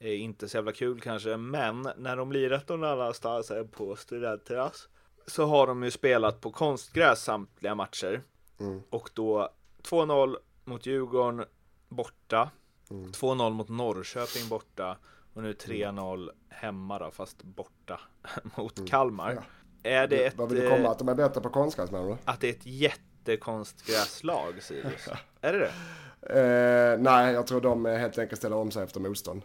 inte 0.00 0.48
så 0.48 0.56
jävla 0.56 0.72
kul 0.72 1.00
kanske, 1.00 1.36
men 1.36 1.88
när 1.96 2.16
de 2.16 2.32
lirat 2.32 2.68
någon 2.68 2.84
annanstans 2.84 3.50
än 3.50 3.68
på 3.68 3.96
studentterrass 3.96 4.88
så 5.26 5.46
har 5.46 5.66
de 5.66 5.82
ju 5.82 5.90
spelat 5.90 6.40
på 6.40 6.50
konstgräs 6.50 7.22
samtliga 7.22 7.74
matcher. 7.74 8.22
Mm. 8.60 8.82
Och 8.90 9.10
då 9.14 9.50
2-0 9.82 10.36
mot 10.64 10.86
Djurgården 10.86 11.44
borta, 11.88 12.50
mm. 12.90 13.10
2-0 13.10 13.50
mot 13.50 13.68
Norrköping 13.68 14.48
borta 14.48 14.96
och 15.34 15.42
nu 15.42 15.52
3-0 15.52 16.30
hemma 16.48 16.98
då, 16.98 17.10
fast 17.10 17.42
borta 17.42 18.00
mot 18.56 18.78
mm. 18.78 18.88
Kalmar. 18.88 19.32
Ja. 19.34 19.42
Är 19.90 20.06
det 20.06 20.26
ett... 20.26 20.36
Vad 20.36 20.52
vill 20.52 20.62
du 20.62 20.70
komma? 20.70 20.88
Att 20.88 20.98
de 20.98 21.08
är 21.08 21.14
bättre 21.14 21.40
på 21.40 21.50
konstgräs 21.50 21.90
menar 21.90 22.08
du? 22.08 22.16
Att 22.24 22.40
det 22.40 22.48
är 22.48 22.52
ett 22.52 22.66
jättekonstgräslag, 22.66 24.62
Sirius. 24.62 25.08
Är 25.40 25.52
det 25.52 25.58
det? 25.58 25.72
Eh, 26.20 26.98
nej, 26.98 27.34
jag 27.34 27.46
tror 27.46 27.60
de 27.60 27.84
helt 27.84 28.18
enkelt 28.18 28.38
ställer 28.38 28.56
om 28.56 28.70
sig 28.70 28.84
efter 28.84 29.00
motstånd. 29.00 29.42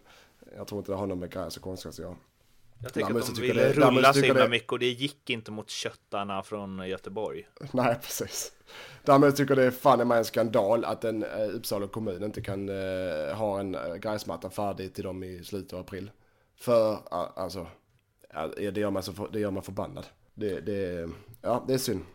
Jag 0.55 0.67
tror 0.67 0.79
inte 0.79 0.91
det 0.91 0.95
har 0.95 1.07
något 1.07 1.17
med 1.17 1.31
gräs 1.31 1.57
och 1.57 1.63
konstgräs 1.63 1.99
att 1.99 2.03
göra. 2.03 2.15
Jag 2.83 2.93
tycker 2.93 3.07
Däremot 3.07 3.29
att 3.29 3.35
de 3.35 3.41
ville 3.41 3.73
rulla 3.73 4.13
så 4.13 4.21
himla 4.21 4.47
mycket 4.47 4.71
och 4.71 4.79
det 4.79 4.85
gick 4.89 5.29
inte 5.29 5.51
mot 5.51 5.69
köttarna 5.69 6.43
från 6.43 6.87
Göteborg. 6.89 7.47
Nej, 7.71 7.95
precis. 8.01 8.51
Däremot 9.03 9.35
tycker 9.35 9.51
jag 9.51 9.57
det 9.57 9.63
är 9.65 9.71
fan 9.71 10.07
mig 10.07 10.17
en 10.17 10.25
skandal 10.25 10.85
att 10.85 11.03
en 11.03 11.23
eh, 11.23 11.49
Uppsala 11.55 11.87
kommun 11.87 12.23
inte 12.23 12.41
kan 12.41 12.69
eh, 12.69 13.35
ha 13.35 13.59
en 13.59 13.75
eh, 13.75 13.95
gräsmatta 13.95 14.49
färdig 14.49 14.93
till 14.93 15.03
dem 15.03 15.23
i 15.23 15.43
slutet 15.43 15.73
av 15.73 15.79
april. 15.79 16.11
För, 16.55 16.93
a- 17.11 17.31
alltså, 17.35 17.67
det 18.57 18.77
gör 18.77 18.91
man, 18.91 19.03
så, 19.03 19.13
för- 19.13 19.29
det 19.31 19.39
gör 19.39 19.51
man 19.51 19.63
förbannad. 19.63 20.05
Det, 20.33 20.59
det, 20.59 21.09
ja, 21.41 21.63
det 21.67 21.73
är 21.73 21.77
synd. 21.77 22.05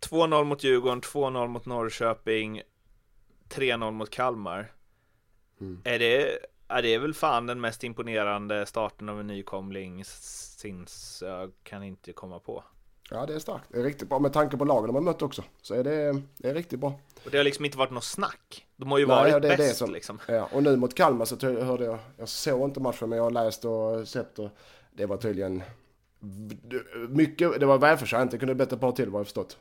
2-0 0.00 0.44
mot 0.44 0.64
Djurgården, 0.64 1.00
2-0 1.00 1.46
mot 1.48 1.66
Norrköping, 1.66 2.62
3-0 3.48 3.90
mot 3.90 4.10
Kalmar. 4.10 4.72
Mm. 5.60 5.80
Är 5.84 5.98
det, 5.98 6.38
är 6.78 6.82
det 6.82 6.98
väl 6.98 7.14
fan 7.14 7.46
den 7.46 7.60
mest 7.60 7.84
imponerande 7.84 8.66
starten 8.66 9.08
av 9.08 9.20
en 9.20 9.26
nykomling 9.26 10.04
sinns 10.04 11.22
jag 11.26 11.50
kan 11.62 11.82
inte 11.82 12.12
komma 12.12 12.38
på. 12.38 12.64
Ja, 13.10 13.26
det 13.26 13.34
är 13.34 13.38
starkt. 13.38 13.64
Det 13.68 13.78
är 13.78 13.82
riktigt 13.84 14.08
bra 14.08 14.18
med 14.18 14.32
tanke 14.32 14.56
på 14.56 14.64
lagen 14.64 14.86
de 14.86 14.94
har 14.94 15.02
mött 15.02 15.22
också. 15.22 15.42
Så 15.62 15.74
är 15.74 15.84
det, 15.84 16.22
det 16.36 16.48
är 16.50 16.54
riktigt 16.54 16.80
bra. 16.80 17.00
Och 17.24 17.30
det 17.30 17.36
har 17.36 17.44
liksom 17.44 17.64
inte 17.64 17.78
varit 17.78 17.90
något 17.90 18.04
snack. 18.04 18.66
De 18.76 18.90
har 18.90 18.98
ju 18.98 19.06
Nej, 19.06 19.16
varit 19.16 19.32
ja, 19.32 19.40
det 19.40 19.48
är 19.48 19.50
det 19.50 19.56
bäst 19.56 19.76
som- 19.76 19.92
liksom. 19.92 20.18
Ja, 20.28 20.48
och 20.52 20.62
nu 20.62 20.76
mot 20.76 20.94
Kalmar 20.94 21.24
så 21.24 21.46
hörde 21.62 21.84
jag, 21.84 21.98
jag 22.16 22.28
såg 22.28 22.68
inte 22.68 22.80
matchen 22.80 23.08
men 23.08 23.16
jag 23.16 23.24
har 23.24 23.30
läst 23.30 23.64
och 23.64 24.08
sett 24.08 24.38
och 24.38 24.50
det 24.92 25.06
var 25.06 25.16
tydligen 25.16 25.62
mycket, 27.08 27.60
det 27.60 27.66
var 27.66 27.78
välförtjänt. 27.78 28.30
Det 28.30 28.38
kunde 28.38 28.64
ett 28.64 28.80
par 28.80 28.92
till 28.92 29.10
vad 29.10 29.20
jag 29.20 29.26
förstått. 29.26 29.58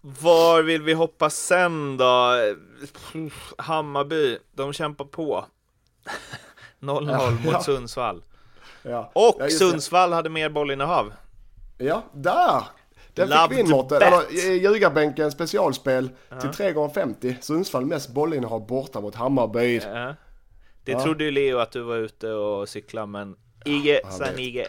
Var 0.00 0.62
vill 0.62 0.82
vi 0.82 0.92
hoppa 0.92 1.30
sen 1.30 1.96
då? 1.96 2.32
Hammarby, 3.58 4.38
de 4.52 4.72
kämpar 4.72 5.04
på. 5.04 5.44
0-0 6.80 7.10
Ja, 7.10 7.30
mot 7.30 7.52
ja. 7.52 7.62
Sundsvall. 7.62 8.22
Ja. 8.82 9.10
Och 9.14 9.36
ja. 9.38 9.50
Sundsvall 9.50 10.12
hade 10.12 10.30
mer 10.30 10.48
bollinnehav. 10.48 11.12
Ja, 11.78 12.02
där! 12.12 12.62
Den 13.14 13.28
fick 13.28 13.36
Loved 13.36 13.56
vi 13.56 13.60
in 13.62 13.70
Mårten. 13.70 14.02
Eller 14.02 14.30
ljugarbänken 14.52 15.30
specialspel 15.32 16.10
till 16.40 16.50
3,50. 16.50 17.40
Sundsvall 17.40 17.86
mest 17.86 18.08
bollinnehav 18.10 18.66
borta 18.66 19.00
mot 19.00 19.14
Hammarby. 19.14 19.76
Ja. 19.84 20.14
Det 20.84 20.92
Ja. 20.92 21.02
trodde 21.02 21.24
ju 21.24 21.30
Leo 21.30 21.58
att 21.58 21.72
du 21.72 21.80
var 21.80 21.96
ute 21.96 22.32
och 22.32 22.68
cyklade, 22.68 23.06
men 23.06 23.36
Ige, 23.64 24.00
han 24.04 24.12
sen 24.12 24.26
vet. 24.30 24.38
Ige. 24.40 24.66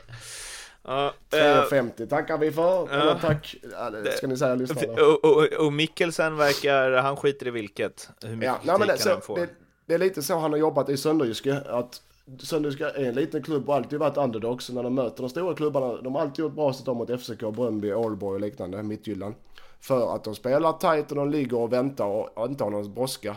Ja, 0.83 1.13
eh, 1.33 1.37
3,50 1.37 2.07
tackar 2.09 2.37
vi 2.37 2.51
för. 2.51 2.87
Ja. 2.91 3.17
tack. 3.21 3.55
Ja, 3.71 3.91
ska 4.17 4.27
ni 4.27 4.37
säga 4.37 4.55
lyssnarna. 4.55 4.93
och, 5.03 5.25
och, 5.25 5.43
och 5.65 5.73
Mikkelsen 5.73 6.37
verkar, 6.37 6.91
han 6.91 7.15
skiter 7.17 7.47
i 7.47 7.51
vilket, 7.51 8.09
hur 8.23 8.29
mycket 8.35 8.45
Ja, 8.45 8.57
nej, 8.63 8.75
men 8.79 8.87
det, 8.87 8.93
kritik 8.93 9.07
han 9.11 9.21
så, 9.21 9.25
får. 9.25 9.37
det, 9.37 9.47
det 9.87 9.93
är 9.93 9.97
lite 9.97 10.23
så 10.23 10.37
han 10.37 10.51
har 10.51 10.59
jobbat 10.59 10.89
i 10.89 10.97
Sönderjyske. 10.97 11.61
Att 11.69 12.01
Sönderjyske 12.39 12.85
är 12.89 13.05
en 13.05 13.15
liten 13.15 13.43
klubb 13.43 13.69
och 13.69 13.75
alltid 13.75 13.99
varit 13.99 14.17
underdogs. 14.17 14.69
När 14.69 14.83
de 14.83 14.95
möter 14.95 15.21
de 15.21 15.29
stora 15.29 15.55
klubbarna, 15.55 16.01
de 16.01 16.15
har 16.15 16.21
alltid 16.21 16.39
gjort 16.39 16.53
bra 16.53 16.73
sätt 16.73 16.87
mot 16.87 17.21
FCK, 17.21 17.39
Bröndby, 17.39 17.93
Ålborg 17.93 18.35
och 18.35 18.41
liknande, 18.41 18.83
Midtjylland. 18.83 19.35
För 19.79 20.15
att 20.15 20.23
de 20.23 20.35
spelar 20.35 20.73
tight 20.73 21.11
och 21.11 21.17
de 21.17 21.29
ligger 21.29 21.57
och 21.57 21.73
väntar 21.73 22.05
och 22.05 22.49
inte 22.49 22.63
har 22.63 22.71
någon 22.71 22.93
brådska. 22.93 23.35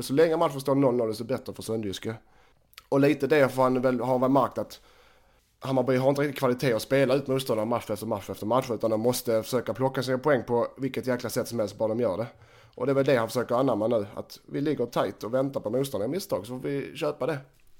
Så 0.00 0.12
längre 0.12 0.36
matchen 0.36 0.60
står 0.60 0.74
0-0 0.74 1.08
desto 1.08 1.24
bättre 1.24 1.52
för 1.52 1.62
Sönderjyske. 1.62 2.14
Och 2.88 3.00
lite 3.00 3.26
det 3.26 3.48
får 3.48 3.62
han 3.62 3.80
väl, 3.82 4.00
har 4.00 4.18
väl 4.18 4.30
märkt 4.30 4.58
att 4.58 4.80
Hammarby 5.58 5.96
har 5.96 6.08
inte 6.08 6.22
riktigt 6.22 6.38
kvalitet 6.38 6.72
att 6.72 6.82
spela 6.82 7.14
ut 7.14 7.26
motståndare 7.26 7.66
match 7.66 7.90
efter 7.90 8.06
match 8.06 8.30
efter 8.30 8.46
match 8.46 8.70
utan 8.70 8.90
de 8.90 9.00
måste 9.00 9.42
försöka 9.42 9.74
plocka 9.74 10.02
sina 10.02 10.18
poäng 10.18 10.42
på 10.44 10.66
vilket 10.76 11.06
jäkla 11.06 11.30
sätt 11.30 11.48
som 11.48 11.58
helst 11.58 11.78
bara 11.78 11.88
de 11.88 12.00
gör 12.00 12.16
det. 12.16 12.26
Och 12.74 12.86
det 12.86 12.92
är 12.92 12.94
väl 12.94 13.04
det 13.04 13.16
han 13.16 13.28
försöker 13.28 13.54
anamma 13.54 13.86
nu, 13.88 14.06
att 14.14 14.40
vi 14.46 14.60
ligger 14.60 14.86
tight 14.86 15.24
och 15.24 15.34
väntar 15.34 15.60
på 15.60 15.70
motståndare 15.70 16.08
misstag 16.10 16.46
så 16.46 16.60
får 16.60 16.68
vi 16.68 16.96
köpa 16.96 17.26
det. 17.26 17.38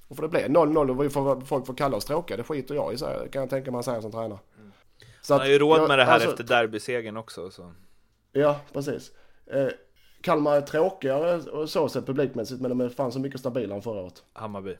Och 0.08 0.16
får 0.16 0.22
det 0.22 0.28
bli 0.28 0.40
0-0 0.40 0.90
och 0.90 1.04
vi 1.04 1.10
får, 1.10 1.40
folk 1.40 1.66
får 1.66 1.74
kalla 1.74 1.96
oss 1.96 2.04
tråkiga, 2.04 2.36
det 2.36 2.42
skiter 2.44 2.74
jag 2.74 2.92
i 2.92 2.98
så 2.98 3.06
här, 3.06 3.28
kan 3.32 3.40
jag 3.42 3.50
tänka 3.50 3.70
mig 3.70 3.76
han 3.76 3.84
säger 3.84 4.00
som 4.00 4.12
tränare. 4.12 4.38
Så 5.22 5.34
Han 5.34 5.40
har 5.40 5.46
ju 5.48 5.58
råd 5.58 5.78
jag- 5.80 5.88
med 5.88 5.98
det 5.98 6.04
här 6.04 6.12
alltså- 6.14 6.30
efter 6.30 6.44
derbysegern 6.44 7.16
också. 7.16 7.50
Så. 7.50 7.72
Ja, 8.32 8.60
precis. 8.72 9.12
Eh, 9.46 9.68
Kalmar 10.22 10.56
är 10.56 10.60
tråkigare 10.60 11.36
och 11.50 11.70
så 11.70 11.88
sett 11.88 12.06
publikmässigt 12.06 12.60
men 12.60 12.68
de 12.68 12.80
är 12.80 12.88
fan 12.88 13.12
så 13.12 13.18
mycket 13.20 13.40
stabilare 13.40 13.76
än 13.76 13.82
förra 13.82 14.00
året. 14.00 14.22
Hammarby. 14.32 14.76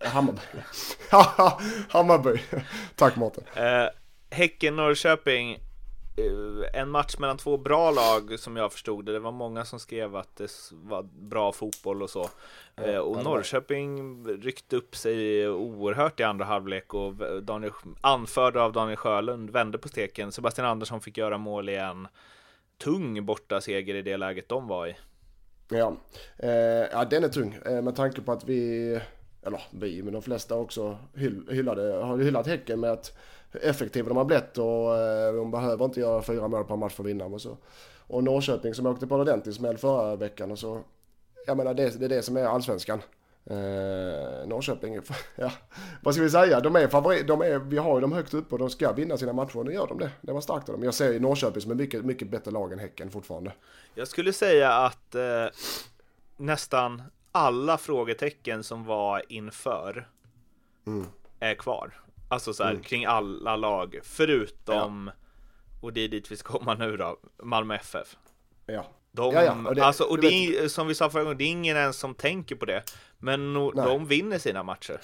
Hammarby. 0.00 0.40
Hammarby. 1.88 2.40
Tack 2.96 3.16
Mårten. 3.16 3.44
Eh, 3.54 3.88
Häcken-Norrköping. 4.30 5.58
Eh, 6.16 6.80
en 6.80 6.90
match 6.90 7.18
mellan 7.18 7.36
två 7.36 7.56
bra 7.56 7.90
lag 7.90 8.38
som 8.38 8.56
jag 8.56 8.72
förstod 8.72 9.06
det. 9.06 9.12
Det 9.12 9.18
var 9.18 9.32
många 9.32 9.64
som 9.64 9.78
skrev 9.78 10.16
att 10.16 10.36
det 10.36 10.50
var 10.72 11.02
bra 11.02 11.52
fotboll 11.52 12.02
och 12.02 12.10
så. 12.10 12.28
Eh, 12.76 12.96
och 12.96 13.24
Norrköping 13.24 14.24
ryckte 14.42 14.76
upp 14.76 14.96
sig 14.96 15.48
oerhört 15.48 16.20
i 16.20 16.22
andra 16.22 16.44
halvlek 16.44 16.94
och 16.94 17.14
Daniel, 17.42 17.72
anförd 18.00 18.56
av 18.56 18.72
Daniel 18.72 18.96
Sjölund 18.96 19.50
vände 19.50 19.78
på 19.78 19.88
steken. 19.88 20.32
Sebastian 20.32 20.66
Andersson 20.66 21.00
fick 21.00 21.18
göra 21.18 21.38
mål 21.38 21.68
igen. 21.68 22.08
Tung 22.78 23.26
borta 23.26 23.60
seger 23.60 23.94
i 23.94 24.02
det 24.02 24.16
läget 24.16 24.48
de 24.48 24.68
var 24.68 24.86
i. 24.86 24.96
Ja, 25.68 25.96
eh, 26.36 26.50
ja 26.92 27.04
den 27.04 27.24
är 27.24 27.28
tung 27.28 27.58
med 27.64 27.96
tanke 27.96 28.20
på 28.20 28.32
att 28.32 28.44
vi, 28.44 29.00
eller 29.42 29.60
vi, 29.70 30.02
men 30.02 30.12
de 30.12 30.22
flesta 30.22 30.54
också 30.54 30.98
hyll, 31.14 31.48
hyllade, 31.50 31.92
har 31.92 32.18
hyllat 32.18 32.46
Häcken 32.46 32.80
med 32.80 32.90
att 32.90 33.16
effektiva 33.52 34.08
de 34.08 34.16
har 34.16 34.24
blivit 34.24 34.58
och 34.58 34.96
eh, 34.96 35.34
de 35.34 35.50
behöver 35.50 35.84
inte 35.84 36.00
göra 36.00 36.22
fyra 36.22 36.48
mål 36.48 36.64
per 36.64 36.76
match 36.76 36.94
för 36.94 37.02
att 37.02 37.08
vinna. 37.08 37.24
Och, 37.24 37.40
så. 37.40 37.56
och 38.06 38.24
Norrköping 38.24 38.74
som 38.74 38.86
åkte 38.86 39.06
på 39.06 39.14
en 39.14 39.20
ordentlig 39.20 39.54
smäll 39.54 39.78
förra 39.78 40.16
veckan 40.16 40.50
och 40.50 40.58
så, 40.58 40.80
jag 41.46 41.56
menar 41.56 41.74
det, 41.74 41.98
det 41.98 42.04
är 42.04 42.08
det 42.08 42.22
som 42.22 42.36
är 42.36 42.44
allsvenskan. 42.44 43.02
Eh, 43.50 44.46
Norrköping, 44.46 45.00
ja, 45.36 45.52
vad 46.02 46.14
ska 46.14 46.22
vi 46.22 46.30
säga? 46.30 46.60
De 46.60 46.76
är 46.76 46.88
favorit, 46.88 47.26
de 47.26 47.42
är, 47.42 47.58
vi 47.58 47.78
har 47.78 47.94
ju 47.94 48.00
dem 48.00 48.12
högt 48.12 48.34
upp 48.34 48.52
och 48.52 48.58
de 48.58 48.70
ska 48.70 48.92
vinna 48.92 49.16
sina 49.16 49.32
matcher 49.32 49.58
och 49.58 49.64
nu 49.66 49.72
gör 49.72 49.86
de 49.86 49.98
det. 49.98 50.10
Det 50.20 50.32
var 50.32 50.40
starkt 50.40 50.68
av 50.68 50.74
dem. 50.74 50.84
Jag 50.84 50.94
ser 50.94 51.12
ju 51.12 51.20
Norrköping 51.20 51.62
som 51.62 51.70
ett 51.70 51.76
mycket, 51.76 52.04
mycket 52.04 52.30
bättre 52.30 52.50
lag 52.50 52.72
än 52.72 52.78
Häcken 52.78 53.10
fortfarande. 53.10 53.52
Jag 53.94 54.08
skulle 54.08 54.32
säga 54.32 54.72
att 54.72 55.14
eh, 55.14 55.46
nästan 56.36 57.02
alla 57.32 57.78
frågetecken 57.78 58.64
som 58.64 58.84
var 58.84 59.22
inför 59.28 60.08
Mm. 60.86 61.06
är 61.40 61.54
kvar. 61.54 61.94
Alltså 62.28 62.52
så 62.54 62.64
här, 62.64 62.76
kring 62.76 63.04
alla 63.04 63.56
lag, 63.56 63.98
förutom, 64.02 65.10
och 65.82 65.92
det 65.92 66.00
är 66.00 66.08
dit 66.08 66.30
vi 66.30 66.36
ska 66.36 66.58
komma 66.58 66.74
nu 66.74 66.96
då, 66.96 67.18
Malmö 67.42 67.74
FF. 67.74 68.16
Ja, 68.66 68.86
De, 69.12 69.34
Ja, 69.34 69.42
ja, 69.44 69.68
och 69.68 69.74
det- 69.74 69.84
alltså, 69.84 70.04
och 70.04 70.20
det 70.20 70.28
är, 70.28 70.68
som 70.68 70.86
vi 70.86 70.94
sa 70.94 71.10
förra 71.10 71.22
gången, 71.22 71.38
det 71.38 71.44
är 71.44 71.48
ingen 71.48 71.76
ens 71.76 71.96
som 71.96 72.14
tänker 72.14 72.56
på 72.56 72.64
det. 72.64 72.82
Men 73.18 73.52
no, 73.52 73.70
de 73.72 74.06
vinner 74.06 74.38
sina 74.38 74.62
matcher. 74.62 75.00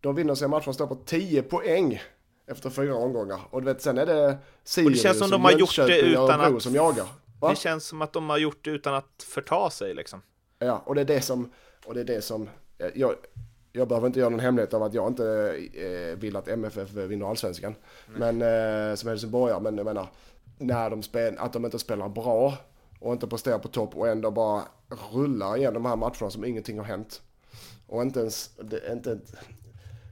De 0.00 0.14
vinner 0.14 0.34
sina 0.34 0.48
matcher 0.48 0.68
och 0.68 0.74
står 0.74 0.86
på 0.86 0.94
10 0.94 1.42
poäng 1.42 2.02
efter 2.46 2.70
fyra 2.70 2.94
omgångar. 2.94 3.40
Och 3.50 3.60
du 3.60 3.64
vet, 3.64 3.82
sen 3.82 3.98
är 3.98 4.06
det 4.06 4.38
Sirius 4.64 4.86
Och 4.86 4.92
det 4.92 4.98
känns 4.98 5.18
som 5.18 5.30
de 5.30 5.44
har 5.44 5.52
gjort 5.52 5.76
det 5.76 6.00
utan 6.00 6.40
att- 6.40 6.62
som 6.62 6.74
jagar. 6.74 7.06
Va? 7.40 7.50
Det 7.50 7.56
känns 7.56 7.86
som 7.86 8.02
att 8.02 8.12
de 8.12 8.30
har 8.30 8.38
gjort 8.38 8.64
det 8.64 8.70
utan 8.70 8.94
att 8.94 9.22
förta 9.28 9.70
sig 9.70 9.94
liksom. 9.94 10.22
Ja, 10.58 10.82
och 10.86 10.94
det 10.94 11.00
är 11.00 11.04
det 11.04 11.20
som, 11.20 11.52
och 11.84 11.94
det 11.94 12.00
är 12.00 12.04
det 12.04 12.22
som, 12.22 12.48
jag, 12.94 13.14
jag 13.72 13.88
behöver 13.88 14.06
inte 14.06 14.18
göra 14.18 14.30
någon 14.30 14.40
hemlighet 14.40 14.74
av 14.74 14.82
att 14.82 14.94
jag 14.94 15.08
inte 15.08 15.54
eh, 15.74 16.18
vill 16.18 16.36
att 16.36 16.48
MFF 16.48 16.92
vinner 16.92 17.26
allsvenskan. 17.26 17.74
Men, 18.16 18.42
eh, 18.42 18.94
som 18.94 19.08
helsingborgare, 19.08 19.60
men 19.60 19.76
jag 19.76 19.84
menar, 19.84 20.08
när 20.58 20.90
de 20.90 21.02
spel, 21.02 21.34
att 21.38 21.52
de 21.52 21.64
inte 21.64 21.78
spelar 21.78 22.08
bra 22.08 22.54
och 22.98 23.12
inte 23.12 23.26
presterar 23.26 23.58
på 23.58 23.68
topp 23.68 23.96
och 23.96 24.08
ändå 24.08 24.30
bara 24.30 24.62
rullar 25.12 25.56
igenom 25.56 25.82
de 25.82 25.88
här 25.88 25.96
matcherna 25.96 26.30
som 26.30 26.44
ingenting 26.44 26.78
har 26.78 26.84
hänt. 26.84 27.22
Och 27.86 28.02
inte 28.02 28.20
ens, 28.20 28.50
det, 28.62 28.92
inte, 28.92 29.18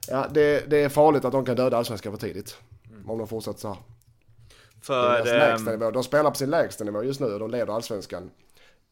ja, 0.07 0.27
det, 0.31 0.69
det 0.69 0.83
är 0.83 0.89
farligt 0.89 1.25
att 1.25 1.31
de 1.31 1.45
kan 1.45 1.55
döda 1.55 1.77
allsvenskan 1.77 2.11
för 2.11 2.19
tidigt. 2.27 2.57
Om 3.07 3.17
de 3.17 3.27
fortsätter 3.27 3.59
så 3.59 3.67
här. 3.67 3.77
För, 4.81 5.23
Deras 5.23 5.65
nivå. 5.65 5.91
De 5.91 6.03
spelar 6.03 6.29
på 6.29 6.37
sin 6.37 6.49
lägsta 6.49 6.83
nivå 6.83 7.03
just 7.03 7.19
nu 7.19 7.25
och 7.25 7.39
de 7.39 7.51
leder 7.51 7.73
allsvenskan 7.73 8.31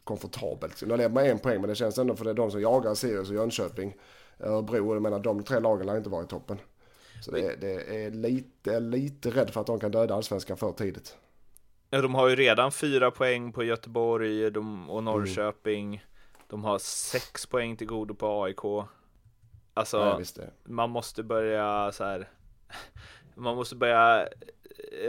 komfortabelt. 0.04 0.80
De 0.80 0.86
leder 0.86 1.10
med 1.10 1.32
en 1.32 1.40
poäng 1.40 1.62
men 1.62 1.70
det 1.70 1.76
känns 1.76 1.98
ändå 1.98 2.16
för 2.16 2.26
det 2.26 2.30
är 2.32 2.36
de 2.36 2.52
som 2.52 2.62
jagar 2.62 2.94
Sirius 2.94 3.30
och 3.30 3.36
Jönköping. 3.36 3.96
Örebro, 4.40 4.94
jag 4.94 5.02
menar 5.02 5.20
de 5.20 5.44
tre 5.44 5.60
lagen 5.60 5.86
lär 5.88 5.98
inte 5.98 6.10
vara 6.10 6.24
i 6.24 6.28
toppen. 6.28 6.58
Så 7.22 7.32
det, 7.32 7.42
är- 7.42 7.58
det 7.58 8.06
är 8.06 8.12
lite, 8.12 8.80
lite 8.80 9.30
rädd 9.30 9.50
för 9.50 9.62
att 9.62 9.68
de 9.68 9.80
kan 9.80 9.92
döda 9.92 10.16
allsvenskan 10.16 10.58
för 10.58 10.72
tidigt. 10.72 11.18
Ja, 11.90 12.02
de 12.02 12.16
har 12.16 12.28
ju 12.28 12.36
redan 12.36 12.72
fyra 12.72 13.12
poäng 13.12 13.52
på 13.52 13.64
Göteborg 13.64 14.52
de, 14.52 14.90
och 14.90 15.00
Mm. 15.00 15.06
Norrköping. 15.14 16.06
De 16.48 16.64
har 16.64 16.80
sex 16.80 17.46
poäng 17.46 17.78
till 17.78 17.88
godo 17.88 18.14
på 18.16 18.44
AIK. 18.44 18.88
Alltså, 19.74 20.16
Nej, 20.38 20.50
man 20.64 20.90
måste 20.90 21.24
börja 21.24 21.92
så 21.92 22.04
här. 22.04 22.30
Man 23.36 23.56
måste 23.56 23.76
börja. 23.76 24.28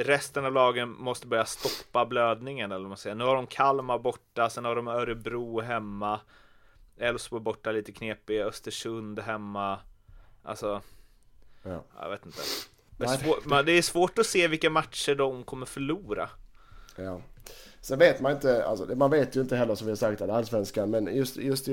Resten 0.00 0.44
av 0.44 0.52
lagen 0.52 0.88
måste 0.88 1.26
börja 1.26 1.44
stoppa 1.44 2.06
blödningen 2.06 2.72
eller 2.72 2.80
vad 2.82 2.88
man 2.88 2.96
säger. 2.96 3.16
Nu 3.16 3.24
har 3.24 3.34
de 3.34 3.46
Kalmar 3.46 3.98
borta, 3.98 4.50
sen 4.50 4.64
har 4.64 4.76
de 4.76 4.88
Örebro 4.88 5.60
hemma. 5.60 6.20
Elfsborg 6.98 7.42
borta 7.42 7.72
lite 7.72 7.92
knepig, 7.92 8.40
Östersund 8.40 9.18
hemma. 9.18 9.78
Alltså, 10.42 10.82
Ja. 11.62 11.84
jag 12.00 12.10
vet 12.10 12.26
inte. 12.26 12.38
Det 12.96 13.04
är, 13.04 13.08
Nej, 13.08 13.18
svår, 13.18 13.38
man, 13.44 13.64
det 13.64 13.72
är 13.72 13.82
svårt 13.82 14.18
att 14.18 14.26
se 14.26 14.48
vilka 14.48 14.70
matcher 14.70 15.14
de 15.14 15.44
kommer 15.44 15.66
förlora. 15.66 16.30
Ja. 16.96 17.20
Sen 17.80 17.98
vet 17.98 18.20
man 18.20 18.32
inte, 18.32 18.64
alltså, 18.66 18.94
man 18.96 19.10
vet 19.10 19.36
ju 19.36 19.40
inte 19.40 19.56
heller 19.56 19.74
som 19.74 19.86
vi 19.86 19.90
har 19.90 19.96
sagt 19.96 20.20
att 20.20 20.30
allsvenskan, 20.30 20.90
men 20.90 21.16
just, 21.16 21.36
just 21.36 21.68
i, 21.68 21.72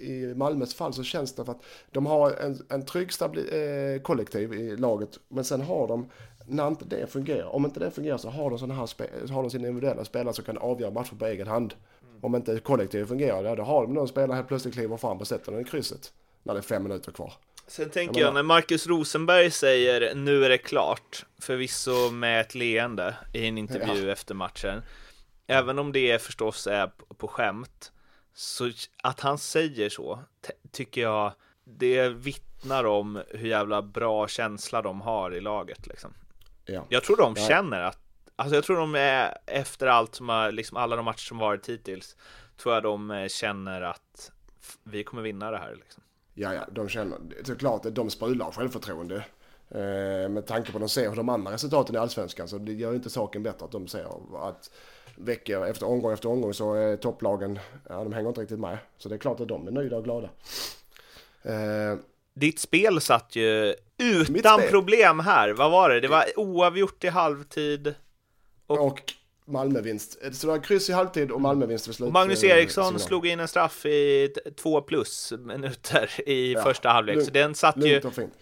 i 0.00 0.34
Malmös 0.36 0.74
fall 0.74 0.92
så 0.94 1.02
känns 1.04 1.34
det 1.34 1.44
för 1.44 1.52
att 1.52 1.64
de 1.90 2.06
har 2.06 2.30
en, 2.30 2.66
en 2.68 2.84
trygg 2.86 3.12
stabil, 3.12 3.48
eh, 3.52 4.02
kollektiv 4.02 4.52
i 4.54 4.76
laget, 4.76 5.18
men 5.28 5.44
sen 5.44 5.60
har 5.60 5.88
de, 5.88 6.10
när 6.46 6.68
inte 6.68 6.84
det 6.84 7.06
fungerar, 7.06 7.46
om 7.46 7.64
inte 7.64 7.80
det 7.80 7.90
fungerar 7.90 8.18
så 8.18 8.28
har 8.30 8.50
de 8.50 8.58
sådana 8.58 8.74
här 8.74 9.30
har 9.32 9.42
de 9.42 9.50
sina 9.50 9.68
individuella 9.68 10.04
spelare 10.04 10.34
som 10.34 10.44
kan 10.44 10.58
avgöra 10.58 10.90
matcher 10.90 11.14
på 11.14 11.26
egen 11.26 11.46
hand. 11.46 11.74
Om 12.20 12.34
inte 12.34 12.58
kollektivet 12.58 13.08
fungerar, 13.08 13.56
då 13.56 13.62
har 13.62 13.82
de 13.82 13.94
någon 13.94 14.08
spelare 14.08 14.36
helt 14.36 14.48
plötsligt 14.48 14.74
kliver 14.74 14.96
fram 14.96 15.18
och 15.18 15.26
sätter 15.26 15.52
den 15.52 15.60
i 15.60 15.64
krysset 15.64 16.12
när 16.42 16.54
det 16.54 16.60
är 16.60 16.62
fem 16.62 16.82
minuter 16.82 17.12
kvar. 17.12 17.32
Sen 17.66 17.90
tänker 17.90 18.20
jag, 18.20 18.34
när 18.34 18.42
Marcus 18.42 18.86
Rosenberg 18.86 19.50
säger 19.50 20.14
nu 20.14 20.44
är 20.44 20.48
det 20.48 20.58
klart, 20.58 21.26
förvisso 21.38 22.10
med 22.10 22.40
ett 22.40 22.54
leende 22.54 23.16
i 23.32 23.46
en 23.46 23.58
intervju 23.58 24.06
ja. 24.06 24.12
efter 24.12 24.34
matchen, 24.34 24.82
även 25.46 25.78
om 25.78 25.92
det 25.92 26.22
förstås 26.22 26.66
är 26.66 26.90
på 27.18 27.28
skämt, 27.28 27.92
så 28.34 28.70
att 29.02 29.20
han 29.20 29.38
säger 29.38 29.88
så 29.88 30.18
tycker 30.72 31.00
jag 31.00 31.32
det 31.64 32.08
vittnar 32.08 32.84
om 32.84 33.22
hur 33.28 33.48
jävla 33.48 33.82
bra 33.82 34.28
känsla 34.28 34.82
de 34.82 35.00
har 35.00 35.34
i 35.34 35.40
laget 35.40 35.86
liksom. 35.86 36.14
Ja. 36.64 36.86
Jag 36.88 37.02
tror 37.02 37.16
de 37.16 37.36
känner 37.36 37.80
att, 37.80 37.98
alltså 38.36 38.54
jag 38.54 38.64
tror 38.64 38.76
de 38.76 38.94
är 38.94 39.38
efter 39.46 39.86
allt 39.86 40.14
som 40.14 40.28
har, 40.28 40.52
liksom 40.52 40.76
alla 40.76 40.96
de 40.96 41.04
matcher 41.04 41.26
som 41.26 41.38
varit 41.38 41.68
hittills, 41.68 42.16
tror 42.56 42.74
jag 42.74 42.82
de 42.82 43.10
eh, 43.10 43.28
känner 43.28 43.80
att 43.80 44.30
vi 44.82 45.04
kommer 45.04 45.22
vinna 45.22 45.50
det 45.50 45.58
här 45.58 45.74
liksom. 45.74 46.02
Ja, 46.34 46.54
ja, 46.54 46.66
de 46.72 46.88
känner, 46.88 47.18
såklart 47.44 47.86
att 47.86 47.94
de 47.94 48.10
sprudlar 48.10 48.50
självförtroende. 48.50 49.24
Eh, 49.68 50.28
med 50.28 50.46
tanke 50.46 50.72
på 50.72 50.78
att 50.78 50.82
de 50.82 50.88
ser 50.88 51.08
hur 51.08 51.16
de 51.16 51.28
andra 51.28 51.52
resultaten 51.52 51.94
i 51.94 51.98
Allsvenskan 51.98 52.48
så 52.48 52.58
det 52.58 52.72
gör 52.72 52.94
inte 52.94 53.10
saken 53.10 53.42
bättre 53.42 53.64
att 53.64 53.72
de 53.72 53.88
ser 53.88 54.06
att 54.48 54.70
veckor 55.16 55.66
efter 55.66 55.86
omgång 55.86 56.12
efter 56.12 56.28
omgång 56.28 56.54
så 56.54 56.74
är 56.74 56.96
topplagen, 56.96 57.58
ja 57.88 58.04
de 58.04 58.12
hänger 58.12 58.28
inte 58.28 58.40
riktigt 58.40 58.58
med. 58.58 58.78
Så 58.98 59.08
det 59.08 59.14
är 59.14 59.18
klart 59.18 59.40
att 59.40 59.48
de 59.48 59.66
är 59.66 59.72
nöjda 59.72 59.96
och 59.96 60.04
glada. 60.04 60.28
Eh, 61.42 61.98
Ditt 62.34 62.58
spel 62.58 63.00
satt 63.00 63.36
ju 63.36 63.74
utan 63.98 64.60
problem 64.70 65.20
här. 65.20 65.50
Vad 65.50 65.70
var 65.70 65.90
det? 65.90 66.00
Det 66.00 66.08
var 66.08 66.24
oavgjort 66.36 67.04
i 67.04 67.08
halvtid. 67.08 67.94
Och, 68.66 68.86
och 68.86 69.14
Malmövinst. 69.46 70.18
Så 70.32 70.46
det 70.46 70.52
var 70.52 70.58
kryss 70.58 70.90
i 70.90 70.92
halvtid 70.92 71.30
och 71.30 71.40
Malmövinst 71.40 71.88
vid 71.88 71.94
slut. 71.94 72.12
Magnus 72.12 72.44
Eriksson 72.44 72.84
signal. 72.84 73.00
slog 73.00 73.26
in 73.26 73.40
en 73.40 73.48
straff 73.48 73.86
i 73.86 74.34
två 74.56 74.80
plus 74.80 75.32
minuter 75.38 76.10
i 76.26 76.52
ja, 76.52 76.62
första 76.62 76.88
halvlek, 76.88 77.22
så 77.22 77.30
den 77.30 77.54
satt 77.54 77.76
ju 77.76 78.00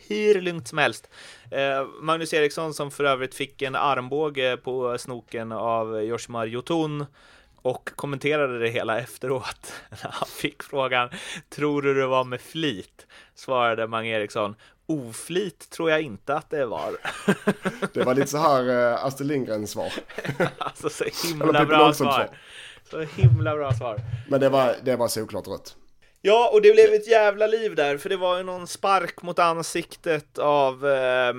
hur 0.08 0.40
lugnt 0.40 0.68
som 0.68 0.78
helst. 0.78 1.10
Eh, 1.50 1.86
Magnus 2.00 2.34
Eriksson 2.34 2.74
som 2.74 2.90
för 2.90 3.04
övrigt 3.04 3.34
fick 3.34 3.62
en 3.62 3.74
armbåge 3.74 4.56
på 4.56 4.98
snoken 4.98 5.52
av 5.52 6.02
Joshimar 6.02 6.46
Jotun 6.46 7.06
och 7.62 7.90
kommenterade 7.96 8.58
det 8.58 8.68
hela 8.68 9.00
efteråt. 9.00 9.72
När 9.90 10.10
han 10.10 10.28
fick 10.28 10.62
frågan, 10.62 11.08
tror 11.50 11.82
du 11.82 11.94
det 11.94 12.06
var 12.06 12.24
med 12.24 12.40
flit? 12.40 13.06
Svarade 13.34 13.86
Mange 13.86 14.10
Eriksson, 14.10 14.54
oflit 14.86 15.70
tror 15.70 15.90
jag 15.90 16.02
inte 16.02 16.34
att 16.34 16.50
det 16.50 16.66
var. 16.66 16.96
det 17.92 18.04
var 18.04 18.14
lite 18.14 18.26
så 18.26 18.38
här 18.38 18.68
uh, 18.68 19.04
Astrid 19.04 19.28
Lindgren 19.28 19.66
svar. 19.66 19.92
alltså 20.58 20.90
så 20.90 21.04
himla 21.28 21.64
bra 21.64 21.92
svar. 21.92 22.12
svar. 22.12 22.28
Så 22.90 23.00
himla 23.00 23.56
bra 23.56 23.72
svar. 23.72 23.98
Men 24.28 24.40
det 24.40 24.48
var, 24.48 24.76
det 24.82 24.96
var 24.96 25.08
såklart 25.08 25.48
rött. 25.48 25.76
Ja, 26.20 26.50
och 26.52 26.62
det 26.62 26.72
blev 26.72 26.92
ett 26.94 27.08
jävla 27.08 27.46
liv 27.46 27.74
där, 27.74 27.98
för 27.98 28.08
det 28.08 28.16
var 28.16 28.36
ju 28.36 28.42
någon 28.42 28.66
spark 28.66 29.22
mot 29.22 29.38
ansiktet 29.38 30.38
av 30.38 30.86
eh, 30.86 31.34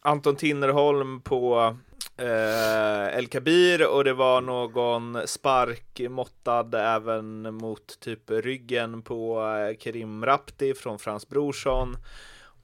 Anton 0.00 0.36
Tinnerholm 0.36 1.20
på 1.20 1.60
eh, 1.60 1.74
Eh, 2.18 3.18
El 3.18 3.26
Kabir 3.26 3.88
och 3.88 4.04
det 4.04 4.12
var 4.12 4.40
någon 4.40 5.18
spark 5.26 6.00
måttad 6.08 6.74
även 6.74 7.54
mot 7.54 8.00
typ 8.00 8.30
ryggen 8.30 9.02
på 9.02 9.42
eh, 9.42 9.78
Kerim 9.78 10.26
Rapti 10.26 10.74
från 10.74 10.98
Frans 10.98 11.28
Brorsson. 11.28 11.96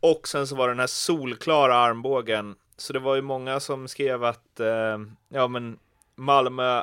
Och 0.00 0.28
sen 0.28 0.46
så 0.46 0.56
var 0.56 0.68
det 0.68 0.74
den 0.74 0.80
här 0.80 0.86
solklara 0.86 1.74
armbågen. 1.74 2.54
Så 2.76 2.92
det 2.92 2.98
var 2.98 3.14
ju 3.14 3.22
många 3.22 3.60
som 3.60 3.88
skrev 3.88 4.24
att, 4.24 4.60
eh, 4.60 4.98
ja 5.28 5.48
men 5.48 5.78
Malmö, 6.14 6.82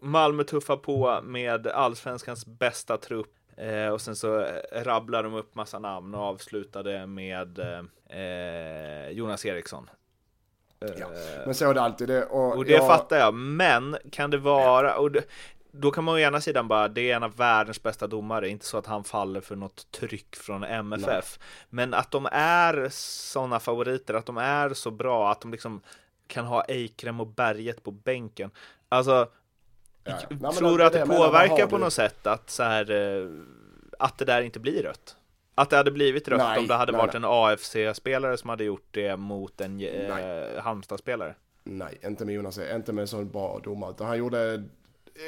Malmö 0.00 0.44
tuffar 0.44 0.76
på 0.76 1.20
med 1.22 1.66
allsvenskans 1.66 2.46
bästa 2.46 2.96
trupp. 2.96 3.34
Eh, 3.56 3.88
och 3.88 4.00
sen 4.00 4.16
så 4.16 4.40
eh, 4.40 4.82
rabblade 4.82 5.28
de 5.28 5.34
upp 5.34 5.54
massa 5.54 5.78
namn 5.78 6.14
och 6.14 6.20
avslutade 6.20 7.06
med 7.06 7.58
eh, 7.58 8.18
eh 8.20 9.10
Jonas 9.10 9.46
Eriksson. 9.46 9.90
Ja, 10.80 11.06
men 11.44 11.54
så 11.54 11.70
är 11.70 11.74
det 11.74 11.82
alltid. 11.82 12.08
Det, 12.08 12.24
och, 12.24 12.56
och 12.56 12.64
det 12.64 12.72
jag... 12.72 12.86
fattar 12.86 13.18
jag. 13.18 13.34
Men 13.34 13.96
kan 14.10 14.30
det 14.30 14.38
vara, 14.38 14.96
och 14.96 15.10
det, 15.10 15.24
då 15.70 15.90
kan 15.90 16.04
man 16.04 16.14
å 16.14 16.18
ena 16.18 16.40
sidan 16.40 16.68
bara, 16.68 16.88
det 16.88 17.10
är 17.10 17.16
en 17.16 17.22
av 17.22 17.36
världens 17.36 17.82
bästa 17.82 18.06
domare, 18.06 18.48
inte 18.48 18.66
så 18.66 18.78
att 18.78 18.86
han 18.86 19.04
faller 19.04 19.40
för 19.40 19.56
något 19.56 19.92
tryck 19.92 20.36
från 20.36 20.64
MFF. 20.64 21.38
Nej. 21.38 21.48
Men 21.70 21.94
att 21.94 22.10
de 22.10 22.28
är 22.32 22.88
sådana 22.92 23.60
favoriter, 23.60 24.14
att 24.14 24.26
de 24.26 24.36
är 24.36 24.74
så 24.74 24.90
bra, 24.90 25.30
att 25.30 25.40
de 25.40 25.52
liksom 25.52 25.80
kan 26.26 26.44
ha 26.44 26.64
Eikrem 26.68 27.20
och 27.20 27.26
Berget 27.26 27.82
på 27.84 27.90
bänken. 27.90 28.50
Alltså, 28.88 29.28
ja. 30.04 30.14
Nej, 30.28 30.52
tror 30.52 30.78
du 30.78 30.84
att 30.84 30.92
det, 30.92 30.98
det 30.98 31.06
påverkar 31.06 31.66
på 31.66 31.78
något 31.78 31.92
sätt 31.92 32.26
att 32.26 32.50
så 32.50 32.62
här, 32.62 32.90
eh, 32.90 33.28
att 33.98 34.18
det 34.18 34.24
där 34.24 34.42
inte 34.42 34.60
blir 34.60 34.82
rött? 34.82 35.16
Att 35.58 35.70
det 35.70 35.76
hade 35.76 35.90
blivit 35.90 36.28
rött 36.28 36.38
nej, 36.38 36.58
om 36.58 36.66
det 36.66 36.74
hade 36.74 36.92
nej, 36.92 37.00
varit 37.00 37.14
en 37.14 37.24
AFC-spelare 37.24 38.36
som 38.36 38.50
hade 38.50 38.64
gjort 38.64 38.88
det 38.90 39.16
mot 39.16 39.60
en 39.60 39.80
eh, 39.80 40.62
Halmstad-spelare? 40.62 41.34
Nej, 41.64 41.98
inte 42.04 42.24
med 42.24 42.34
Jonas, 42.34 42.58
inte 42.74 42.92
med 42.92 43.02
en 43.02 43.08
sån 43.08 43.30
bra 43.30 43.60
domare. 43.64 43.94
Han 43.98 44.18
gjorde 44.18 44.64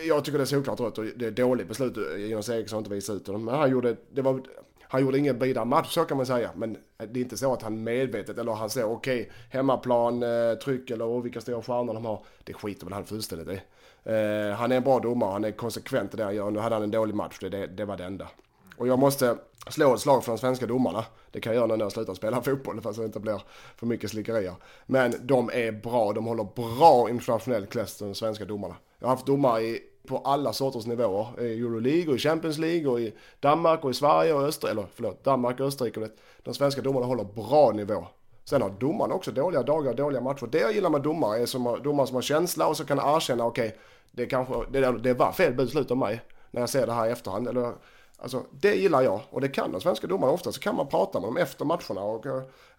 jag 0.07 0.25
tycker 0.25 0.39
det 0.39 0.45
är 0.45 0.47
såklart 0.47 0.81
rött 0.81 0.99
och 0.99 1.05
det 1.05 1.27
är 1.27 1.31
dåligt 1.31 1.69
beslut. 1.69 1.97
Jonas 2.19 2.49
Eriksson 2.49 2.77
har 2.77 2.81
inte 2.81 2.95
visat 2.95 3.17
ut 3.17 3.27
honom. 3.27 3.45
Men 3.45 3.55
han 3.55 3.71
gjorde, 3.71 3.97
det 4.11 4.23
var, 4.23 4.41
han 4.83 5.01
gjorde 5.01 5.19
ingen 5.19 5.39
vidare 5.39 5.65
match 5.65 5.95
så 5.95 6.05
kan 6.05 6.17
man 6.17 6.27
säga. 6.27 6.51
Men 6.57 6.77
det 6.97 7.21
är 7.21 7.23
inte 7.23 7.37
så 7.37 7.53
att 7.53 7.63
han 7.63 7.85
medvetet 7.85 8.39
eller 8.39 8.53
han 8.53 8.71
säger 8.71 8.91
okej, 8.91 9.21
okay, 9.21 9.33
hemmaplan, 9.51 10.23
eh, 10.23 10.55
tryck 10.55 10.91
eller 10.91 11.05
oh, 11.05 11.23
vilka 11.23 11.41
stora 11.41 11.63
stjärnor 11.63 11.95
de 11.95 12.05
har. 12.05 12.25
Det 12.45 12.53
skiter 12.53 12.87
väl 12.87 12.93
han 12.93 13.05
fullständigt 13.05 13.49
i. 13.49 13.61
Eh, 14.05 14.55
han 14.57 14.73
är 14.73 14.77
en 14.77 14.83
bra 14.83 14.99
domare, 14.99 15.33
han 15.33 15.45
är 15.45 15.51
konsekvent 15.51 16.15
i 16.15 16.17
det 16.17 16.25
han 16.25 16.35
gör. 16.35 16.51
Nu 16.51 16.59
hade 16.59 16.75
han 16.75 16.83
en 16.83 16.91
dålig 16.91 17.15
match, 17.15 17.39
det, 17.41 17.49
det, 17.49 17.67
det 17.67 17.85
var 17.85 17.97
det 17.97 18.05
enda. 18.05 18.29
Och 18.81 18.89
jag 18.89 18.99
måste 18.99 19.37
slå 19.69 19.95
ett 19.95 20.01
slag 20.01 20.25
för 20.25 20.33
de 20.33 20.39
svenska 20.39 20.67
domarna. 20.67 21.05
Det 21.31 21.41
kan 21.41 21.55
jag 21.55 21.61
göra 21.61 21.77
när 21.77 21.85
jag 21.85 21.93
slutar 21.93 22.15
spela 22.15 22.43
fotboll 22.43 22.81
fast 22.81 22.99
det 22.99 23.05
inte 23.05 23.21
blir 23.21 23.43
för 23.77 23.87
mycket 23.87 24.11
slickerier. 24.11 24.55
Men 24.87 25.15
de 25.23 25.51
är 25.53 25.73
bra, 25.73 26.13
de 26.13 26.27
håller 26.27 26.45
bra 26.45 27.11
internationell 27.11 27.67
klass 27.67 27.99
de 27.99 28.15
svenska 28.15 28.45
domarna. 28.45 28.75
Jag 28.99 29.07
har 29.07 29.15
haft 29.15 29.27
domare 29.27 29.63
i, 29.63 29.83
på 30.09 30.19
alla 30.19 30.53
sorters 30.53 30.87
nivåer. 30.87 31.41
I 31.41 31.61
Euroleague 31.61 32.09
och 32.09 32.15
i 32.15 32.19
Champions 32.19 32.59
League 32.59 32.87
och 32.91 33.01
i 33.01 33.15
Danmark 33.41 33.85
och 33.85 33.91
i 33.91 33.95
Sverige 33.95 34.33
och 34.33 34.43
Österrike. 34.43 34.73
Eller 34.73 34.87
förlåt, 34.95 35.25
Danmark 35.25 35.61
och 35.61 35.67
Österrike. 35.67 36.09
De 36.43 36.55
svenska 36.55 36.83
domarna 36.83 37.07
håller 37.07 37.25
bra 37.25 37.73
nivå. 37.73 38.07
Sen 38.45 38.63
har 38.63 38.71
domarna 38.71 39.15
också 39.15 39.31
dåliga 39.31 39.63
dagar 39.63 39.91
och 39.91 39.97
dåliga 39.97 40.21
matcher. 40.21 40.47
Det 40.47 40.59
jag 40.59 40.73
gillar 40.73 40.91
med 40.91 41.03
domare 41.03 41.39
är 41.39 41.47
som, 41.47 41.81
domare 41.85 42.07
som 42.07 42.15
har 42.15 42.23
känsla 42.23 42.67
och 42.67 42.77
så 42.77 42.85
kan 42.85 42.99
erkänna 42.99 43.45
okej, 43.45 43.69
okay, 43.69 43.79
det 44.11 44.27
kanske, 44.27 44.55
det, 44.71 44.99
det 44.99 45.15
var 45.15 45.33
fel 45.33 45.55
beslut 45.55 45.91
av 45.91 45.97
mig. 45.97 46.21
När 46.51 46.61
jag 46.61 46.69
ser 46.69 46.87
det 46.87 46.93
här 46.93 47.07
i 47.07 47.11
efterhand. 47.11 47.49
Eller, 47.49 47.73
alltså, 48.23 48.45
det 48.51 48.75
gillar 48.75 49.03
jag 49.03 49.21
och 49.31 49.41
det 49.41 49.49
kan 49.49 49.73
de 49.73 49.81
svenska 49.81 50.07
domarna 50.07 50.33
ofta. 50.33 50.53
Så 50.53 50.61
kan 50.61 50.77
man 50.77 50.89
prata 50.89 51.21
med 51.21 51.29
dem 51.29 51.37
efter 51.37 51.65
matcherna 51.65 52.01
och 52.01 52.27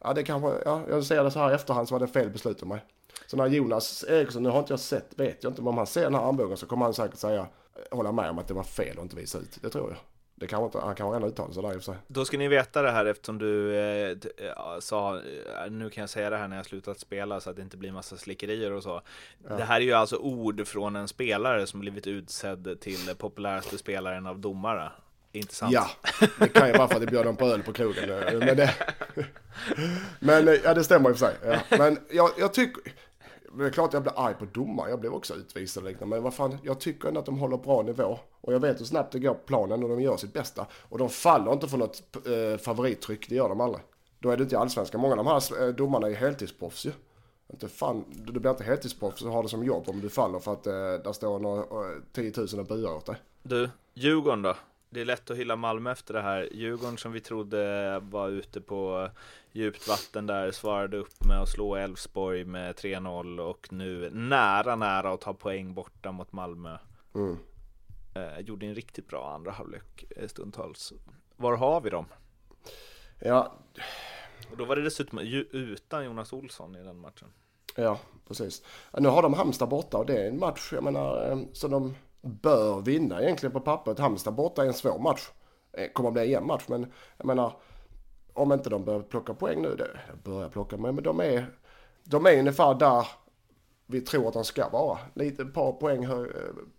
ja, 0.03 0.13
det 0.13 0.23
kanske, 0.23 0.51
ja, 0.65 0.81
jag 0.89 1.03
ser 1.03 1.23
det 1.23 1.31
så 1.31 1.39
här 1.39 1.51
i 1.51 1.53
efterhand 1.53 1.87
så 1.87 1.95
var 1.95 1.99
det 1.99 2.07
fel 2.07 2.29
beslut 2.29 2.61
av 2.61 2.67
mig. 2.67 2.85
Så 3.27 3.37
när 3.37 3.47
Jonas 3.47 4.05
Eriksson, 4.09 4.43
nu 4.43 4.49
har 4.49 4.59
inte 4.59 4.73
jag 4.73 4.79
sett, 4.79 5.19
vet 5.19 5.43
jag 5.43 5.51
inte, 5.51 5.61
men 5.61 5.67
om 5.67 5.77
han 5.77 5.87
ser 5.87 6.03
den 6.03 6.15
här 6.15 6.27
armbågen 6.27 6.57
så 6.57 6.65
kommer 6.65 6.85
han 6.85 6.93
säkert 6.93 7.17
säga, 7.17 7.47
hålla 7.91 8.11
med 8.11 8.29
om 8.29 8.39
att 8.39 8.47
det 8.47 8.53
var 8.53 8.63
fel 8.63 8.97
att 8.97 9.03
inte 9.03 9.15
visa 9.15 9.37
ut. 9.37 9.57
Det 9.61 9.69
tror 9.69 9.89
jag. 9.89 9.97
Det 10.41 10.47
kan 10.47 10.63
inte, 10.63 10.79
han 10.79 10.95
kan 10.95 11.11
redan 11.11 11.29
uttala 11.29 11.53
sig 11.53 11.63
där 11.63 11.69
i 11.69 11.77
och 11.77 11.83
för 11.83 11.93
sig. 11.93 11.95
Då 12.07 12.25
ska 12.25 12.37
ni 12.37 12.47
veta 12.47 12.81
det 12.81 12.91
här 12.91 13.05
eftersom 13.05 13.37
du 13.37 13.75
eh, 13.75 14.17
sa, 14.79 15.15
eh, 15.15 15.71
nu 15.71 15.89
kan 15.89 16.01
jag 16.01 16.09
säga 16.09 16.29
det 16.29 16.37
här 16.37 16.47
när 16.47 16.55
jag 16.55 16.65
slutat 16.65 16.99
spela 16.99 17.39
så 17.39 17.49
att 17.49 17.55
det 17.55 17.61
inte 17.61 17.77
blir 17.77 17.91
massa 17.91 18.17
slickerier 18.17 18.71
och 18.71 18.83
så. 18.83 19.01
Ja. 19.49 19.55
Det 19.55 19.63
här 19.63 19.75
är 19.75 19.85
ju 19.85 19.93
alltså 19.93 20.17
ord 20.17 20.67
från 20.67 20.95
en 20.95 21.07
spelare 21.07 21.67
som 21.67 21.79
blivit 21.79 22.07
utsedd 22.07 22.77
till 22.81 23.15
populäraste 23.17 23.77
spelaren 23.77 24.27
av 24.27 24.39
domare. 24.39 24.91
Inte 25.31 25.55
sant? 25.55 25.73
Ja, 25.73 25.89
det 26.39 26.47
kan 26.47 26.67
ju 26.67 26.73
vara 26.73 26.87
för 26.87 26.95
att 26.95 27.01
det 27.01 27.07
bjöd 27.07 27.25
dem 27.25 27.35
på 27.35 27.45
öl 27.45 27.63
på 27.63 27.73
krogen. 27.73 28.09
Men 28.39 28.57
det, 28.57 28.75
men 30.19 30.59
ja, 30.63 30.73
det 30.73 30.83
stämmer 30.83 31.09
i 31.09 31.13
och 31.13 31.17
för 31.17 31.25
sig. 31.25 31.35
Ja. 31.69 31.77
Men 31.77 31.99
jag, 32.09 32.29
jag 32.37 32.53
tycker, 32.53 32.93
det 33.57 33.65
är 33.65 33.69
klart 33.69 33.93
jag 33.93 34.01
blir 34.01 34.13
arg 34.15 34.33
på 34.33 34.45
domare, 34.45 34.89
jag 34.89 34.99
blev 34.99 35.13
också 35.13 35.33
utvisad 35.33 35.83
och 35.83 35.89
liknande. 35.89 36.15
Men 36.15 36.23
vad 36.23 36.33
fan, 36.33 36.57
jag 36.63 36.79
tycker 36.79 37.07
ändå 37.07 37.19
att 37.19 37.25
de 37.25 37.37
håller 37.37 37.57
bra 37.57 37.81
nivå. 37.81 38.19
Och 38.41 38.53
jag 38.53 38.59
vet 38.59 38.79
hur 38.79 38.85
snabbt 38.85 39.11
det 39.11 39.19
går 39.19 39.33
på 39.33 39.39
planen 39.45 39.83
och 39.83 39.89
de 39.89 40.01
gör 40.01 40.17
sitt 40.17 40.33
bästa. 40.33 40.65
Och 40.73 40.97
de 40.97 41.09
faller 41.09 41.53
inte 41.53 41.67
för 41.67 41.77
något 41.77 42.03
eh, 42.27 42.57
favorittryck, 42.57 43.29
det 43.29 43.35
gör 43.35 43.49
de 43.49 43.61
aldrig. 43.61 43.83
Då 44.19 44.29
är 44.29 44.37
det 44.37 44.43
inte 44.43 44.59
allsvenskan. 44.59 45.01
Många 45.01 45.13
av 45.13 45.25
de 45.25 45.27
här 45.27 45.67
eh, 45.67 45.73
domarna 45.73 46.07
är 46.07 46.13
heltidsproffs 46.13 46.85
ju. 46.85 46.91
Inte 47.51 47.67
fan, 47.67 48.05
du 48.09 48.39
blir 48.39 48.51
inte 48.51 48.63
heltidsproffs 48.63 49.21
och 49.21 49.31
har 49.31 49.43
det 49.43 49.49
som 49.49 49.63
jobb 49.63 49.89
om 49.89 50.01
du 50.01 50.09
faller 50.09 50.39
för 50.39 50.53
att 50.53 50.67
eh, 50.67 50.73
där 50.73 51.13
står 51.13 51.39
några, 51.39 51.61
eh, 51.61 51.97
10 52.11 52.33
000 52.37 52.47
och 52.59 52.65
buar 52.65 52.95
åt 52.95 53.05
dig. 53.05 53.15
Du, 53.43 53.69
Djurgården 53.93 54.41
då? 54.41 54.55
Det 54.93 55.01
är 55.01 55.05
lätt 55.05 55.31
att 55.31 55.37
hylla 55.37 55.55
Malmö 55.55 55.91
efter 55.91 56.13
det 56.13 56.21
här. 56.21 56.49
Djurgården 56.51 56.97
som 56.97 57.11
vi 57.11 57.19
trodde 57.19 57.99
var 57.99 58.29
ute 58.29 58.61
på 58.61 59.09
djupt 59.51 59.87
vatten 59.87 60.27
där 60.27 60.51
svarade 60.51 60.97
upp 60.97 61.25
med 61.25 61.41
att 61.41 61.49
slå 61.49 61.75
Elfsborg 61.75 62.45
med 62.45 62.75
3-0 62.75 63.39
och 63.39 63.67
nu 63.73 64.09
nära 64.09 64.75
nära 64.75 65.13
att 65.13 65.21
ta 65.21 65.33
poäng 65.33 65.73
borta 65.73 66.11
mot 66.11 66.31
Malmö. 66.31 66.77
Mm. 67.15 67.37
Eh, 68.15 68.39
gjorde 68.39 68.65
en 68.65 68.75
riktigt 68.75 69.07
bra 69.07 69.33
andra 69.35 69.51
halvlek 69.51 70.03
eh, 70.15 70.27
stundtals. 70.27 70.93
Var 71.35 71.57
har 71.57 71.81
vi 71.81 71.89
dem? 71.89 72.05
Ja. 73.19 73.53
Och 74.51 74.57
då 74.57 74.65
var 74.65 74.75
det 74.75 74.81
dessutom 74.81 75.19
utan 75.51 76.05
Jonas 76.05 76.33
Olsson 76.33 76.75
i 76.75 76.83
den 76.83 76.99
matchen. 76.99 77.27
Ja, 77.75 77.99
precis. 78.27 78.63
Nu 78.97 79.09
har 79.09 79.21
de 79.21 79.33
Halmstad 79.33 79.69
borta 79.69 79.97
och 79.97 80.05
det 80.05 80.23
är 80.23 80.27
en 80.27 80.39
match, 80.39 80.73
jag 80.73 80.83
menar, 80.83 81.31
eh, 81.31 81.39
som 81.53 81.71
de 81.71 81.95
bör 82.21 82.81
vinna 82.81 83.21
egentligen 83.21 83.53
på 83.53 83.59
pappret. 83.59 83.99
Halmstad 83.99 84.33
borta 84.33 84.63
är 84.63 84.67
en 84.67 84.73
svår 84.73 84.99
match. 84.99 85.29
Eh, 85.73 85.91
kommer 85.91 86.09
att 86.09 86.13
bli 86.13 86.23
en 86.23 86.29
jämn 86.29 86.47
match, 86.47 86.63
men 86.67 86.91
jag 87.17 87.25
menar, 87.25 87.53
om 88.33 88.51
inte 88.51 88.69
de 88.69 88.85
börjar 88.85 89.01
plocka 89.01 89.33
poäng 89.33 89.61
nu, 89.61 89.75
det 89.75 89.99
börjar 90.23 90.49
plocka, 90.49 90.77
men 90.77 90.95
de 90.95 91.19
är, 91.19 91.45
de 92.03 92.25
är 92.25 92.39
ungefär 92.39 92.73
där 92.73 93.07
vi 93.85 94.01
tror 94.01 94.27
att 94.27 94.33
de 94.33 94.43
ska 94.43 94.69
vara. 94.69 94.97
Lite 95.13 95.41
ett 95.41 95.53
par 95.53 95.71
poäng, 95.71 96.05
hö, 96.05 96.27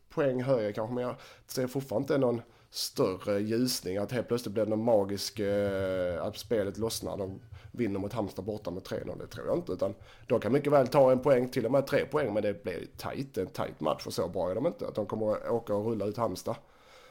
poäng 0.09 0.43
högre 0.43 0.73
kanske, 0.73 0.95
men 0.95 1.05
jag 1.05 1.15
ser 1.47 1.67
fortfarande 1.67 2.05
inte 2.05 2.19
någon 2.19 2.43
större 2.71 3.41
ljusning. 3.41 3.97
Att 3.97 4.13
helt 4.13 4.29
plötsligt 4.29 4.55
blir 4.55 4.65
det 4.65 4.71
någon 4.71 4.85
magisk, 4.85 5.39
eh, 5.39 6.25
att 6.25 6.39
spelet 6.39 6.79
lossnar. 6.79 7.17
De 7.17 7.41
vinner 7.73 8.01
mot 8.01 8.13
Halmstad 8.13 8.45
borta 8.45 8.71
med 8.71 8.83
3-0. 8.83 9.19
Det 9.19 9.27
tror 9.27 9.47
jag 9.47 9.57
inte. 9.57 9.73
Utan 9.73 9.95
de 10.27 10.41
kan 10.41 10.53
mycket 10.53 10.73
väl 10.73 10.89
ta 10.89 11.13
en 11.13 11.21
poäng, 11.21 11.49
till 11.49 11.67
och 11.67 11.73
med 11.73 11.87
tre 11.87 12.07
poäng. 12.07 12.35
Men 12.35 12.43
det 12.43 12.63
blir 12.63 12.87
tajt, 12.97 13.39
en 13.39 13.47
tajt 13.47 13.81
match 13.81 14.07
och 14.07 14.13
så 14.13 14.29
bra 14.29 14.51
är 14.51 14.55
de 14.55 14.67
inte. 14.67 14.89
Att 14.89 14.95
de 14.95 15.07
kommer 15.07 15.33
att 15.33 15.51
åka 15.51 15.75
och 15.75 15.87
rulla 15.87 16.05
ut 16.05 16.17
Halmstad. 16.17 16.57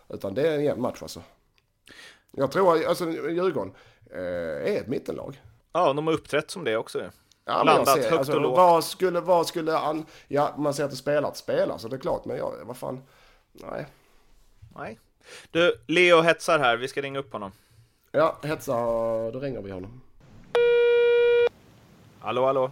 Utan 0.09 0.34
det 0.34 0.47
är 0.47 0.55
en 0.55 0.64
jämn 0.64 0.82
match 0.82 1.01
alltså. 1.01 1.22
Jag 2.32 2.51
tror, 2.51 2.86
alltså 2.86 3.09
Djurgården 3.09 3.74
eh, 4.12 4.20
är 4.74 4.80
ett 4.80 4.88
mittenlag. 4.88 5.41
Ja, 5.74 5.93
de 5.93 6.07
har 6.07 6.14
uppträtt 6.14 6.51
som 6.51 6.64
det 6.64 6.78
också. 6.78 7.12
Ja, 7.45 7.64
Landat 7.64 7.88
ser, 7.88 8.01
högt 8.01 8.14
alltså, 8.14 8.34
och 8.34 8.41
lågt. 8.41 8.57
Vad 8.57 8.84
skulle, 8.84 9.20
vad 9.20 9.47
skulle 9.47 9.78
an, 9.78 10.05
ja 10.28 10.53
man 10.57 10.74
ser 10.74 10.84
att 10.84 10.91
det 10.91 10.97
spelar 10.97 11.30
att 11.30 11.38
spela 11.38 11.78
så 11.78 11.88
det 11.88 11.95
är 11.95 11.99
klart. 11.99 12.26
Men 12.26 12.38
ja, 12.38 12.53
vad 12.64 12.78
fan, 12.78 13.01
nej. 13.51 13.86
Nej. 14.76 14.99
Du, 15.51 15.76
Leo 15.88 16.22
hetsar 16.22 16.59
här, 16.59 16.78
vi 16.78 16.88
ska 16.88 17.01
ringa 17.01 17.20
upp 17.20 17.34
honom. 17.34 17.51
Ja, 18.12 18.38
hetsa, 18.43 18.74
då 19.32 19.39
ringer 19.39 19.62
vi 19.62 19.72
honom. 19.72 20.01
Hallå, 22.24 22.45
hallå. 22.45 22.72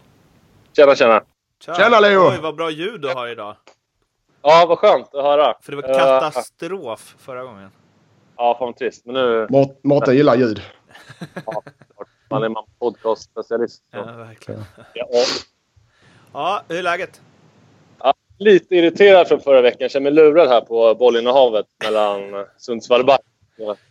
Tjena, 0.75 0.95
tjena. 0.95 1.23
Tja. 1.59 1.75
Tjena 1.75 1.99
Leo! 1.99 2.29
Oj, 2.29 2.39
vad 2.41 2.55
bra 2.55 2.69
ljud 2.69 3.01
du 3.01 3.07
har 3.07 3.27
idag. 3.27 3.55
Ja, 4.41 4.65
vad 4.69 4.77
skönt 4.77 5.15
att 5.15 5.23
höra. 5.23 5.55
För 5.61 5.71
det 5.71 5.75
var 5.81 5.93
katastrof 5.93 7.15
uh, 7.15 7.21
förra 7.21 7.43
gången. 7.43 7.71
Ja, 8.37 8.55
fan 8.59 8.73
trist. 8.73 9.05
Men 9.05 9.15
nu... 9.15 9.47
Mårten 9.83 10.15
gillar 10.15 10.35
ljud. 10.35 10.61
ja, 11.45 11.63
man 12.29 12.43
är 12.43 12.49
man 12.49 12.63
podcastspecialist. 12.79 13.83
Ja, 13.91 14.03
verkligen. 14.03 14.63
Ja. 14.93 15.05
ja, 16.33 16.61
hur 16.67 16.77
är 16.77 16.83
läget? 16.83 17.21
Ja, 17.99 18.13
lite 18.37 18.75
irriterad 18.75 19.27
från 19.27 19.39
förra 19.39 19.61
veckan. 19.61 19.77
Jag 19.79 19.91
känner 19.91 20.03
mig 20.03 20.13
lurad 20.13 20.49
här 20.49 20.61
på 20.61 20.95
bollinnehavet 20.95 21.65
mellan 21.83 22.45
Sundsvall 22.57 22.99
och 22.99 23.05
Bayern. 23.05 23.21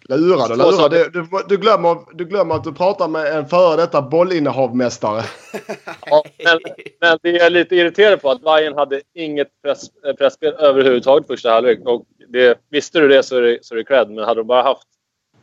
Lurad 0.08 0.50
och 0.50 0.58
lurad. 0.58 0.90
Du, 0.90 1.10
du, 1.10 1.26
du, 1.48 1.56
glömmer, 1.56 1.96
du 2.14 2.24
glömmer 2.24 2.54
att 2.54 2.64
du 2.64 2.72
pratar 2.72 3.08
med 3.08 3.26
en 3.26 3.46
före 3.46 3.76
detta 3.76 4.02
bollinnehavmästare. 4.02 5.22
ja, 6.06 6.24
men, 6.44 6.58
men 7.00 7.18
det 7.22 7.38
är 7.38 7.50
lite 7.50 7.76
irriterad 7.76 8.22
på 8.22 8.30
att 8.30 8.42
Bayern 8.42 8.74
hade 8.74 9.00
inget 9.14 9.48
press, 9.62 9.82
eh, 10.06 10.12
pressspel 10.12 10.52
överhuvudtaget 10.52 11.26
första 11.26 11.50
halvlek. 11.50 11.78
Och 11.84 12.04
det, 12.28 12.58
visste 12.70 13.00
du 13.00 13.08
det 13.08 13.22
så 13.22 13.36
är 13.36 13.42
det, 13.42 13.58
så 13.62 13.74
är 13.74 13.76
det 13.76 13.84
cred. 13.84 14.10
Men 14.10 14.24
hade 14.24 14.40
de 14.40 14.46
bara 14.46 14.62
haft 14.62 14.88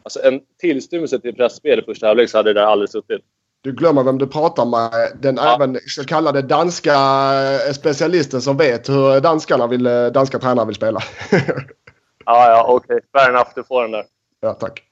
alltså, 0.04 0.24
en 0.24 0.42
tillstymmelse 0.60 1.20
till 1.20 1.36
pressspel 1.36 1.80
i 1.80 1.82
första 1.82 2.08
halvlek 2.08 2.30
så 2.30 2.38
hade 2.38 2.54
det 2.54 2.60
där 2.60 2.68
aldrig 2.68 2.90
suttit. 2.90 3.22
Du 3.62 3.72
glömmer 3.72 4.04
vem 4.04 4.18
du 4.18 4.28
pratar 4.28 4.66
med. 4.66 4.92
Den 5.22 5.36
ja. 5.36 5.56
även 5.56 5.80
så 5.88 6.04
kallade 6.04 6.42
danska 6.42 6.94
eh, 6.94 7.74
specialisten 7.74 8.42
som 8.42 8.58
vet 8.58 8.90
hur 8.90 9.22
danskarna 9.22 9.68
vill, 9.68 9.86
eh, 9.86 10.06
danska 10.06 10.40
tränare 10.40 10.66
vill 10.66 10.76
spela. 10.76 11.00
ja, 12.26 12.50
ja, 12.50 12.66
okej. 12.68 12.96
Okay. 12.96 13.00
Fair 13.14 13.30
enough. 13.30 13.50
Du 13.56 13.64
får 13.64 13.82
den 13.82 13.92
där. 13.92 14.06
Ja, 14.40 14.54
tack. 14.54 14.84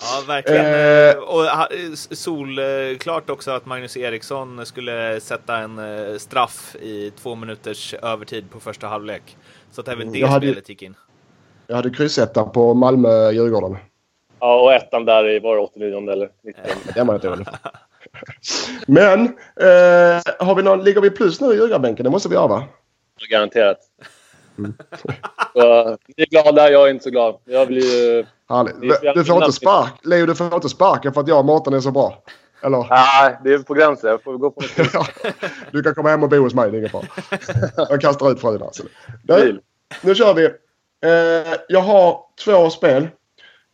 Ja, 0.00 0.24
verkligen. 0.26 0.66
Eh, 0.66 1.16
och 1.16 1.46
solklart 2.16 3.30
också 3.30 3.50
att 3.50 3.66
Magnus 3.66 3.96
Eriksson 3.96 4.66
skulle 4.66 5.20
sätta 5.20 5.56
en 5.56 5.78
eh, 5.78 6.16
straff 6.16 6.76
i 6.80 7.10
två 7.10 7.34
minuters 7.34 7.94
övertid 7.94 8.50
på 8.50 8.60
första 8.60 8.86
halvlek. 8.86 9.36
Så 9.70 9.80
att 9.80 9.88
även 9.88 10.02
mm, 10.02 10.12
det 10.12 10.18
jag 10.18 10.30
spelet 10.30 10.56
hade, 10.56 10.72
gick 10.72 10.82
in. 10.82 10.96
Jag 11.66 11.76
hade 11.76 11.90
kryssetta 11.90 12.44
på 12.44 12.74
Malmö-Djurgården. 12.74 13.76
Ja, 14.40 14.60
och 14.60 14.72
ettan 14.72 15.04
där 15.04 15.30
i 15.30 15.38
var 15.38 15.56
89 15.56 16.10
eller 16.10 16.30
90. 16.42 16.62
Det 16.94 17.02
var 17.02 17.14
inte 17.14 17.30
väl. 17.30 17.44
Men, 18.86 19.24
eh, 19.60 20.46
har 20.46 20.54
vi 20.54 20.62
någon, 20.62 20.84
ligger 20.84 21.00
vi 21.00 21.10
plus 21.10 21.40
nu 21.40 21.52
i 21.52 21.56
Djurgårdsbänken? 21.56 22.04
Det 22.04 22.10
måste 22.10 22.28
vi 22.28 22.34
göra 22.34 22.46
va? 22.46 22.64
Garanterat. 23.30 23.78
Mm. 24.58 24.74
så, 25.52 25.96
ni 26.06 26.22
är 26.22 26.26
glada, 26.26 26.70
jag 26.70 26.86
är 26.86 26.90
inte 26.90 27.04
så 27.04 27.10
glad. 27.10 27.36
Jag 27.44 27.68
blir 27.68 28.26
Härligt. 28.48 29.14
Du 29.14 29.24
får 29.24 29.36
inte 29.36 29.52
spark. 29.52 29.92
Leo, 30.02 30.26
du 30.26 30.34
får 30.34 30.54
inte 30.54 30.68
sparken 30.68 31.12
för 31.12 31.20
att 31.20 31.28
jag 31.28 31.38
och 31.38 31.44
Mårten 31.44 31.74
är 31.74 31.80
så 31.80 31.90
bra. 31.90 32.22
Eller? 32.62 32.86
Nej, 32.90 33.38
det 33.44 33.54
är 33.54 33.58
på 33.58 33.74
gränsen. 33.74 34.10
Jag 34.10 34.22
får 34.22 34.38
gå 34.38 34.50
på 34.50 34.62
Du 35.70 35.82
kan 35.82 35.94
komma 35.94 36.08
hem 36.08 36.22
och 36.22 36.28
bo 36.28 36.36
hos 36.36 36.54
mig, 36.54 36.70
det 36.70 36.76
är 36.76 36.78
inget 36.78 36.92
fara. 36.92 37.04
Jag 37.88 38.00
kastar 38.00 38.30
ut 38.30 38.44
alltså. 38.44 38.82
Nu, 39.28 39.60
nu 40.02 40.14
kör 40.14 40.34
vi. 40.34 40.44
Eh, 41.04 41.54
jag 41.68 41.80
har 41.80 42.20
två 42.44 42.70
spel. 42.70 43.08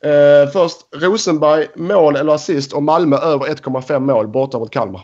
Eh, 0.04 0.50
först 0.52 0.86
Rosenberg 0.90 1.68
mål 1.74 2.16
eller 2.16 2.32
assist 2.32 2.72
och 2.72 2.82
Malmö 2.82 3.16
över 3.16 3.46
1,5 3.46 3.98
mål 3.98 4.28
borta 4.28 4.58
mot 4.58 4.70
Kalmar. 4.70 5.02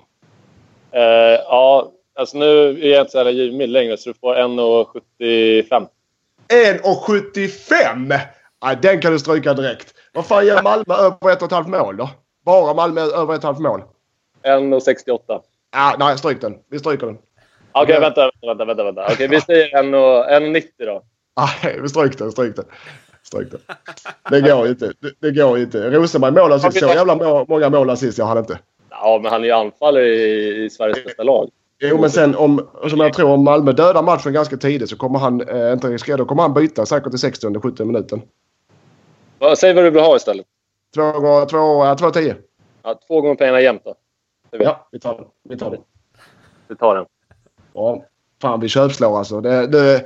Eh, 0.91 1.03
ja, 1.49 1.93
alltså 2.17 2.39
nu 2.39 2.69
är 2.69 2.93
jag 2.93 3.01
inte 3.01 3.13
så 3.13 3.31
givmild 3.31 3.73
längre 3.73 3.97
så 3.97 4.09
du 4.09 4.15
får 4.15 4.35
1,75. 4.35 5.87
1,75? 6.49 8.19
Nej, 8.65 8.79
den 8.83 9.01
kan 9.01 9.13
du 9.13 9.19
stryka 9.19 9.55
direkt. 9.55 9.95
Vad 10.13 10.27
fan 10.27 10.47
ger 10.47 10.63
Malmö 10.63 10.95
över 10.95 11.33
ett 11.33 11.43
och 11.43 11.47
ett 11.47 11.53
halvt 11.53 11.69
mål 11.69 11.97
då? 11.97 12.11
Bara 12.45 12.75
Malmö 12.75 13.01
över 13.01 13.23
ett 13.23 13.29
och 13.29 13.35
ett 13.35 13.43
halvt 13.43 13.59
mål? 13.59 13.83
1,68. 14.43 15.41
Ah, 15.73 15.97
nej, 15.99 16.19
stryk 16.19 16.41
den. 16.41 16.55
Vi 16.71 16.79
stryker 16.79 17.07
den. 17.07 17.19
Okej, 17.73 17.83
okay, 17.83 18.01
vänta, 18.01 18.31
vänta, 18.47 18.65
vänta. 18.65 18.85
vänta. 18.85 19.13
Okay, 19.13 19.29
vi 19.29 19.41
säger 19.41 19.83
1,90 19.83 20.63
då. 20.79 21.03
Nej, 21.37 21.81
vi 21.81 21.89
stryk 21.89 22.19
den, 22.19 22.33
stryk 22.33 22.57
den. 22.57 22.65
Stryk 23.23 23.51
den. 23.51 23.61
Det 24.31 24.41
går 24.41 24.69
inte. 24.69 24.93
Det, 25.01 25.13
det 25.21 25.31
går 25.31 25.59
inte. 25.59 25.91
Rosenberg 25.91 26.33
mål 26.33 26.53
assist. 26.53 26.79
Så 26.79 26.87
jävla 26.87 27.45
många 27.49 27.71
mål 27.71 27.91
assist 27.91 28.19
jag 28.19 28.27
hade 28.27 28.41
inte. 28.41 28.59
Ja, 28.91 29.21
men 29.23 29.33
han 29.33 29.43
är 29.43 29.47
ju 29.47 29.53
anfallare 29.53 30.07
i, 30.07 30.65
i 30.65 30.71
Sveriges 30.71 31.05
bästa 31.05 31.23
lag. 31.23 31.51
Jo, 31.79 32.01
men 32.01 32.11
sen 32.11 32.37
om, 32.37 32.69
som 32.91 33.01
jag 33.01 33.13
tror, 33.13 33.31
om 33.31 33.45
Malmö 33.45 33.73
dödar 33.73 34.03
matchen 34.03 34.33
ganska 34.33 34.57
tidigt 34.57 34.91
så 34.91 34.97
kommer 34.97 35.19
han 35.19 35.41
eh, 35.41 35.73
inte 35.73 35.89
riskera. 35.89 36.17
Då 36.17 36.25
kommer 36.25 36.43
han 36.43 36.55
byta 36.55 36.87
säkert 36.87 37.15
i 37.15 37.19
60 37.19 37.61
70 37.61 37.85
minuten. 37.85 38.23
Säg 39.57 39.75
vad 39.75 39.85
du 39.85 39.91
vill 39.91 40.03
ha 40.03 40.17
istället. 40.17 40.47
Två 40.95 41.13
gånger 41.13 41.47
två, 41.47 41.95
två 41.95 42.11
tio. 42.11 42.37
Ja, 42.83 43.01
två 43.07 43.21
gånger 43.21 43.35
pengarna 43.35 43.61
jämnt 43.61 43.83
då. 43.85 43.95
Ja, 44.51 44.89
vi 44.93 45.01
tar 45.01 45.15
den. 45.15 45.25
Vi 45.49 45.59
tar 45.59 45.71
den. 45.71 45.81
Vi 46.69 46.77
tar 46.77 46.95
den. 46.95 47.07
Ja, 47.73 48.05
fan 48.43 48.61
vi 48.61 48.69
köpslår 48.69 49.19
alltså. 49.19 49.41
Det, 49.41 49.67
det, 49.67 50.05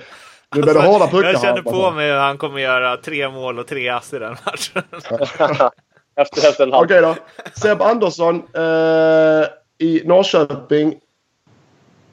nu 0.54 0.62
blir 0.62 0.74
det 0.74 0.80
hårda 0.80 1.06
puckar. 1.06 1.32
Jag 1.32 1.40
känner 1.40 1.62
på 1.62 1.90
mig 1.90 2.12
att 2.12 2.20
han 2.20 2.38
kommer 2.38 2.58
göra 2.58 2.96
tre 2.96 3.28
mål 3.28 3.58
och 3.58 3.66
tre 3.66 3.88
ass 3.88 4.12
i 4.12 4.18
den 4.18 4.30
matchen. 4.30 4.82
efter, 6.14 6.48
efter 6.48 6.64
en 6.64 6.72
halv. 6.72 6.84
Okej 6.84 7.02
då. 7.02 7.14
Seb 7.54 7.82
Andersson 7.82 8.36
eh, 8.36 9.46
i 9.78 10.02
Norrköping. 10.04 11.00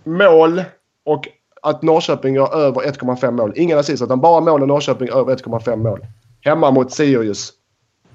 Mål 0.07 0.63
och 1.05 1.27
att 1.61 1.81
Norrköping 1.81 2.35
gör 2.35 2.55
över 2.55 2.81
1,5 2.81 3.31
mål. 3.31 3.53
Ingen 3.55 3.79
assist, 3.79 4.03
utan 4.03 4.21
bara 4.21 4.41
mål 4.41 4.61
och 4.61 4.67
Norrköping 4.67 5.09
över 5.09 5.35
1,5 5.35 5.75
mål. 5.75 6.05
Hemma 6.41 6.71
mot 6.71 6.91
Sirius. 6.91 7.53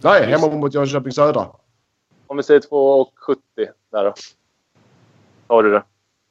Nej, 0.01 0.27
hemma 0.27 0.49
mot 0.49 0.75
Jönköping 0.75 1.13
Södra. 1.13 1.47
Om 2.27 2.37
vi 2.37 2.43
säger 2.43 2.61
2,70 2.61 3.37
där 3.93 4.05
då. 4.05 4.15
Tar 5.49 5.63
du 5.63 5.71
det? 5.71 5.83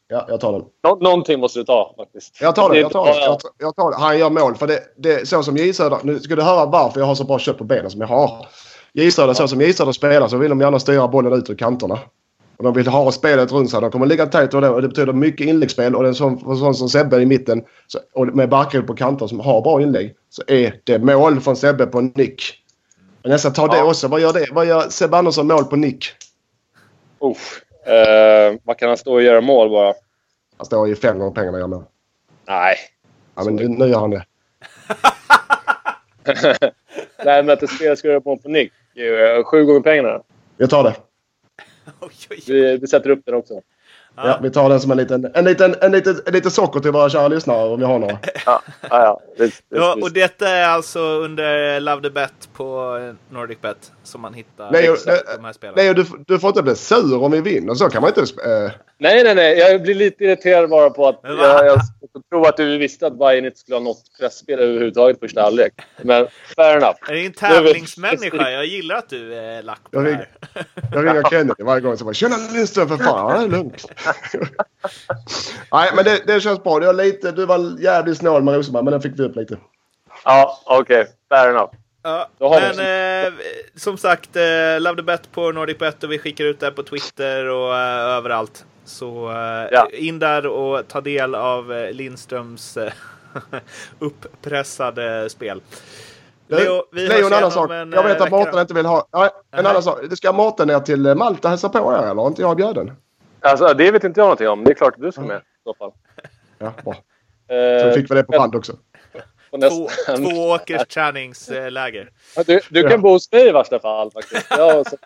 Ja, 0.07 0.25
jag 0.27 0.39
tar 0.39 0.51
den. 0.51 0.63
Nå 0.83 0.95
någonting 0.95 1.39
måste 1.39 1.59
du 1.59 1.65
ta 1.65 1.93
faktiskt. 1.97 2.41
Jag 2.41 2.55
tar 2.55 2.69
den. 2.69 2.79
Jag 2.79 2.91
tar 2.91 3.05
den. 3.05 3.15
Jag, 3.15 3.39
jag 3.57 3.75
tar. 3.75 3.93
Han 3.99 4.19
gör 4.19 4.29
mål. 4.29 4.55
För 4.55 4.67
det, 4.67 4.79
det, 4.97 5.27
så 5.27 5.43
som 5.43 5.57
J 5.57 5.73
Södra... 5.73 5.99
Nu 6.03 6.19
ska 6.19 6.35
du 6.35 6.41
höra 6.41 6.65
varför 6.65 6.99
jag 6.99 7.07
har 7.07 7.15
så 7.15 7.23
bra 7.23 7.39
kött 7.39 7.57
på 7.57 7.63
benen 7.63 7.91
som 7.91 8.01
jag 8.01 8.07
har. 8.07 8.47
J 8.93 9.11
Södra, 9.11 9.33
så 9.33 9.47
som 9.47 9.61
J 9.61 9.73
Södra 9.73 9.93
spelar 9.93 10.27
så 10.27 10.37
vill 10.37 10.49
de 10.49 10.61
gärna 10.61 10.79
styra 10.79 11.07
bollen 11.07 11.33
ut 11.33 11.49
ur 11.49 11.55
kanterna. 11.55 11.99
Och 12.61 12.65
de 12.65 12.73
vill 12.73 12.87
ha 12.87 13.11
spelet 13.11 13.51
runt 13.51 13.71
sig. 13.71 13.81
De 13.81 13.91
kommer 13.91 14.05
ligga 14.05 14.25
tajt 14.25 14.53
och 14.53 14.61
det, 14.61 14.69
och 14.69 14.81
det 14.81 14.87
betyder 14.87 15.13
mycket 15.13 15.47
inläggsspel. 15.47 15.95
Och 15.95 16.07
en 16.07 16.15
sån, 16.15 16.57
sån 16.57 16.75
som 16.75 16.89
Sebbe 16.89 17.21
i 17.21 17.25
mitten 17.25 17.63
så, 17.87 17.99
och 18.13 18.27
med 18.27 18.49
backar 18.49 18.81
på 18.81 18.95
kanter 18.95 19.27
som 19.27 19.39
har 19.39 19.61
bra 19.61 19.81
inlägg 19.81 20.15
så 20.29 20.43
är 20.47 20.79
det 20.83 20.99
mål 20.99 21.39
från 21.41 21.55
Sebbe 21.55 21.85
på 21.85 22.01
nick. 22.01 22.43
Men 23.21 23.31
jag 23.31 23.39
ska 23.39 23.49
ta 23.49 23.67
ja. 23.67 23.73
det 23.73 23.83
också. 23.89 24.07
Vad 24.07 24.21
gör 24.21 24.33
det? 24.33 24.47
Vad 24.51 24.65
gör 24.65 24.81
Sebbe 24.81 25.17
Andersson 25.17 25.47
mål 25.47 25.65
på 25.65 25.75
nick? 25.75 26.05
Uff. 27.19 27.61
Uh, 27.87 28.59
vad 28.63 28.77
kan 28.77 28.87
han 28.87 28.97
stå 28.97 29.13
och 29.13 29.21
göra 29.21 29.41
mål 29.41 29.69
bara? 29.69 29.93
Han 30.57 30.65
står 30.65 30.89
i 30.89 30.95
fem 30.95 31.19
gånger 31.19 31.33
pengarna 31.33 31.59
gör 31.59 31.67
mål. 31.67 31.83
Nej. 32.47 32.75
Ja, 33.35 33.43
men 33.43 33.55
nu, 33.55 33.67
nu 33.67 33.87
gör 33.87 33.99
han 33.99 34.09
det. 34.09 34.25
Nej, 37.25 37.43
men 37.43 37.49
att 37.49 37.63
ett 37.63 37.69
spel 37.69 37.97
ska 37.97 38.07
göra 38.07 38.21
på 38.21 38.37
på 38.37 38.49
nick. 38.49 38.71
Eh, 38.95 39.43
sju 39.43 39.65
gånger 39.65 39.81
pengarna. 39.81 40.21
Vi 40.57 40.67
tar 40.67 40.83
det. 40.83 40.95
Oj, 41.85 41.93
oj, 41.99 42.11
oj. 42.29 42.39
Vi, 42.47 42.77
vi 42.77 42.87
sätter 42.87 43.09
upp 43.09 43.25
den 43.25 43.35
också. 43.35 43.61
Ja. 44.15 44.39
vi 44.41 44.49
tar 44.51 44.69
den 44.69 44.79
som 44.79 44.91
en 44.91 44.97
liten, 44.97 45.31
en 45.33 45.45
liten, 45.45 45.75
en 45.81 45.91
liten, 45.91 46.21
en 46.25 46.33
liten 46.33 46.51
socker 46.51 46.79
till 46.79 46.91
våra 46.91 47.09
kära 47.09 47.27
lyssnare 47.27 47.69
om 47.69 47.79
vi 47.79 47.85
har 47.85 47.99
några. 47.99 48.13
Ja, 48.45 48.61
ja. 48.81 48.87
ja. 48.89 49.21
Visst, 49.29 49.41
visst, 49.41 49.63
Ja, 49.69 49.93
visst. 49.95 50.07
och 50.07 50.13
detta 50.13 50.47
är 50.49 50.67
alltså 50.67 50.99
under 50.99 51.79
Love 51.79 52.01
the 52.01 52.09
Bet 52.09 52.33
på 52.53 52.97
Nordic 53.29 53.61
Bet 53.61 53.91
som 54.03 54.21
man 54.21 54.33
hittar 54.33 54.71
Nej, 54.71 54.87
exakt 54.87 55.29
eh, 55.29 55.35
de 55.35 55.45
här 55.45 55.53
spelen. 55.53 55.73
Nej, 55.77 55.89
och 55.89 55.95
du, 55.95 56.05
du 56.27 56.39
får 56.39 56.47
inte 56.47 56.63
bli 56.63 56.75
sur 56.75 57.23
om 57.23 57.31
vi 57.31 57.41
vinner. 57.41 57.73
Så 57.73 57.89
kan 57.89 58.01
man 58.01 58.09
inte... 58.17 58.21
Eh, 58.21 58.71
Nej, 58.97 59.23
nej, 59.23 59.35
nej. 59.35 59.57
Jag 59.57 59.81
blir 59.81 59.95
lite 59.95 60.23
irriterad 60.23 60.69
bara 60.69 60.89
på 60.89 61.07
att 61.07 61.19
jag, 61.23 61.65
jag 61.65 61.81
tror 62.29 62.47
att 62.47 62.57
du 62.57 62.77
visste 62.77 63.07
att 63.07 63.19
Bayern 63.19 63.45
inte 63.45 63.57
skulle 63.59 63.75
ha 63.75 63.83
något 63.83 64.03
pressspel 64.19 64.59
överhuvudtaget 64.59 65.19
första 65.19 65.41
halvlek. 65.41 65.73
Men 66.01 66.27
fair 66.55 66.77
enough. 66.77 66.95
Är 67.09 67.13
det 67.13 67.25
en 67.25 67.31
tävlingsmänniska? 67.33 68.51
Jag 68.51 68.65
gillar 68.65 68.95
att 68.95 69.09
du 69.09 69.35
är 69.35 69.63
lack 69.63 69.79
på 69.91 69.97
Jag 69.97 70.03
det 70.05 70.09
ring- 70.11 70.15
här. 70.17 70.65
jag 70.93 71.05
ringer 71.05 71.23
Kennedy 71.29 71.63
varje 71.63 71.81
gång 71.81 71.97
så 71.97 72.05
bara 72.05 72.13
“Tjena 72.13 72.35
Lindström 72.53 72.87
för 72.87 72.97
fan, 72.97 73.31
ja, 73.31 73.37
det 73.39 73.43
är 73.45 73.49
lugnt”. 73.49 73.85
Nej, 75.71 75.91
men 75.95 76.05
det, 76.05 76.23
det 76.27 76.41
känns 76.41 76.63
bra. 76.63 76.79
Du 76.79 76.85
var, 76.85 76.93
lite, 76.93 77.31
du 77.31 77.45
var 77.45 77.81
jävligt 77.81 78.17
snål 78.17 78.43
med 78.43 78.55
Rosenberg, 78.55 78.83
men 78.83 78.91
den 78.91 79.01
fick 79.01 79.19
vi 79.19 79.23
upp 79.23 79.35
lite. 79.35 79.57
Ja, 80.25 80.59
okej. 80.65 81.07
Fair 81.29 81.49
enough. 81.49 81.73
Ja, 82.03 82.27
men 82.39 82.79
eh, 83.25 83.33
som 83.75 83.97
sagt, 83.97 84.35
eh, 84.35 84.79
Love 84.79 84.95
the 84.95 85.01
Bet 85.03 85.31
på 85.31 85.51
Nordic 85.51 85.77
Bet 85.77 86.03
och 86.03 86.11
vi 86.11 86.19
skickar 86.19 86.43
ut 86.45 86.59
det 86.59 86.71
på 86.71 86.83
Twitter 86.83 87.45
och 87.49 87.75
eh, 87.77 88.15
överallt. 88.17 88.65
Så 88.85 89.31
eh, 89.31 89.67
Ja. 89.71 89.87
in 89.93 90.19
där 90.19 90.47
och 90.47 90.87
ta 90.87 91.01
del 91.01 91.35
av 91.35 91.73
eh, 91.73 91.91
Lindströms 91.91 92.77
eh, 92.77 92.91
uppressade 93.99 95.29
spel. 95.29 95.61
Leo, 96.47 96.83
vi 96.91 97.07
Leo, 97.07 97.27
en 97.27 97.33
annan 97.33 97.51
sak. 97.51 97.71
en, 97.71 97.91
jag 97.91 98.03
vet 98.03 98.21
att 98.21 98.31
Mårten 98.31 98.59
inte 98.59 98.73
vill 98.73 98.85
ha... 98.85 99.07
Nej, 99.13 99.29
en 99.51 99.63
Nej. 99.63 99.69
annan 99.69 99.83
sak. 99.83 99.99
Det 100.09 100.15
ska 100.15 100.31
Mårten 100.31 100.67
ner 100.67 100.79
till 100.79 101.15
Malta 101.15 101.47
och 101.47 101.49
hälsa 101.49 101.69
på 101.69 101.93
er 101.93 102.09
eller? 102.09 102.27
Inte 102.27 102.41
jag 102.41 102.57
bjuden? 102.57 102.91
Alltså, 103.41 103.73
det 103.73 103.91
vet 103.91 104.03
inte 104.03 104.19
jag 104.19 104.25
någonting 104.25 104.47
om. 104.49 104.63
Det 104.63 104.71
är 104.71 104.75
klart 104.75 104.93
att 104.95 105.01
du 105.01 105.11
ska 105.11 105.21
med 105.21 105.37
i 105.37 105.41
så 105.63 105.73
fall. 105.73 105.91
Ja, 106.57 106.73
bra. 106.83 106.93
Så 107.47 107.53
Eh, 107.55 107.93
fick 107.93 108.11
vi 108.11 108.15
det 108.15 108.23
på 108.23 108.31
band 108.31 108.55
också. 108.55 108.77
Två, 109.49 109.57
nästa- 109.57 110.17
två 110.17 110.49
åkers 110.49 110.87
träningsläger. 110.93 112.09
Ja, 112.35 112.43
Du, 112.47 112.59
du 112.69 112.81
kan 112.81 112.91
Ja. 112.91 112.97
bo 112.97 113.09
hos 113.09 113.31
mig 113.31 113.47
i 113.47 113.51
värsta 113.51 113.79
fall 113.79 114.11
faktiskt. 114.11 114.45
Ja, 114.49 114.83
så, 114.83 114.97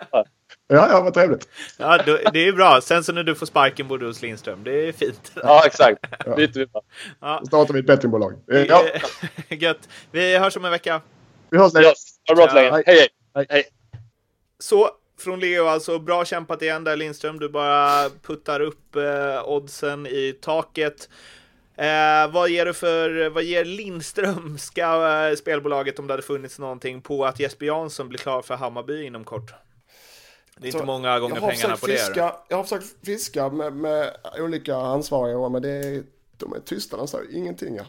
Ja, 0.68 0.88
ja, 0.90 1.02
vad 1.02 1.14
trevligt. 1.14 1.48
Ja, 1.78 1.98
då, 2.06 2.18
det 2.34 2.48
är 2.48 2.52
bra. 2.54 2.82
Sen 2.82 3.04
så 3.04 3.14
när 3.14 3.24
du 3.24 3.36
får 3.36 3.46
sparken 3.46 3.88
bor 3.88 3.98
du 3.98 4.06
hos 4.06 4.22
Lindström. 4.22 4.64
Det 4.64 4.88
är 4.88 4.92
fint. 4.92 5.32
ja 5.36 5.64
exakt. 5.66 6.26
Byter 6.36 6.54
vi 6.60 6.66
bara. 6.66 6.84
Ja, 7.22 7.42
startar 7.48 7.74
vi 7.74 7.80
ett 7.80 7.86
bettingbolag. 7.86 8.34
Eh, 8.52 8.64
Ja, 8.64 8.84
gött. 9.50 9.90
Vi 10.12 10.38
hörs 10.38 10.58
om 10.58 10.66
en 10.66 10.72
vecka. 10.72 11.02
vi 11.50 11.58
hörs 11.58 11.74
Leo. 11.74 11.84
Yes. 11.84 11.98
Ha 12.28 12.36
det 12.36 12.42
bra 12.42 12.50
så 12.52 12.58
Ja, 12.58 12.62
länge. 12.62 12.72
hej. 12.76 12.84
Hej, 12.86 13.08
hej. 13.36 13.46
Hej. 13.50 13.64
Så, 14.60 14.90
från 15.18 15.40
Leo 15.40 15.66
alltså. 15.66 16.00
Bra 16.00 16.26
kämpat 16.26 16.62
igen 16.62 16.84
där 16.84 16.96
Lindström. 16.96 17.40
Du 17.40 17.50
bara 17.50 18.10
puttar 18.24 18.60
upp 18.60 18.96
eh, 18.96 19.44
oddsen 19.50 20.08
i 20.08 20.38
taket. 20.42 21.10
Eh, 21.78 22.32
vad 22.32 22.50
ger 22.50 22.66
du 22.66 22.74
för, 22.74 23.30
vad 23.30 23.44
ger 23.44 23.66
Lindströmska 23.66 25.28
eh, 25.30 25.36
spelbolaget 25.36 26.00
om 26.00 26.08
det 26.08 26.14
hade 26.14 26.24
funnits 26.24 26.60
någonting 26.60 27.02
på 27.02 27.26
att 27.26 27.40
Jesper 27.40 27.66
Jansson 27.66 28.10
blir 28.10 28.20
klar 28.20 28.42
för 28.42 28.56
Hammarby 28.56 29.04
inom 29.06 29.24
kort? 29.24 29.54
Det 30.58 30.64
är 30.64 30.68
inte 30.68 30.80
Så, 30.80 30.86
många 30.86 31.20
gånger 31.20 31.40
pengarna 31.40 31.78
på 31.78 31.88
det. 31.88 31.94
fiska, 31.98 32.36
Jag 32.48 32.58
har 32.58 32.64
försökt 32.64 33.06
fiska 33.06 33.50
med, 33.50 33.74
med 33.74 34.12
olika 34.40 34.76
ansvariga 34.76 35.50
men 35.50 35.62
det 35.62 36.04
de 36.38 36.54
är 36.54 36.60
tysta, 36.60 36.98
de 36.98 37.08
säger 37.08 37.36
ingenting. 37.36 37.76
Ja. 37.76 37.84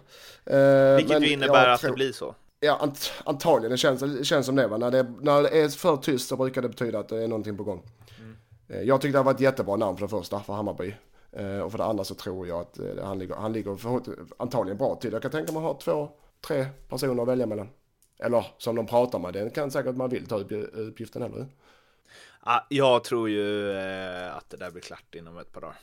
Eh, 0.57 0.97
Vilket 0.97 1.23
ju 1.23 1.29
innebär 1.33 1.69
att 1.69 1.81
tror- 1.81 1.91
det 1.91 1.95
blir 1.95 2.13
så. 2.13 2.35
Ja, 2.61 2.77
ant, 2.77 3.13
antagligen. 3.25 3.71
Det 3.71 3.77
känns, 3.77 4.01
det 4.01 4.25
känns 4.25 4.47
som 4.47 4.57
det. 4.57 4.67
Va? 4.67 4.77
När, 4.79 4.91
det 4.91 5.13
när 5.21 5.43
det 5.43 5.49
är 5.49 5.69
för 5.69 5.97
tyst 5.97 6.29
så 6.29 6.37
brukar 6.37 6.63
det 6.63 6.69
betyda 6.69 6.99
att 6.99 7.09
det 7.09 7.23
är 7.25 7.29
någonting 7.29 7.57
på 7.57 7.65
gång. 7.65 7.83
Eh, 8.69 8.81
Jag 8.83 9.01
tyckte 9.01 9.19
det 9.19 9.23
var 9.23 9.35
ett 9.35 9.41
jättebra 9.41 9.77
namn 9.77 9.97
för 9.97 10.07
det 10.07 10.11
första, 10.11 10.41
för 10.41 10.53
Hammarby. 10.53 10.95
Eh, 11.33 11.59
Och 11.61 11.71
för 11.71 11.79
det 11.79 11.85
andra 11.85 12.05
så 12.05 12.15
tror 12.15 12.49
jag 12.49 12.61
att 12.61 12.79
eh, 12.79 13.05
han 13.05 13.19
ligger, 13.19 13.35
han 13.35 13.53
ligger 13.53 13.77
för, 13.77 14.01
antagligen 14.39 14.79
bra 14.79 14.95
till. 14.95 15.13
Jag 15.13 15.23
kan 15.23 15.31
tänka 15.31 15.53
mig 15.53 15.59
att 15.59 15.65
ha 15.65 15.75
två, 15.81 16.09
tre 16.47 16.67
personer 16.89 17.23
att 17.23 17.29
välja 17.29 17.47
mellan. 17.47 17.69
Eller 18.19 18.47
som 18.59 18.77
de 18.77 18.87
pratar 18.87 19.19
med. 19.19 19.33
Det 19.35 19.51
kan 19.55 19.71
säkert 19.71 19.97
man 19.97 20.11
vill 20.11 20.27
ta 20.27 20.37
upp 20.37 20.53
uppgiften 20.73 21.23
heller. 21.23 21.47
Ah, 22.41 22.61
jag 22.69 23.05
tror 23.05 23.29
ju 23.31 23.73
att 24.29 24.51
det 24.51 24.57
där 24.57 24.71
blir 24.71 24.83
klart 24.83 25.15
inom 25.15 25.39
ett 25.39 25.53
par 25.53 25.61
dagar. 25.61 25.77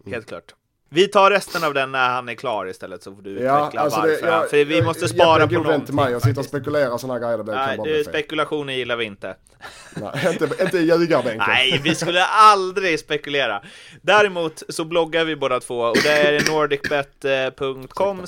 Mm. 0.00 0.12
Helt 0.12 0.26
klart. 0.26 0.54
Vi 0.94 1.08
tar 1.08 1.30
resten 1.30 1.64
av 1.64 1.74
den 1.74 1.92
när 1.92 2.08
han 2.08 2.28
är 2.28 2.34
klar 2.34 2.66
istället 2.68 3.02
så 3.02 3.14
får 3.14 3.22
du 3.22 3.30
Ja, 3.40 3.58
utveckla 3.60 3.80
alltså 3.80 4.00
varför. 4.00 4.26
det, 4.26 4.32
jag, 4.32 4.50
För 4.50 4.64
vi 4.64 4.76
jag- 4.76 4.84
måste 4.84 5.02
jag- 5.02 5.10
spara 5.10 5.42
Jeppe 5.42 5.54
på 5.54 5.62
till 5.62 5.94
mig 5.94 6.04
någonting. 6.04 6.16
och 6.16 6.22
sitter 6.22 6.40
och 6.40 6.44
spekulerar 6.46 6.98
sådana 6.98 7.18
grejer. 7.18 7.38
Det 7.38 7.54
Nej, 7.54 7.76
kan 7.76 7.84
du, 7.86 8.04
spekulationer 8.04 8.72
gillar 8.72 8.96
vi 8.96 9.04
inte. 9.04 9.36
Nej, 9.94 10.28
inte, 10.32 10.48
inte 10.64 10.78
ljugarbänken. 10.78 11.44
Nej, 11.48 11.80
vi 11.84 11.94
skulle 11.94 12.24
aldrig 12.24 13.00
spekulera. 13.00 13.62
Däremot 14.02 14.62
så 14.68 14.84
bloggar 14.84 15.24
vi 15.24 15.36
båda 15.36 15.60
två 15.60 15.80
och 15.80 15.96
det 16.02 16.08
är 16.10 16.50
nordicbet.com 16.50 18.26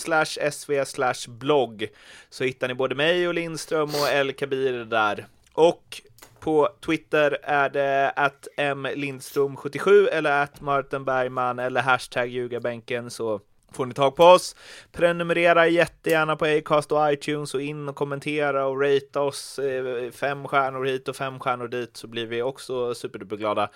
sv 0.51 0.85
blogg. 1.29 1.89
Så 2.31 2.45
hittar 2.45 2.69
ni 2.69 2.75
både 2.75 2.95
mig 2.95 3.29
och 3.29 3.35
Lindström 3.35 3.89
och 3.89 4.09
El 4.13 4.33
Kabir 4.33 4.73
där. 4.85 5.27
Och 5.53 6.01
på 6.47 6.69
Twitter 6.87 7.39
är 7.43 7.69
det 7.69 8.13
att 8.17 8.49
mlindstrom77 8.57 10.09
eller 10.09 10.43
att 10.43 10.61
Martin 10.61 11.05
Bergman 11.05 11.59
eller 11.59 11.81
hashtag 11.81 12.29
ljugarbänken 12.29 13.11
så 13.11 13.41
får 13.73 13.87
ni 13.87 13.95
tag 13.95 14.17
på 14.17 14.25
oss. 14.25 14.57
Prenumerera 14.93 15.69
jättegärna 15.69 16.37
på 16.37 16.45
Acast 16.45 16.93
och 16.93 17.13
iTunes 17.13 17.55
och 17.55 17.63
in 17.63 17.89
och 17.89 17.97
kommentera 17.97 18.67
och 18.67 18.83
rate 18.83 19.19
oss 19.19 19.59
eh, 19.59 20.11
fem 20.11 20.49
stjärnor 20.49 20.85
hit 20.85 21.09
och 21.09 21.17
fem 21.17 21.39
stjärnor 21.39 21.69
dit 21.69 21.97
så 21.97 22.07
blir 22.07 22.27
vi 22.27 22.43
också 22.43 22.95
superduperglada. 22.95 23.71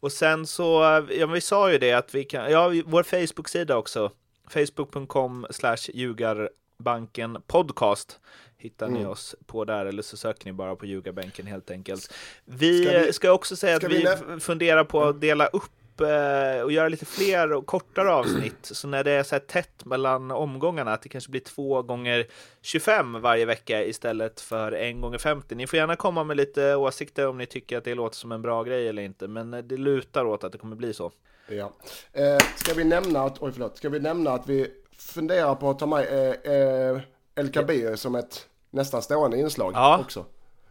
Och 0.00 0.12
sen 0.12 0.46
så, 0.46 0.82
eh, 0.82 1.04
ja 1.18 1.26
vi 1.26 1.40
sa 1.40 1.72
ju 1.72 1.78
det 1.78 1.92
att 1.92 2.14
vi 2.14 2.24
kan, 2.24 2.50
ja 2.50 2.72
vår 2.84 3.02
Facebook-sida 3.02 3.76
också, 3.76 4.10
facebook.com 4.48 5.46
slash 5.50 5.90
ljugarbanken 5.94 7.42
podcast 7.46 8.20
hittar 8.62 8.88
ni 8.88 8.98
Mm. 8.98 9.10
oss 9.10 9.34
på 9.46 9.64
där 9.64 9.86
eller 9.86 10.02
så 10.02 10.16
söker 10.16 10.46
ni 10.46 10.52
bara 10.52 10.76
på 10.76 10.86
ljugarbänken 10.86 11.46
helt 11.46 11.70
enkelt. 11.70 12.14
Vi 12.44 12.84
Ska 12.84 12.98
vi- 12.98 13.12
ska 13.12 13.32
också 13.32 13.56
säga 13.56 13.76
ska 13.76 13.86
att 13.86 13.92
vi 13.92 14.06
vi 14.34 14.40
funderar 14.40 14.84
på 14.84 15.04
att 15.04 15.20
dela 15.20 15.46
upp 15.46 15.70
eh, 16.00 16.62
och 16.62 16.72
göra 16.72 16.88
lite 16.88 17.04
fler 17.06 17.52
och 17.52 17.66
kortare 17.66 18.12
avsnitt. 18.12 18.58
Så 18.62 18.88
när 18.88 19.04
det 19.04 19.10
är 19.10 19.22
så 19.22 19.34
här 19.34 19.40
tätt 19.40 19.84
mellan 19.84 20.30
omgångarna, 20.30 20.92
att 20.92 21.02
det 21.02 21.08
kanske 21.08 21.30
blir 21.30 21.40
två 21.40 21.82
gånger 21.82 22.26
25 22.62 23.20
varje 23.20 23.44
vecka 23.44 23.84
istället 23.84 24.40
för 24.40 24.72
en 24.72 25.00
gånger 25.00 25.18
50. 25.18 25.54
Ni 25.54 25.66
får 25.66 25.76
gärna 25.76 25.96
komma 25.96 26.24
med 26.24 26.36
lite 26.36 26.74
åsikter 26.74 27.26
om 27.28 27.38
ni 27.38 27.46
tycker 27.46 27.78
att 27.78 27.84
det 27.84 27.94
låter 27.94 28.16
som 28.16 28.32
en 28.32 28.42
bra 28.42 28.62
grej 28.62 28.88
eller 28.88 29.02
inte, 29.02 29.28
men 29.28 29.50
det 29.50 29.76
lutar 29.76 30.24
åt 30.24 30.44
att 30.44 30.52
det 30.52 30.58
kommer 30.58 30.76
bli 30.76 30.94
så. 30.94 31.12
Ja. 31.48 31.72
Eh, 32.12 32.38
ska 32.56 32.74
vi 32.74 32.84
nämna 32.84 33.20
att, 33.22 33.42
oj 33.42 33.52
förlåt, 33.52 33.76
ska 33.76 33.88
vi 33.88 34.00
nämna 34.00 34.30
att 34.30 34.48
vi 34.48 34.66
funderar 34.98 35.54
på 35.54 35.70
att 35.70 35.78
ta 35.78 35.86
med 35.86 36.06
eh, 36.44 36.52
eh, 36.52 37.00
LKB 37.44 37.96
som 37.96 38.14
ett 38.14 38.48
nästan 38.72 39.02
stående 39.02 39.38
inslag 39.38 39.72
Ja. 39.74 39.98
också. 39.98 40.24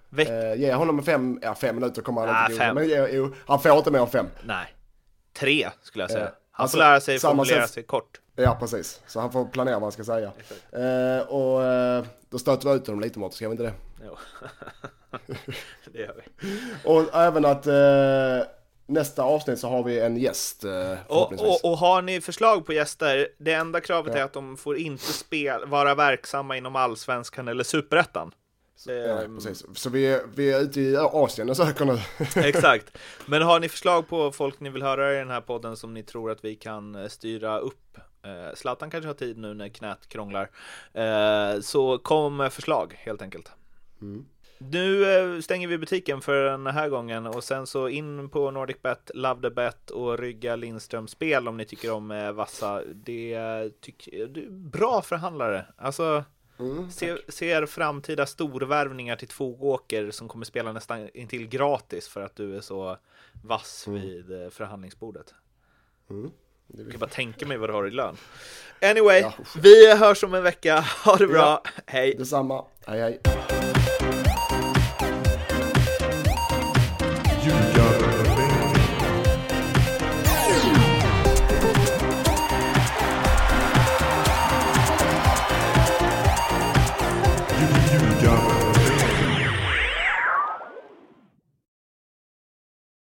Veck- 0.09 0.29
Eh, 0.29 0.53
ge 0.61 0.73
honom 0.73 1.03
fem, 1.03 1.39
ja 1.41 1.55
fem 1.55 1.75
minuter 1.75 2.01
kommer 2.01 2.21
han 2.27 2.35
Ah, 2.35 2.45
inte 2.45 2.57
fem. 2.63 2.75
Men 2.75 2.87
ge, 2.87 3.07
jo, 3.11 3.33
han 3.47 3.59
får 3.59 3.77
inte 3.77 3.91
mer 3.91 3.99
än 3.99 4.07
fem. 4.07 4.25
Nej, 4.43 4.75
tre 5.33 5.69
skulle 5.81 6.03
jag 6.03 6.11
säga. 6.11 6.25
Eh, 6.25 6.31
Han 6.51 6.63
alltså, 6.63 6.77
får 6.77 6.83
lära 6.83 6.99
sig 7.01 7.19
formulera 7.19 7.67
sig 7.67 7.83
kort. 7.83 8.21
Ja 8.35 8.57
precis, 8.59 9.01
så 9.07 9.19
han 9.19 9.31
får 9.31 9.45
planera 9.45 9.75
vad 9.75 9.81
han 9.83 9.91
ska 9.91 10.03
säga. 10.03 10.31
Eh, 10.71 11.27
och 11.27 11.63
eh, 11.63 12.05
då 12.29 12.39
stöter 12.39 12.69
vi 12.69 12.75
ut 12.75 12.87
honom 12.87 13.01
lite 13.01 13.19
Mårten, 13.19 13.35
ska 13.35 13.47
vi 13.47 13.51
inte 13.51 13.63
det? 13.63 13.73
Jo. 14.05 14.17
det 15.93 15.99
gör 15.99 16.15
vi. 16.15 16.49
Och 16.89 17.15
även 17.15 17.45
att 17.45 17.67
eh, 17.67 17.73
nästa 18.91 19.23
avsnitt 19.23 19.59
så 19.59 19.67
har 19.69 19.83
vi 19.83 19.99
en 19.99 20.17
gäst 20.17 20.63
eh, 20.63 20.93
Och, 21.07 21.33
och, 21.33 21.65
och 21.71 21.77
har 21.77 22.01
ni 22.01 22.21
förslag 22.21 22.65
på 22.65 22.73
gäster, 22.73 23.27
det 23.37 23.53
enda 23.53 23.81
kravet 23.81 24.13
Ja. 24.13 24.19
är 24.19 24.23
att 24.23 24.33
de 24.33 24.57
får 24.57 24.77
inte 24.77 25.03
spel, 25.13 25.65
vara 25.65 25.95
verksamma 25.95 26.57
inom 26.57 26.75
allsvenskan 26.75 27.47
eller 27.47 27.63
superettan. 27.63 28.31
Ja, 28.85 29.21
precis. 29.35 29.65
Så 29.75 29.89
vi 29.89 30.05
är, 30.07 30.21
vi 30.35 30.51
är 30.51 30.59
ute 30.61 30.81
i 30.81 30.97
Asien 30.97 31.49
och 31.49 31.57
söker 31.57 31.85
nu. 31.85 31.99
Exakt. 32.47 32.97
Men 33.25 33.41
har 33.41 33.59
ni 33.59 33.69
förslag 33.69 34.07
på 34.07 34.31
folk 34.31 34.59
ni 34.59 34.69
vill 34.69 34.81
höra 34.83 35.13
i 35.13 35.17
den 35.17 35.29
här 35.29 35.41
podden 35.41 35.77
som 35.77 35.93
ni 35.93 36.03
tror 36.03 36.31
att 36.31 36.45
vi 36.45 36.55
kan 36.55 36.95
eh, 36.95 37.07
styra 37.07 37.59
upp? 37.59 37.97
Eh, 38.23 38.55
Zlatan 38.55 38.91
kanske 38.91 39.07
har 39.07 39.13
tid 39.13 39.37
nu 39.37 39.53
när 39.53 39.69
knät 39.69 40.07
krånglar. 40.09 40.49
Eh, 40.93 41.61
så 41.61 41.97
kom 41.97 42.37
med 42.37 42.53
förslag 42.53 42.93
helt 42.97 43.21
enkelt. 43.21 43.51
Nu 44.69 45.13
eh, 45.35 45.41
stänger 45.41 45.67
vi 45.67 45.77
butiken 45.77 46.21
för 46.21 46.43
den 46.43 46.67
här 46.67 46.89
gången 46.89 47.27
och 47.27 47.43
sen 47.43 47.67
så 47.67 47.89
in 47.89 48.29
på 48.29 48.51
NordicBet, 48.51 49.11
Love 49.13 49.41
the 49.41 49.49
Bet 49.49 49.91
och 49.91 50.17
rygga 50.19 50.55
Lindström 50.55 51.07
spel 51.07 51.47
om 51.47 51.57
ni 51.57 51.65
tycker 51.65 51.91
om 51.91 52.11
eh, 52.11 52.31
vassa. 52.31 52.81
Det 52.93 53.39
tycker 53.81 54.21
är 54.21 54.49
bra 54.49 55.01
förhandlare. 55.01 55.65
Alltså 55.77 56.23
Mm, 56.59 56.91
Se, 56.91 57.17
ser 57.27 57.65
framtida 57.65 58.25
storvärvningar 58.25 59.15
till 59.15 59.27
Tvååker 59.27 60.11
som 60.11 60.27
kommer 60.27 60.45
spela 60.45 60.71
nästan 60.71 61.09
intill 61.13 61.47
gratis 61.47 62.07
för 62.07 62.21
att 62.21 62.35
du 62.35 62.55
är 62.57 62.61
så 62.61 62.97
vass 63.43 63.87
vid 63.87 64.43
eh, 64.43 64.49
förhandlingsbordet. 64.49 65.33
Mm. 66.09 66.31
Jag 66.67 66.91
kan 66.91 66.99
bara 66.99 67.09
tänka 67.09 67.45
mig 67.45 67.57
vad 67.57 67.69
du 67.69 67.73
har 67.73 67.87
i 67.87 67.91
lön. 67.91 68.15
Anyway, 68.81 69.19
Ja. 69.21 69.33
vi 69.61 69.95
hörs 69.95 70.23
om 70.23 70.33
en 70.33 70.43
vecka. 70.43 70.85
Ha 71.05 71.15
det 71.15 71.27
bra. 71.27 71.37
Ja. 71.37 71.63
Hej! 71.85 72.15
Detsamma. 72.17 72.65
Hej 72.85 72.99
hej. 73.01 73.19